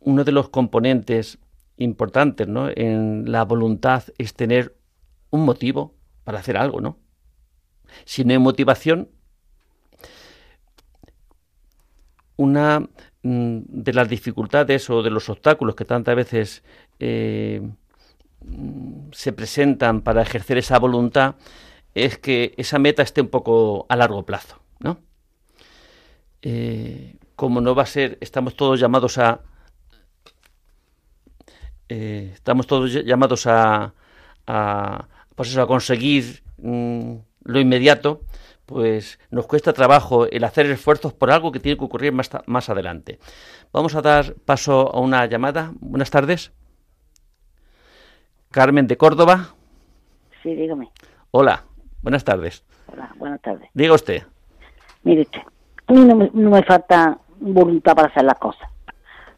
uno 0.00 0.24
de 0.24 0.32
los 0.32 0.48
componentes 0.48 1.36
importantes 1.76 2.48
¿no? 2.48 2.70
en 2.74 3.30
la 3.30 3.44
voluntad 3.44 4.04
es 4.16 4.32
tener 4.32 4.74
un 5.28 5.44
motivo 5.44 5.92
para 6.24 6.38
hacer 6.38 6.56
algo, 6.56 6.80
¿no? 6.80 6.96
Si 8.06 8.24
no 8.24 8.32
hay 8.32 8.38
motivación, 8.38 9.10
una 12.36 12.88
mm, 13.22 13.58
de 13.68 13.92
las 13.92 14.08
dificultades 14.08 14.88
o 14.88 15.02
de 15.02 15.10
los 15.10 15.28
obstáculos 15.28 15.74
que 15.74 15.84
tantas 15.84 16.16
veces 16.16 16.62
eh, 17.00 17.60
se 19.12 19.32
presentan 19.32 20.02
para 20.02 20.22
ejercer 20.22 20.58
esa 20.58 20.78
voluntad 20.78 21.36
es 21.94 22.18
que 22.18 22.54
esa 22.56 22.78
meta 22.78 23.02
esté 23.02 23.20
un 23.20 23.28
poco 23.28 23.86
a 23.88 23.96
largo 23.96 24.24
plazo, 24.26 24.60
¿no? 24.80 24.98
Eh, 26.42 27.16
como 27.36 27.60
no 27.60 27.74
va 27.74 27.82
a 27.84 27.86
ser, 27.86 28.18
estamos 28.20 28.54
todos 28.56 28.78
llamados 28.80 29.18
a 29.18 29.40
eh, 31.88 32.30
estamos 32.34 32.66
todos 32.66 32.90
ll- 32.92 33.04
llamados 33.04 33.46
a, 33.46 33.94
a 34.46 35.08
pues 35.34 35.50
eso, 35.50 35.62
a 35.62 35.66
conseguir 35.66 36.42
mm, 36.58 37.14
lo 37.44 37.60
inmediato, 37.60 38.22
pues 38.66 39.18
nos 39.30 39.46
cuesta 39.46 39.72
trabajo 39.72 40.26
el 40.26 40.44
hacer 40.44 40.66
esfuerzos 40.66 41.12
por 41.12 41.30
algo 41.30 41.52
que 41.52 41.60
tiene 41.60 41.76
que 41.78 41.84
ocurrir 41.84 42.12
más, 42.12 42.30
más 42.46 42.68
adelante. 42.70 43.18
Vamos 43.72 43.94
a 43.94 44.02
dar 44.02 44.34
paso 44.34 44.94
a 44.94 45.00
una 45.00 45.26
llamada. 45.26 45.72
Buenas 45.80 46.10
tardes. 46.10 46.52
Carmen 48.54 48.86
de 48.86 48.96
Córdoba. 48.96 49.48
Sí, 50.40 50.54
dígame. 50.54 50.88
Hola, 51.32 51.64
buenas 52.02 52.22
tardes. 52.22 52.64
Hola, 52.86 53.12
buenas 53.16 53.42
tardes. 53.42 53.68
Diga 53.74 53.94
usted. 53.94 54.22
Mire 55.02 55.22
usted, 55.22 55.40
a 55.88 55.92
mí 55.92 56.04
no 56.04 56.14
me, 56.14 56.30
no 56.32 56.50
me 56.50 56.62
falta 56.62 57.18
voluntad 57.40 57.96
para 57.96 58.06
hacer 58.06 58.22
las 58.22 58.38
cosas. 58.38 58.70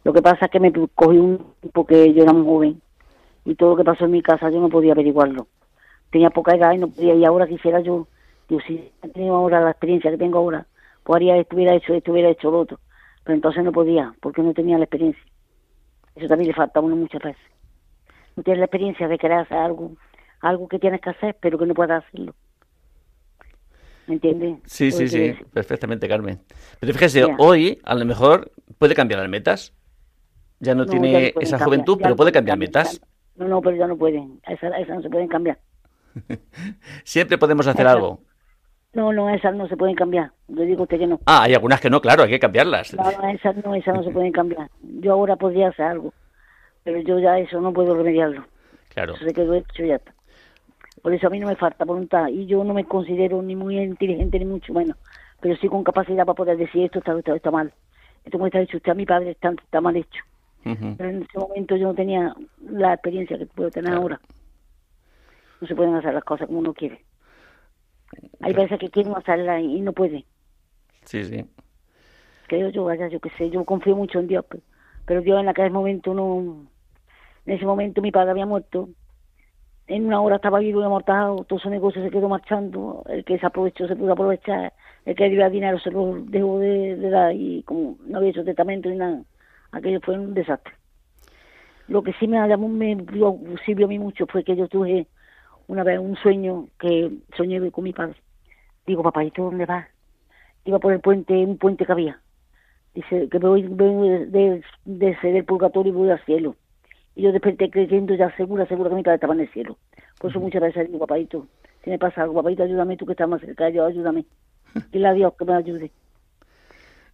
Lo 0.05 0.13
que 0.13 0.21
pasa 0.21 0.45
es 0.45 0.51
que 0.51 0.61
me 0.61 0.71
cogí 0.71 1.17
un 1.17 1.55
tiempo 1.63 1.87
que 1.87 2.13
yo 2.13 2.25
era 2.25 2.35
muy 2.35 2.45
joven 2.45 2.83
y 3.47 3.55
todo 3.55 3.71
lo 3.71 3.77
que 3.77 3.85
pasó 3.85 4.05
en 4.05 4.11
mi 4.11 4.21
casa 4.21 4.51
yo 4.51 4.61
no 4.61 4.69
podía 4.69 4.93
averiguarlo. 4.93 5.47
Tenía 6.11 6.29
poca 6.29 6.55
edad 6.55 6.75
y 6.75 6.79
no 6.79 6.89
podía, 6.89 7.15
y 7.15 7.25
ahora 7.25 7.47
quisiera 7.47 7.81
yo, 7.81 8.09
digo, 8.51 8.61
si 8.67 8.93
he 9.03 9.09
tenido 9.09 9.35
ahora 9.35 9.63
la 9.63 9.71
experiencia 9.71 10.11
que 10.11 10.19
tengo 10.19 10.41
ahora, 10.41 10.67
pues 11.05 11.17
haría 11.17 11.39
esto, 11.39 11.57
hubiera 11.57 11.75
hecho 11.75 11.95
esto, 11.95 12.13
hubiera 12.13 12.29
hecho 12.29 12.51
lo 12.51 12.61
otro. 12.61 12.81
Pero 13.25 13.35
entonces 13.35 13.65
no 13.65 13.73
podía, 13.73 14.15
porque 14.21 14.43
no 14.43 14.53
tenía 14.53 14.77
la 14.77 14.85
experiencia. 14.85 15.25
Eso 16.15 16.29
también 16.29 16.49
le 16.49 16.55
falta 16.55 16.81
a 16.81 16.83
uno 16.83 16.97
muchas 16.97 17.23
veces. 17.23 17.56
Tienes 18.45 18.59
la 18.59 18.65
experiencia 18.67 19.09
de 19.09 19.19
querer 19.19 19.39
hacer 19.39 19.57
algo, 19.57 19.93
algo 20.41 20.69
que 20.69 20.79
tienes 20.79 21.01
que 21.01 21.11
hacer, 21.11 21.37
pero 21.41 21.59
que 21.59 21.67
no 21.67 21.75
puedas 21.75 22.05
hacerlo. 22.05 22.35
¿Me 24.07 24.15
entiendes? 24.15 24.59
Sí, 24.67 24.93
sí, 24.93 25.09
sí, 25.09 25.35
perfectamente, 25.53 26.07
Carmen. 26.09 26.41
Pero 26.79 26.93
fíjese, 26.93 27.25
hoy 27.39 27.81
a 27.85 27.95
lo 27.95 28.05
mejor 28.05 28.53
puede 28.79 28.95
cambiar 28.95 29.21
las 29.21 29.29
metas. 29.29 29.73
Ya 30.61 30.75
no, 30.75 30.85
No, 30.85 30.91
tiene 30.91 31.13
ya 31.13 31.19
esa 31.41 31.59
cambiar, 31.59 31.65
juventud, 31.65 31.99
pero 32.03 32.15
puede 32.17 32.31
cambiar 32.33 32.57
metas. 32.57 33.01
No, 33.37 33.49
no, 33.49 33.61
pero 33.61 33.77
ya 33.77 33.87
no 33.87 33.97
pueden. 33.97 34.41
Esas 34.47 34.73
esa 34.79 34.95
no 34.95 35.03
se 35.03 35.11
pueden 35.11 35.29
cambiar. 35.29 35.59
Siempre 37.05 37.37
podemos 37.37 37.67
hacer 37.67 37.85
Esa- 37.87 37.93
algo. 37.93 38.21
No, 38.93 39.13
no, 39.13 39.29
esas 39.29 39.55
no 39.55 39.69
se 39.69 39.77
pueden 39.77 39.95
cambiar. 39.95 40.31
Le 40.49 40.65
digo 40.65 40.85
usted 40.85 40.99
que 40.99 41.07
no. 41.07 41.21
Ah, 41.27 41.43
hay 41.43 41.53
algunas 41.55 41.81
que 41.83 41.91
no, 41.91 42.01
claro, 42.01 42.23
hay 42.23 42.31
que 42.31 42.39
cambiarlas. 42.39 42.95
No, 42.95 43.03
no, 43.11 43.29
esas 43.29 43.57
no, 43.63 43.75
esas 43.75 43.95
no 43.95 44.03
se 44.03 44.11
pueden 44.11 44.33
cambiar. 44.33 44.71
Yo 44.83 45.13
ahora 45.13 45.37
podría 45.37 45.69
hacer 45.69 45.85
algo, 45.85 46.15
pero 46.87 47.01
yo 47.01 47.19
ya 47.19 47.37
eso 47.41 47.61
no 47.61 47.73
puedo 47.73 47.97
remediarlo. 47.97 48.47
Claro, 48.95 49.15
Eso 49.17 49.25
se 49.25 49.35
quedó 49.35 49.55
hecho 49.55 49.85
ya 49.85 49.97
está. 49.97 50.15
Por 51.03 51.13
eso 51.13 51.27
a 51.27 51.31
mí 51.31 51.41
no 51.41 51.49
me 51.49 51.57
falta 51.57 51.85
voluntad 51.85 52.29
y 52.29 52.47
yo 52.47 52.63
no 52.63 52.73
me 52.75 52.85
considero 52.85 53.43
ni 53.43 53.57
muy 53.57 53.77
inteligente 53.79 54.39
ni 54.39 54.45
mucho 54.45 54.73
menos, 54.73 54.97
pero 55.41 55.57
sí 55.57 55.69
con 55.69 55.83
capacidad 55.83 56.25
para 56.25 56.37
poder 56.37 56.57
decir 56.57 56.85
esto 56.85 57.01
está, 57.01 57.19
esto 57.19 57.35
está 57.35 57.51
mal. 57.51 57.73
Esto 58.25 58.39
como 58.39 58.47
está 58.47 58.61
dicho 58.61 58.77
usted 58.77 58.93
a 58.93 58.95
mi 58.95 59.05
padre 59.05 59.33
está, 59.33 59.51
está 59.51 59.81
mal 59.81 59.97
hecho. 59.97 60.23
Pero 60.63 61.11
en 61.11 61.23
ese 61.23 61.39
momento 61.39 61.75
yo 61.77 61.89
no 61.89 61.95
tenía 61.95 62.35
la 62.71 62.95
experiencia 62.95 63.37
que 63.37 63.47
puedo 63.47 63.71
tener 63.71 63.89
Claro. 63.91 64.03
ahora. 64.03 64.21
No 65.61 65.67
se 65.67 65.75
pueden 65.75 65.95
hacer 65.97 66.15
las 66.15 66.23
cosas 66.25 66.47
como 66.47 66.61
uno 66.61 66.73
quiere. 66.73 67.05
Hay 68.41 68.53
veces 68.53 68.79
que 68.79 68.91
quieren 68.91 69.13
hacerlas 69.17 69.61
y 69.61 69.81
no 69.81 69.93
pueden. 69.93 70.25
Sí, 71.05 71.25
sí. 71.25 71.45
Creo 72.47 72.69
yo, 72.71 72.85
vaya, 72.85 73.09
yo 73.09 73.19
qué 73.19 73.31
sé, 73.31 73.51
yo 73.51 73.65
confío 73.65 73.97
mucho 73.97 74.21
en 74.21 74.29
Dios, 74.29 74.45
pero, 74.49 74.63
pero 75.05 75.21
Dios 75.21 75.41
en 75.41 75.49
aquel 75.49 75.73
momento 75.73 76.15
no... 76.15 76.65
En 77.47 77.55
ese 77.55 77.65
momento 77.65 78.03
mi 78.03 78.11
padre 78.11 78.33
había 78.33 78.47
muerto. 78.47 78.89
En 79.87 80.07
una 80.07 80.21
hora 80.21 80.37
estaba 80.37 80.59
vivo 80.59 80.81
y 80.81 80.85
amortajado, 80.85 81.45
todo 81.45 81.61
su 81.61 81.71
negocio 81.71 82.03
se 82.03 82.11
quedó 82.11 82.29
marchando. 82.29 83.05
El 83.09 83.25
que 83.25 83.39
se 83.39 83.47
aprovechó 83.47 83.87
se 83.87 83.95
pudo 83.95 84.13
aprovechar. 84.13 84.73
El 85.05 85.15
que 85.15 85.25
debía 85.25 85.49
dinero 85.49 85.79
se 85.79 85.93
lo 85.93 86.17
dejó 86.23 86.59
de, 86.59 86.97
de 86.97 87.11
dar 87.11 87.33
y 87.35 87.63
como 87.63 87.97
no 88.05 88.19
había 88.19 88.31
hecho 88.31 88.45
testamento 88.45 88.89
ni 88.89 88.97
nada, 88.97 89.23
aquello 89.71 90.01
fue 90.01 90.19
un 90.19 90.35
desastre. 90.35 90.75
Lo 91.87 92.03
que 92.03 92.13
sí 92.15 92.27
me 92.27 92.45
me 92.57 92.97
sirvió 93.65 93.87
a 93.87 93.89
mí 93.89 93.99
mucho 94.01 94.27
fue 94.27 94.43
que 94.43 94.57
yo 94.57 94.67
tuve 94.67 95.07
una 95.69 95.85
vez 95.85 96.01
un 96.01 96.17
sueño 96.17 96.67
que 96.81 97.13
soñé 97.37 97.71
con 97.71 97.85
mi 97.85 97.93
padre. 97.93 98.17
Digo, 98.87 99.05
papá, 99.05 99.23
¿y 99.25 99.31
tú 99.31 99.45
dónde 99.45 99.67
vas? 99.67 99.87
Iba 100.65 100.81
por 100.81 100.93
el 100.93 101.01
puente, 101.01 101.33
un 101.33 101.59
puente 101.59 101.87
que 101.87 101.93
había. 101.93 102.21
Dice 102.93 103.29
que 103.29 103.39
me 103.39 103.49
voy, 103.49 103.63
vengo 103.63 104.03
de, 104.03 104.63
de, 104.85 105.17
del 105.23 105.45
purgatorio 105.45 105.93
y 105.93 105.97
voy 105.97 106.11
al 106.11 106.25
cielo. 106.25 106.57
Y 107.17 107.23
yo 107.23 107.33
desperté 107.33 107.71
creyendo 107.71 108.15
ya 108.15 108.31
segura, 108.37 108.67
segura 108.67 108.91
que 108.91 108.97
mi 108.97 109.03
padre 109.03 109.17
estaba 109.17 109.35
en 109.35 109.41
el 109.41 109.49
cielo. 109.49 109.79
Por 110.21 110.31
eso 110.31 110.39
muchas 110.39 110.61
veces 110.61 110.87
digo, 110.87 110.99
papadito, 111.01 111.49
si 111.83 111.91
me 111.91 111.99
pasa 111.99 112.23
algo, 112.23 112.35
papadito, 112.35 112.63
ayúdame, 112.63 112.97
tú 112.99 113.07
que 113.07 113.13
estás 113.13 113.29
más 113.29 113.41
cerca 113.41 113.65
ayúdame. 113.65 114.27
Dile 114.93 115.09
a 115.09 115.13
Dios 115.15 115.33
que 115.39 115.45
me 115.47 115.55
ayude. 115.55 115.91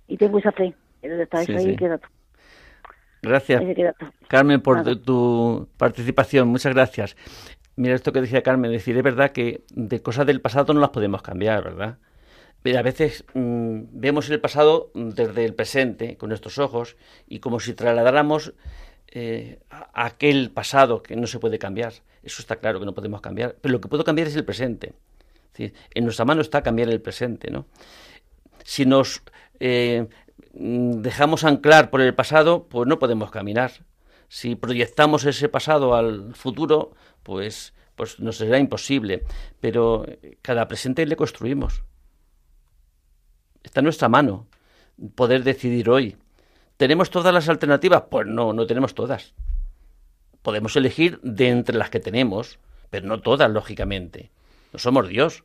Y 0.08 0.16
tengo 0.16 0.38
esa 0.38 0.52
fe. 0.52 0.74
Está 1.00 1.44
Sí, 1.44 1.52
ahí 1.52 1.70
sí. 1.70 1.76
queda 1.76 1.98
todo. 1.98 2.10
Gracias, 3.22 3.62
queda 3.76 3.92
todo. 3.92 4.10
Carmen, 4.28 4.60
por 4.60 4.78
Nada. 4.78 5.00
tu, 5.00 5.68
participación. 5.76 6.48
Muchas 6.48 6.74
gracias. 6.74 7.16
Mira 7.76 7.94
esto 7.94 8.12
que 8.12 8.20
decía 8.20 8.42
Carmen, 8.42 8.72
decir, 8.72 8.96
es 8.96 9.02
verdad 9.02 9.30
que 9.30 9.62
de 9.74 10.02
cosas 10.02 10.26
del 10.26 10.40
pasado 10.40 10.74
no 10.74 10.80
las 10.80 10.90
podemos 10.90 11.22
cambiar, 11.22 11.62
¿verdad? 11.62 11.98
A 12.64 12.82
veces 12.82 13.24
mm, 13.34 13.84
vemos 13.92 14.28
el 14.30 14.40
pasado 14.40 14.90
desde 14.94 15.44
el 15.44 15.54
presente, 15.54 16.16
con 16.16 16.28
nuestros 16.28 16.58
ojos, 16.58 16.96
y 17.26 17.40
como 17.40 17.58
si 17.60 17.74
trasladáramos 17.74 18.54
eh, 19.14 19.60
aquel 19.92 20.50
pasado 20.50 21.02
que 21.02 21.16
no 21.16 21.26
se 21.26 21.38
puede 21.38 21.58
cambiar. 21.58 21.92
Eso 22.22 22.40
está 22.40 22.56
claro 22.56 22.80
que 22.80 22.86
no 22.86 22.94
podemos 22.94 23.20
cambiar, 23.20 23.56
pero 23.60 23.72
lo 23.72 23.80
que 23.80 23.88
puedo 23.88 24.04
cambiar 24.04 24.28
es 24.28 24.36
el 24.36 24.44
presente. 24.44 24.94
En 25.58 26.04
nuestra 26.04 26.24
mano 26.24 26.40
está 26.40 26.62
cambiar 26.62 26.88
el 26.88 27.02
presente, 27.02 27.50
¿no? 27.50 27.66
Si 28.64 28.86
nos 28.86 29.22
eh, 29.60 30.08
dejamos 30.54 31.44
anclar 31.44 31.90
por 31.90 32.00
el 32.00 32.14
pasado, 32.14 32.68
pues 32.68 32.88
no 32.88 32.98
podemos 32.98 33.30
caminar. 33.30 33.84
Si 34.28 34.54
proyectamos 34.54 35.26
ese 35.26 35.50
pasado 35.50 35.94
al 35.94 36.34
futuro, 36.34 36.94
pues, 37.22 37.74
pues 37.94 38.18
nos 38.18 38.38
será 38.38 38.58
imposible. 38.58 39.24
Pero 39.60 40.06
cada 40.40 40.68
presente 40.68 41.04
le 41.04 41.16
construimos. 41.16 41.84
Está 43.62 43.80
en 43.80 43.84
nuestra 43.84 44.08
mano 44.08 44.46
poder 45.14 45.42
decidir 45.44 45.90
hoy. 45.90 46.16
¿Tenemos 46.82 47.10
todas 47.10 47.32
las 47.32 47.48
alternativas? 47.48 48.02
Pues 48.10 48.26
no, 48.26 48.52
no 48.52 48.66
tenemos 48.66 48.92
todas. 48.92 49.34
Podemos 50.42 50.74
elegir 50.74 51.20
de 51.22 51.48
entre 51.48 51.78
las 51.78 51.90
que 51.90 52.00
tenemos, 52.00 52.58
pero 52.90 53.06
no 53.06 53.20
todas, 53.20 53.48
lógicamente. 53.48 54.32
No 54.72 54.80
somos 54.80 55.06
Dios. 55.06 55.44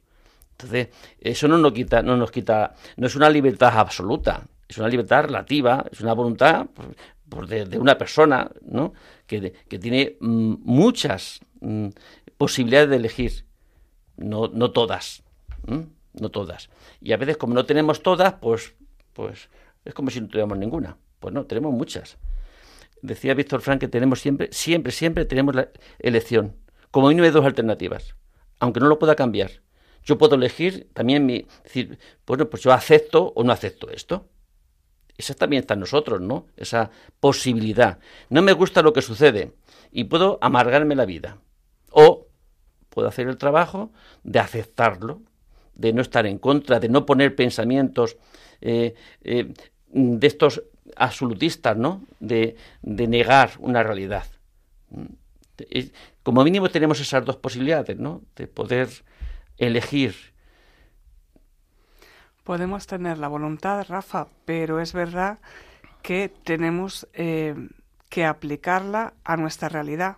Entonces, 0.53 0.87
eso 1.21 1.47
no 1.47 1.59
nos 1.59 1.73
quita, 1.73 2.01
no 2.01 2.17
nos 2.17 2.31
quita, 2.31 2.73
no 2.95 3.05
es 3.05 3.15
una 3.15 3.29
libertad 3.29 3.77
absoluta, 3.77 4.47
es 4.67 4.79
una 4.79 4.87
libertad 4.87 5.25
relativa, 5.25 5.85
es 5.91 6.01
una 6.01 6.13
voluntad 6.13 6.65
pues, 6.73 6.87
pues, 7.29 7.69
de, 7.69 7.77
una 7.77 7.99
persona, 7.99 8.49
¿no? 8.63 8.93
Que, 9.27 9.53
tiene 9.79 10.17
mm, 10.19 10.55
muchas 10.63 11.41
mm, 11.59 11.89
posibilidades 12.35 12.89
de 12.89 12.95
elegir, 12.95 13.45
no, 14.15 14.47
no 14.47 14.71
todas, 14.71 15.21
no 15.67 16.29
todas. 16.29 16.71
Y 16.99 17.13
a 17.13 17.17
veces, 17.17 17.37
como 17.37 17.53
no 17.53 17.67
tenemos 17.67 18.01
todas, 18.01 18.33
pues, 18.41 18.73
pues 19.13 19.49
es 19.85 19.93
como 19.93 20.09
si 20.09 20.19
no 20.19 20.29
tuviéramos 20.29 20.57
ninguna. 20.57 20.97
Pues 21.19 21.33
no, 21.33 21.45
tenemos 21.45 21.73
muchas. 21.73 22.17
Decía 23.01 23.33
Víctor 23.33 23.61
Frank 23.61 23.79
que 23.79 23.87
tenemos 23.87 24.21
siempre, 24.21 24.49
siempre, 24.51 24.91
siempre 24.91 25.25
tenemos 25.25 25.55
la 25.55 25.69
elección. 25.99 26.55
Como 26.91 27.09
mínimo 27.09 27.25
hay 27.25 27.31
dos 27.31 27.45
alternativas, 27.45 28.15
aunque 28.59 28.79
no 28.79 28.87
lo 28.87 28.99
pueda 28.99 29.15
cambiar. 29.15 29.51
Yo 30.03 30.17
puedo 30.17 30.35
elegir 30.35 30.89
también 30.93 31.25
mi, 31.25 31.45
decir, 31.63 31.99
bueno, 32.25 32.49
pues 32.49 32.63
yo 32.63 32.71
acepto 32.71 33.33
o 33.35 33.43
no 33.43 33.51
acepto 33.51 33.89
esto. 33.89 34.29
Esa 35.17 35.33
también 35.33 35.61
está 35.61 35.73
en 35.73 35.81
nosotros, 35.81 36.21
¿no? 36.21 36.47
Esa 36.55 36.91
posibilidad. 37.19 37.99
No 38.29 38.41
me 38.41 38.53
gusta 38.53 38.81
lo 38.81 38.93
que 38.93 39.01
sucede 39.01 39.53
y 39.91 40.05
puedo 40.05 40.37
amargarme 40.41 40.95
la 40.95 41.05
vida. 41.05 41.39
O 41.91 42.27
puedo 42.89 43.07
hacer 43.07 43.27
el 43.27 43.37
trabajo 43.37 43.91
de 44.23 44.39
aceptarlo, 44.39 45.21
de 45.75 45.93
no 45.93 46.01
estar 46.01 46.25
en 46.25 46.37
contra, 46.37 46.79
de 46.79 46.89
no 46.89 47.05
poner 47.05 47.35
pensamientos 47.35 48.17
eh, 48.61 48.95
eh, 49.21 49.53
de 49.87 50.27
estos 50.27 50.63
absolutistas, 50.95 51.77
¿no? 51.77 52.01
De, 52.19 52.55
de 52.81 53.07
negar 53.07 53.51
una 53.59 53.83
realidad. 53.83 54.25
Como 56.23 56.43
mínimo 56.43 56.69
tenemos 56.69 56.99
esas 56.99 57.25
dos 57.25 57.37
posibilidades, 57.37 57.97
¿no? 57.97 58.21
De 58.35 58.47
poder 58.47 58.89
elegir. 59.57 60.15
Podemos 62.43 62.87
tener 62.87 63.17
la 63.17 63.27
voluntad, 63.27 63.85
Rafa, 63.89 64.27
pero 64.45 64.79
es 64.79 64.93
verdad 64.93 65.39
que 66.01 66.31
tenemos 66.43 67.07
eh, 67.13 67.55
que 68.09 68.25
aplicarla 68.25 69.13
a 69.25 69.35
nuestra 69.35 69.67
realidad. 69.67 70.17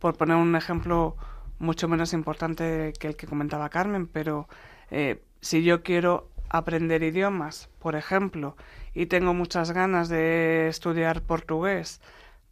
Por 0.00 0.16
poner 0.16 0.36
un 0.36 0.56
ejemplo 0.56 1.16
mucho 1.60 1.86
menos 1.86 2.12
importante 2.12 2.92
que 2.98 3.06
el 3.06 3.16
que 3.16 3.28
comentaba 3.28 3.68
Carmen, 3.68 4.08
pero 4.08 4.48
eh, 4.90 5.22
si 5.40 5.62
yo 5.62 5.84
quiero 5.84 6.31
aprender 6.52 7.02
idiomas, 7.02 7.70
por 7.78 7.96
ejemplo, 7.96 8.56
y 8.94 9.06
tengo 9.06 9.32
muchas 9.34 9.72
ganas 9.72 10.08
de 10.08 10.68
estudiar 10.68 11.22
portugués, 11.22 12.00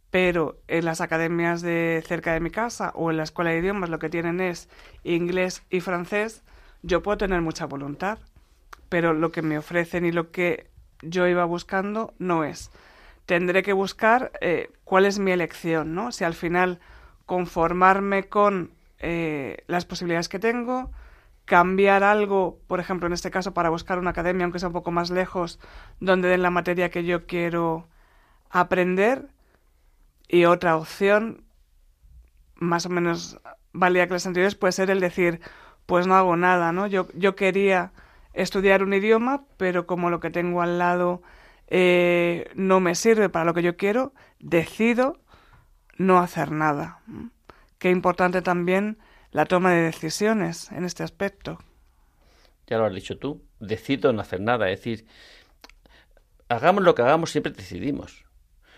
pero 0.09 0.57
en 0.67 0.85
las 0.85 1.01
academias 1.01 1.61
de 1.61 2.03
cerca 2.05 2.33
de 2.33 2.39
mi 2.39 2.49
casa 2.49 2.91
o 2.95 3.11
en 3.11 3.17
la 3.17 3.23
escuela 3.23 3.51
de 3.51 3.59
idiomas 3.59 3.89
lo 3.89 3.99
que 3.99 4.09
tienen 4.09 4.41
es 4.41 4.69
inglés 5.03 5.63
y 5.69 5.79
francés, 5.81 6.43
yo 6.81 7.03
puedo 7.03 7.19
tener 7.19 7.41
mucha 7.41 7.67
voluntad, 7.67 8.17
pero 8.89 9.13
lo 9.13 9.31
que 9.31 9.43
me 9.43 9.59
ofrecen 9.59 10.03
y 10.03 10.11
lo 10.11 10.31
que 10.31 10.67
yo 11.03 11.27
iba 11.27 11.45
buscando 11.45 12.13
no 12.17 12.43
es. 12.43 12.71
Tendré 13.27 13.61
que 13.61 13.73
buscar 13.73 14.31
eh, 14.41 14.71
cuál 14.83 15.05
es 15.05 15.19
mi 15.19 15.31
elección, 15.31 15.93
¿no? 15.93 16.11
Si 16.11 16.23
al 16.23 16.33
final 16.33 16.79
conformarme 17.27 18.23
con 18.23 18.71
eh, 18.99 19.63
las 19.67 19.85
posibilidades 19.85 20.27
que 20.27 20.39
tengo, 20.39 20.91
cambiar 21.51 22.01
algo, 22.05 22.61
por 22.65 22.79
ejemplo, 22.79 23.07
en 23.07 23.13
este 23.13 23.29
caso, 23.29 23.53
para 23.53 23.69
buscar 23.69 23.99
una 23.99 24.11
academia, 24.11 24.45
aunque 24.45 24.59
sea 24.59 24.69
un 24.69 24.73
poco 24.73 24.89
más 24.91 25.11
lejos, 25.11 25.59
donde 25.99 26.29
den 26.29 26.43
la 26.43 26.49
materia 26.49 26.89
que 26.89 27.03
yo 27.03 27.27
quiero 27.27 27.89
aprender. 28.49 29.27
Y 30.29 30.45
otra 30.45 30.77
opción, 30.77 31.43
más 32.55 32.85
o 32.85 32.89
menos 32.89 33.41
valía 33.73 34.07
que 34.07 34.13
las 34.13 34.25
anteriores, 34.25 34.55
puede 34.55 34.71
ser 34.71 34.89
el 34.89 35.01
decir, 35.01 35.41
pues 35.87 36.07
no 36.07 36.15
hago 36.15 36.37
nada, 36.37 36.71
¿no? 36.71 36.87
Yo, 36.87 37.09
yo 37.15 37.35
quería 37.35 37.91
estudiar 38.31 38.81
un 38.81 38.93
idioma, 38.93 39.43
pero 39.57 39.85
como 39.85 40.09
lo 40.09 40.21
que 40.21 40.29
tengo 40.29 40.61
al 40.61 40.79
lado 40.79 41.21
eh, 41.67 42.49
no 42.55 42.79
me 42.79 42.95
sirve 42.95 43.27
para 43.27 43.43
lo 43.43 43.53
que 43.53 43.61
yo 43.61 43.75
quiero, 43.75 44.13
decido 44.39 45.19
no 45.97 46.19
hacer 46.19 46.53
nada. 46.53 47.01
Qué 47.77 47.89
importante 47.89 48.41
también 48.41 48.99
la 49.31 49.45
toma 49.45 49.73
de 49.73 49.83
decisiones 49.83 50.71
en 50.71 50.85
este 50.85 51.03
aspecto. 51.03 51.59
Ya 52.67 52.77
lo 52.77 52.85
has 52.85 52.93
dicho 52.93 53.17
tú, 53.17 53.43
decido 53.59 54.13
no 54.13 54.21
hacer 54.21 54.41
nada, 54.41 54.69
es 54.69 54.79
decir, 54.79 55.05
hagamos 56.49 56.83
lo 56.83 56.95
que 56.95 57.01
hagamos, 57.01 57.31
siempre 57.31 57.51
decidimos. 57.51 58.25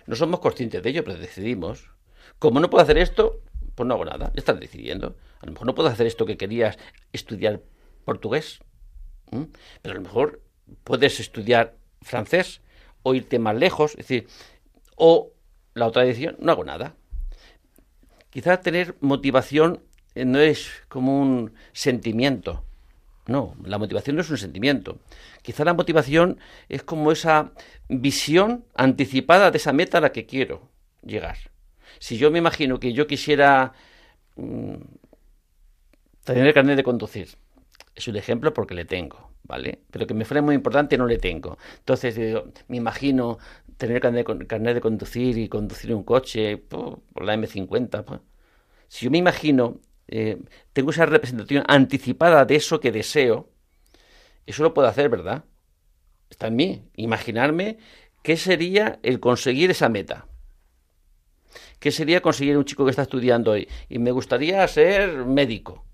No 0.05 0.15
somos 0.15 0.39
conscientes 0.39 0.81
de 0.83 0.89
ello, 0.89 1.03
pero 1.03 1.17
decidimos. 1.17 1.89
Como 2.39 2.59
no 2.59 2.69
puedo 2.69 2.83
hacer 2.83 2.97
esto, 2.97 3.41
pues 3.75 3.87
no 3.87 3.95
hago 3.95 4.05
nada, 4.05 4.31
ya 4.33 4.39
estás 4.39 4.59
decidiendo. 4.59 5.15
A 5.39 5.45
lo 5.45 5.53
mejor 5.53 5.67
no 5.67 5.75
puedo 5.75 5.89
hacer 5.89 6.07
esto 6.07 6.25
que 6.25 6.37
querías 6.37 6.77
estudiar 7.11 7.61
portugués, 8.05 8.59
pero 9.81 9.93
a 9.93 9.95
lo 9.95 10.01
mejor 10.01 10.41
puedes 10.83 11.19
estudiar 11.19 11.75
francés 12.01 12.61
o 13.01 13.15
irte 13.15 13.39
más 13.39 13.55
lejos, 13.55 13.91
es 13.91 14.07
decir, 14.07 14.27
o 14.95 15.31
la 15.73 15.87
otra 15.87 16.03
decisión, 16.03 16.35
no 16.39 16.51
hago 16.51 16.63
nada. 16.63 16.95
Quizás 18.29 18.61
tener 18.61 18.95
motivación 18.99 19.83
no 20.15 20.39
es 20.39 20.69
como 20.87 21.21
un 21.21 21.53
sentimiento. 21.71 22.63
No, 23.25 23.55
la 23.63 23.77
motivación 23.77 24.17
no 24.17 24.21
es 24.21 24.29
un 24.29 24.37
sentimiento. 24.37 24.99
Quizá 25.41 25.63
la 25.63 25.73
motivación 25.73 26.39
es 26.67 26.83
como 26.83 27.11
esa 27.11 27.51
visión 27.87 28.65
anticipada 28.75 29.49
de 29.49 29.57
esa 29.57 29.71
meta 29.71 29.99
a 29.99 30.01
la 30.01 30.11
que 30.11 30.25
quiero 30.25 30.69
llegar. 31.05 31.37
Si 31.99 32.17
yo 32.17 32.31
me 32.31 32.39
imagino 32.39 32.79
que 32.79 32.93
yo 32.93 33.07
quisiera 33.07 33.73
mm, 34.35 34.75
tener 36.23 36.47
el 36.47 36.53
carnet 36.53 36.75
de 36.75 36.83
conducir, 36.83 37.29
es 37.95 38.07
un 38.07 38.15
ejemplo 38.15 38.53
porque 38.53 38.73
le 38.73 38.85
tengo, 38.85 39.31
¿vale? 39.43 39.79
Pero 39.91 40.07
que 40.07 40.13
me 40.13 40.25
fuera 40.25 40.41
muy 40.41 40.55
importante 40.55 40.97
no 40.97 41.05
le 41.05 41.17
tengo. 41.17 41.57
Entonces 41.79 42.17
me 42.67 42.77
imagino 42.77 43.37
tener 43.77 44.01
de, 44.01 44.47
carnet 44.47 44.75
de 44.75 44.81
conducir 44.81 45.37
y 45.37 45.47
conducir 45.49 45.93
un 45.93 46.03
coche 46.03 46.57
por, 46.57 47.01
la 47.21 47.35
M50. 47.35 48.21
Si 48.87 49.05
yo 49.05 49.11
me 49.11 49.17
imagino, 49.17 49.79
eh, 50.07 50.41
tengo 50.73 50.91
esa 50.91 51.05
representación 51.05 51.63
anticipada 51.67 52.45
de 52.45 52.55
eso 52.55 52.79
que 52.79 52.91
deseo, 52.91 53.49
eso 54.45 54.63
lo 54.63 54.73
puedo 54.73 54.87
hacer, 54.87 55.09
¿verdad? 55.09 55.45
Está 56.29 56.47
en 56.47 56.55
mí. 56.55 56.89
Imaginarme 56.95 57.77
qué 58.21 58.37
sería 58.37 58.99
el 59.03 59.19
conseguir 59.19 59.71
esa 59.71 59.89
meta. 59.89 60.27
¿Qué 61.79 61.91
sería 61.91 62.21
conseguir 62.21 62.57
un 62.57 62.65
chico 62.65 62.85
que 62.85 62.91
está 62.91 63.03
estudiando 63.03 63.51
hoy? 63.51 63.67
Y 63.89 63.99
me 63.99 64.11
gustaría 64.11 64.67
ser 64.67 65.25
médico. 65.25 65.85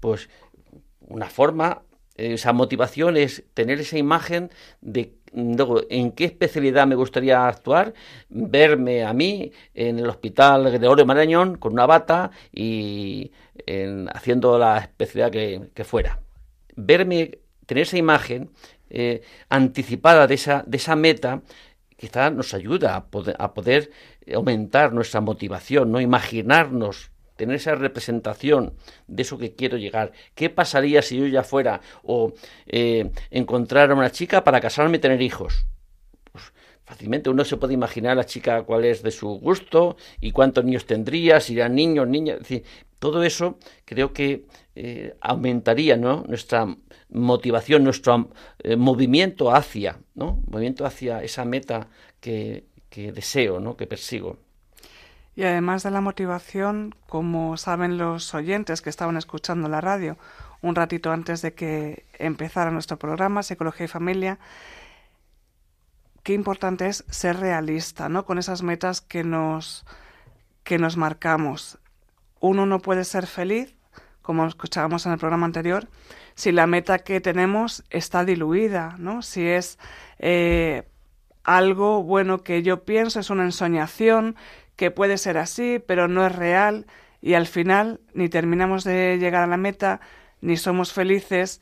Pues 0.00 0.28
una 1.00 1.28
forma, 1.28 1.82
esa 2.16 2.52
motivación 2.52 3.16
es 3.16 3.44
tener 3.54 3.80
esa 3.80 3.98
imagen 3.98 4.50
de 4.80 5.14
Luego, 5.34 5.80
¿en 5.88 6.12
qué 6.12 6.24
especialidad 6.26 6.86
me 6.86 6.94
gustaría 6.94 7.46
actuar? 7.46 7.94
Verme 8.28 9.02
a 9.02 9.14
mí 9.14 9.50
en 9.72 9.98
el 9.98 10.08
hospital 10.08 10.70
Gregorio 10.70 11.06
Marañón 11.06 11.56
con 11.56 11.72
una 11.72 11.86
bata 11.86 12.30
y 12.52 13.32
haciendo 14.12 14.58
la 14.58 14.78
especialidad 14.78 15.30
que, 15.74 15.84
fuera. 15.84 16.20
Verme, 16.76 17.38
tener 17.64 17.82
esa 17.82 17.96
imagen 17.96 18.50
eh, 18.90 19.22
anticipada 19.48 20.26
de 20.26 20.34
esa, 20.34 20.64
de 20.66 20.76
esa 20.76 20.96
meta, 20.96 21.40
quizá 21.96 22.30
nos 22.30 22.52
ayuda 22.52 22.96
a 22.96 23.06
poder, 23.06 23.36
a 23.38 23.54
poder 23.54 23.90
aumentar 24.34 24.92
nuestra 24.92 25.22
motivación, 25.22 25.92
no 25.92 26.00
imaginarnos 26.00 27.11
tener 27.42 27.56
esa 27.56 27.74
representación 27.74 28.74
de 29.08 29.22
eso 29.22 29.36
que 29.36 29.56
quiero 29.56 29.76
llegar. 29.76 30.12
¿Qué 30.36 30.48
pasaría 30.48 31.02
si 31.02 31.18
yo 31.18 31.26
ya 31.26 31.42
fuera 31.42 31.80
o 32.04 32.32
eh, 32.66 33.10
encontrar 33.30 33.90
a 33.90 33.94
una 33.94 34.10
chica 34.10 34.44
para 34.44 34.60
casarme 34.60 34.98
y 34.98 35.00
tener 35.00 35.20
hijos? 35.20 35.66
Pues 36.30 36.52
fácilmente. 36.84 37.30
Uno 37.30 37.44
se 37.44 37.56
puede 37.56 37.74
imaginar 37.74 38.12
a 38.12 38.14
la 38.14 38.26
chica 38.26 38.62
cuál 38.62 38.84
es 38.84 39.02
de 39.02 39.10
su 39.10 39.28
gusto 39.40 39.96
y 40.20 40.30
cuántos 40.30 40.64
niños 40.64 40.86
tendría, 40.86 41.40
si 41.40 41.54
eran 41.56 41.74
niños, 41.74 42.06
niñas. 42.06 42.36
Es 42.36 42.42
decir, 42.42 42.64
todo 43.00 43.24
eso 43.24 43.58
creo 43.84 44.12
que 44.12 44.46
eh, 44.76 45.16
aumentaría 45.20 45.96
¿no? 45.96 46.22
nuestra 46.28 46.76
motivación, 47.08 47.82
nuestro 47.82 48.30
eh, 48.60 48.76
movimiento 48.76 49.52
hacia, 49.52 49.98
¿no? 50.14 50.40
movimiento 50.46 50.86
hacia 50.86 51.24
esa 51.24 51.44
meta 51.44 51.88
que, 52.20 52.66
que 52.88 53.10
deseo, 53.10 53.58
¿no? 53.58 53.76
que 53.76 53.88
persigo. 53.88 54.38
Y 55.34 55.44
además 55.44 55.82
de 55.82 55.90
la 55.90 56.00
motivación, 56.00 56.94
como 57.08 57.56
saben 57.56 57.96
los 57.96 58.34
oyentes 58.34 58.82
que 58.82 58.90
estaban 58.90 59.16
escuchando 59.16 59.68
la 59.68 59.80
radio 59.80 60.18
un 60.62 60.76
ratito 60.76 61.10
antes 61.10 61.42
de 61.42 61.54
que 61.54 62.06
empezara 62.18 62.70
nuestro 62.70 62.96
programa, 62.96 63.42
Psicología 63.42 63.84
y 63.84 63.88
Familia, 63.88 64.38
qué 66.22 66.34
importante 66.34 66.86
es 66.86 67.04
ser 67.10 67.38
realista, 67.40 68.08
¿no? 68.08 68.24
Con 68.24 68.38
esas 68.38 68.62
metas 68.62 69.00
que 69.00 69.24
nos, 69.24 69.84
que 70.62 70.78
nos 70.78 70.96
marcamos. 70.96 71.78
Uno 72.40 72.64
no 72.64 72.78
puede 72.78 73.04
ser 73.04 73.26
feliz, 73.26 73.74
como 74.22 74.46
escuchábamos 74.46 75.04
en 75.04 75.12
el 75.12 75.18
programa 75.18 75.46
anterior, 75.46 75.88
si 76.36 76.52
la 76.52 76.68
meta 76.68 77.00
que 77.00 77.20
tenemos 77.20 77.82
está 77.90 78.24
diluida, 78.24 78.94
¿no? 78.98 79.22
Si 79.22 79.44
es 79.44 79.80
eh, 80.20 80.88
algo 81.42 82.04
bueno 82.04 82.44
que 82.44 82.62
yo 82.62 82.84
pienso, 82.84 83.18
es 83.18 83.30
una 83.30 83.42
ensoñación, 83.42 84.36
que 84.82 84.90
puede 84.90 85.16
ser 85.16 85.38
así, 85.38 85.80
pero 85.86 86.08
no 86.08 86.26
es 86.26 86.34
real, 86.34 86.86
y 87.20 87.34
al 87.34 87.46
final 87.46 88.00
ni 88.14 88.28
terminamos 88.28 88.82
de 88.82 89.16
llegar 89.20 89.44
a 89.44 89.46
la 89.46 89.56
meta, 89.56 90.00
ni 90.40 90.56
somos 90.56 90.92
felices, 90.92 91.60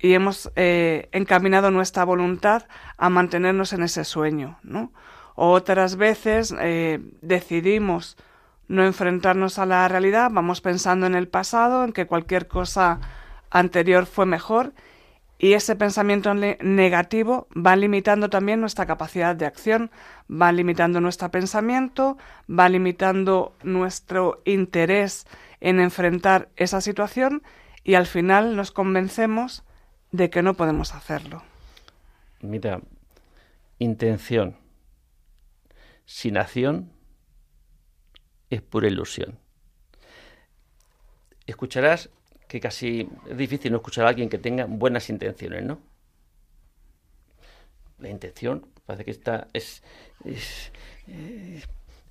y 0.00 0.14
hemos 0.14 0.50
eh, 0.56 1.08
encaminado 1.12 1.70
nuestra 1.70 2.02
voluntad 2.02 2.66
a 2.96 3.08
mantenernos 3.08 3.72
en 3.72 3.84
ese 3.84 4.04
sueño, 4.04 4.58
¿no? 4.64 4.92
Otras 5.36 5.94
veces 5.94 6.52
eh, 6.58 6.98
decidimos 7.22 8.16
no 8.66 8.84
enfrentarnos 8.84 9.60
a 9.60 9.66
la 9.66 9.86
realidad, 9.86 10.32
vamos 10.32 10.60
pensando 10.60 11.06
en 11.06 11.14
el 11.14 11.28
pasado, 11.28 11.84
en 11.84 11.92
que 11.92 12.08
cualquier 12.08 12.48
cosa 12.48 12.98
anterior 13.48 14.06
fue 14.06 14.26
mejor 14.26 14.72
y 15.42 15.54
ese 15.54 15.74
pensamiento 15.74 16.34
negativo 16.34 17.48
va 17.56 17.74
limitando 17.74 18.28
también 18.28 18.60
nuestra 18.60 18.84
capacidad 18.84 19.34
de 19.34 19.46
acción, 19.46 19.90
va 20.30 20.52
limitando 20.52 21.00
nuestro 21.00 21.30
pensamiento, 21.30 22.18
va 22.46 22.68
limitando 22.68 23.56
nuestro 23.62 24.42
interés 24.44 25.26
en 25.60 25.80
enfrentar 25.80 26.50
esa 26.56 26.82
situación 26.82 27.42
y 27.84 27.94
al 27.94 28.04
final 28.04 28.54
nos 28.54 28.70
convencemos 28.70 29.64
de 30.12 30.28
que 30.28 30.42
no 30.42 30.52
podemos 30.52 30.94
hacerlo. 30.94 31.42
Mira, 32.42 32.82
intención 33.78 34.58
sin 36.04 36.36
acción 36.36 36.92
es 38.50 38.60
pura 38.60 38.88
ilusión. 38.88 39.38
Escucharás 41.46 42.10
que 42.50 42.58
casi 42.58 43.08
es 43.30 43.36
difícil 43.36 43.70
no 43.70 43.78
escuchar 43.78 44.06
a 44.06 44.08
alguien 44.08 44.28
que 44.28 44.36
tenga 44.36 44.64
buenas 44.64 45.08
intenciones, 45.08 45.62
¿no? 45.62 45.78
La 48.00 48.08
intención 48.08 48.66
parece 48.84 49.04
que 49.04 49.12
está 49.12 49.46
es, 49.52 49.84
es, 50.24 50.72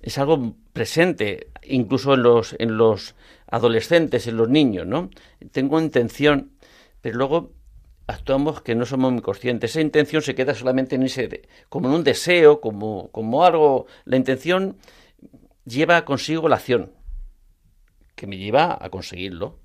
es 0.00 0.18
algo 0.18 0.54
presente, 0.72 1.48
incluso 1.62 2.14
en 2.14 2.22
los, 2.22 2.56
en 2.58 2.78
los 2.78 3.16
adolescentes, 3.48 4.26
en 4.28 4.38
los 4.38 4.48
niños, 4.48 4.86
¿no? 4.86 5.10
Tengo 5.52 5.78
intención, 5.78 6.52
pero 7.02 7.18
luego 7.18 7.52
actuamos 8.06 8.62
que 8.62 8.74
no 8.74 8.86
somos 8.86 9.12
muy 9.12 9.20
conscientes. 9.20 9.72
Esa 9.72 9.82
intención 9.82 10.22
se 10.22 10.34
queda 10.34 10.54
solamente 10.54 10.94
en 10.96 11.02
ese, 11.02 11.42
como 11.68 11.88
en 11.88 11.96
un 11.96 12.04
deseo, 12.04 12.62
como, 12.62 13.10
como 13.10 13.44
algo. 13.44 13.84
La 14.06 14.16
intención 14.16 14.78
lleva 15.66 16.06
consigo 16.06 16.48
la 16.48 16.56
acción, 16.56 16.92
que 18.14 18.26
me 18.26 18.38
lleva 18.38 18.78
a 18.80 18.88
conseguirlo. 18.88 19.58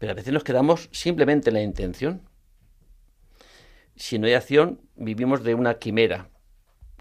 Pero 0.00 0.12
a 0.12 0.14
veces 0.14 0.32
nos 0.32 0.44
quedamos 0.44 0.88
simplemente 0.92 1.50
en 1.50 1.54
la 1.54 1.62
intención. 1.62 2.22
Si 3.96 4.18
no 4.18 4.26
hay 4.26 4.32
acción, 4.32 4.80
vivimos 4.96 5.44
de 5.44 5.54
una 5.54 5.74
quimera 5.74 6.30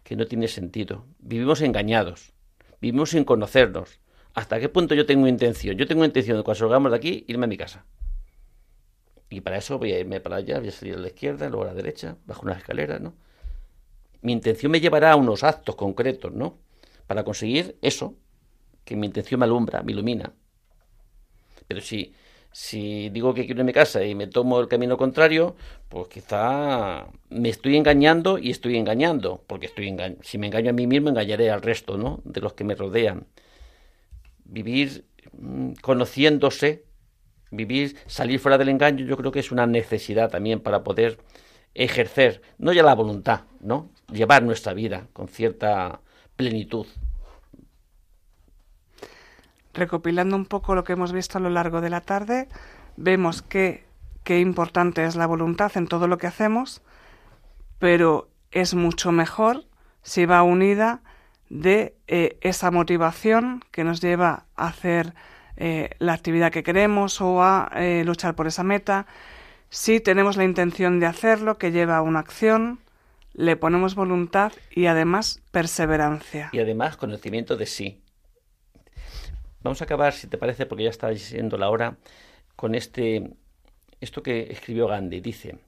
que 0.03 0.17
no 0.17 0.25
tiene 0.27 0.49
sentido. 0.49 1.05
Vivimos 1.17 1.61
engañados. 1.61 2.33
Vivimos 2.81 3.11
sin 3.11 3.23
conocernos. 3.23 4.01
¿Hasta 4.33 4.59
qué 4.59 4.67
punto 4.67 4.95
yo 4.95 5.05
tengo 5.05 5.27
intención? 5.27 5.77
Yo 5.77 5.87
tengo 5.87 6.03
intención 6.03 6.35
de 6.35 6.43
cuando 6.43 6.59
salgamos 6.59 6.91
de 6.91 6.97
aquí 6.97 7.23
irme 7.29 7.45
a 7.45 7.47
mi 7.47 7.55
casa. 7.55 7.85
Y 9.29 9.39
para 9.39 9.57
eso 9.57 9.79
voy 9.79 9.93
a 9.93 9.99
irme 9.99 10.19
para 10.19 10.35
allá, 10.35 10.59
voy 10.59 10.67
a 10.67 10.71
salir 10.71 10.95
a 10.95 10.99
la 10.99 11.07
izquierda, 11.07 11.47
luego 11.47 11.63
a 11.63 11.67
la 11.67 11.73
derecha, 11.73 12.17
bajo 12.25 12.41
una 12.41 12.55
escalera, 12.55 12.99
¿no? 12.99 13.13
Mi 14.21 14.33
intención 14.33 14.73
me 14.73 14.81
llevará 14.81 15.13
a 15.13 15.15
unos 15.15 15.45
actos 15.45 15.77
concretos, 15.77 16.33
¿no? 16.33 16.57
Para 17.07 17.23
conseguir 17.23 17.77
eso, 17.81 18.17
que 18.83 18.97
mi 18.97 19.07
intención 19.07 19.39
me 19.39 19.45
alumbra, 19.45 19.83
me 19.83 19.93
ilumina. 19.93 20.33
Pero 21.65 21.79
si 21.79 22.13
si 22.51 23.09
digo 23.09 23.33
que 23.33 23.45
quiero 23.45 23.61
irme 23.61 23.61
a 23.61 23.65
mi 23.65 23.73
casa 23.73 24.03
y 24.03 24.15
me 24.15 24.27
tomo 24.27 24.59
el 24.59 24.67
camino 24.67 24.97
contrario, 24.97 25.55
pues 25.87 26.07
quizá 26.07 27.07
me 27.29 27.49
estoy 27.49 27.77
engañando 27.77 28.37
y 28.37 28.49
estoy 28.49 28.77
engañando, 28.77 29.43
porque 29.47 29.67
estoy 29.67 29.95
si 30.21 30.37
me 30.37 30.47
engaño 30.47 30.71
a 30.71 30.73
mí 30.73 30.87
mismo, 30.87 31.09
engañaré 31.09 31.51
al 31.51 31.61
resto, 31.61 31.97
¿no? 31.97 32.21
De 32.25 32.41
los 32.41 32.53
que 32.53 32.63
me 32.63 32.75
rodean. 32.75 33.27
Vivir 34.45 35.05
mm, 35.33 35.73
conociéndose, 35.81 36.85
vivir, 37.51 37.97
salir 38.07 38.39
fuera 38.39 38.57
del 38.57 38.69
engaño, 38.69 39.05
yo 39.05 39.17
creo 39.17 39.31
que 39.31 39.39
es 39.39 39.51
una 39.51 39.67
necesidad 39.67 40.29
también 40.31 40.59
para 40.59 40.83
poder 40.83 41.19
ejercer, 41.75 42.41
no 42.57 42.73
ya 42.73 42.83
la 42.83 42.95
voluntad, 42.95 43.41
¿no? 43.61 43.91
Llevar 44.11 44.43
nuestra 44.43 44.73
vida 44.73 45.07
con 45.13 45.27
cierta 45.27 46.01
plenitud 46.35 46.87
recopilando 49.79 50.35
un 50.35 50.45
poco 50.45 50.75
lo 50.75 50.83
que 50.83 50.93
hemos 50.93 51.11
visto 51.11 51.37
a 51.37 51.41
lo 51.41 51.49
largo 51.49 51.81
de 51.81 51.89
la 51.89 52.01
tarde, 52.01 52.47
vemos 52.97 53.41
que 53.41 53.85
qué 54.23 54.39
importante 54.39 55.05
es 55.05 55.15
la 55.15 55.25
voluntad 55.25 55.71
en 55.75 55.87
todo 55.87 56.07
lo 56.07 56.17
que 56.17 56.27
hacemos, 56.27 56.81
pero 57.79 58.29
es 58.51 58.73
mucho 58.75 59.11
mejor 59.11 59.65
si 60.03 60.25
va 60.25 60.43
unida 60.43 61.01
de 61.49 61.95
eh, 62.07 62.37
esa 62.41 62.71
motivación 62.71 63.63
que 63.71 63.83
nos 63.83 64.01
lleva 64.01 64.45
a 64.55 64.67
hacer 64.67 65.13
eh, 65.57 65.89
la 65.99 66.13
actividad 66.13 66.51
que 66.51 66.63
queremos 66.63 67.21
o 67.21 67.41
a 67.41 67.71
eh, 67.75 68.03
luchar 68.05 68.35
por 68.35 68.47
esa 68.47 68.63
meta. 68.63 69.07
Si 69.69 69.99
tenemos 69.99 70.37
la 70.37 70.43
intención 70.43 70.99
de 70.99 71.05
hacerlo, 71.05 71.57
que 71.57 71.71
lleva 71.71 71.97
a 71.97 72.01
una 72.01 72.19
acción, 72.19 72.79
le 73.33 73.55
ponemos 73.55 73.95
voluntad 73.95 74.51
y 74.71 74.85
además 74.85 75.41
perseverancia. 75.51 76.49
Y 76.51 76.59
además 76.59 76.97
conocimiento 76.97 77.55
de 77.55 77.65
sí. 77.65 78.01
Vamos 79.61 79.81
a 79.81 79.85
acabar, 79.85 80.13
si 80.13 80.27
te 80.27 80.37
parece, 80.37 80.65
porque 80.65 80.85
ya 80.85 80.89
está 80.89 81.13
siendo 81.15 81.57
la 81.57 81.69
hora, 81.69 81.97
con 82.55 82.75
este 82.75 83.33
esto 84.01 84.23
que 84.23 84.51
escribió 84.51 84.87
Gandhi. 84.87 85.19
Dice, 85.19 85.59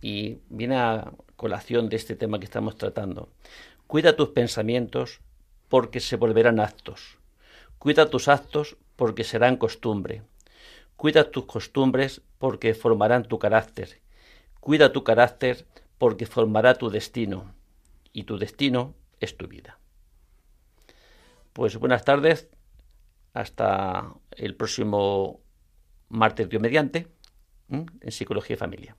y 0.00 0.38
viene 0.48 0.76
a 0.76 1.12
colación 1.36 1.88
de 1.88 1.96
este 1.96 2.14
tema 2.14 2.38
que 2.38 2.44
estamos 2.44 2.76
tratando, 2.76 3.28
cuida 3.86 4.16
tus 4.16 4.28
pensamientos 4.28 5.20
porque 5.68 6.00
se 6.00 6.16
volverán 6.16 6.60
actos. 6.60 7.18
Cuida 7.78 8.08
tus 8.08 8.28
actos 8.28 8.76
porque 8.96 9.24
serán 9.24 9.56
costumbre. 9.56 10.22
Cuida 10.96 11.30
tus 11.30 11.46
costumbres 11.46 12.22
porque 12.38 12.74
formarán 12.74 13.24
tu 13.24 13.38
carácter. 13.38 14.00
Cuida 14.60 14.92
tu 14.92 15.04
carácter 15.04 15.66
porque 15.98 16.26
formará 16.26 16.74
tu 16.74 16.90
destino. 16.90 17.54
Y 18.12 18.24
tu 18.24 18.38
destino 18.38 18.94
es 19.20 19.36
tu 19.36 19.48
vida. 19.48 19.78
Pues 21.52 21.76
buenas 21.76 22.04
tardes, 22.04 22.48
hasta 23.34 24.14
el 24.30 24.56
próximo 24.56 25.40
martes, 26.08 26.48
Dios 26.48 26.62
mediante, 26.62 27.08
en 27.68 27.86
Psicología 28.10 28.54
y 28.54 28.58
Familia. 28.58 28.96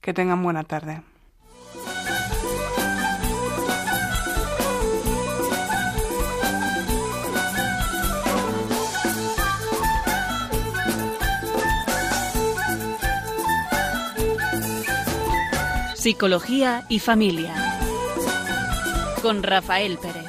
Que 0.00 0.12
tengan 0.12 0.42
buena 0.42 0.62
tarde. 0.64 1.02
Psicología 16.04 16.84
y 16.90 16.98
Familia. 16.98 17.54
Con 19.22 19.42
Rafael 19.42 19.96
Pérez. 19.96 20.23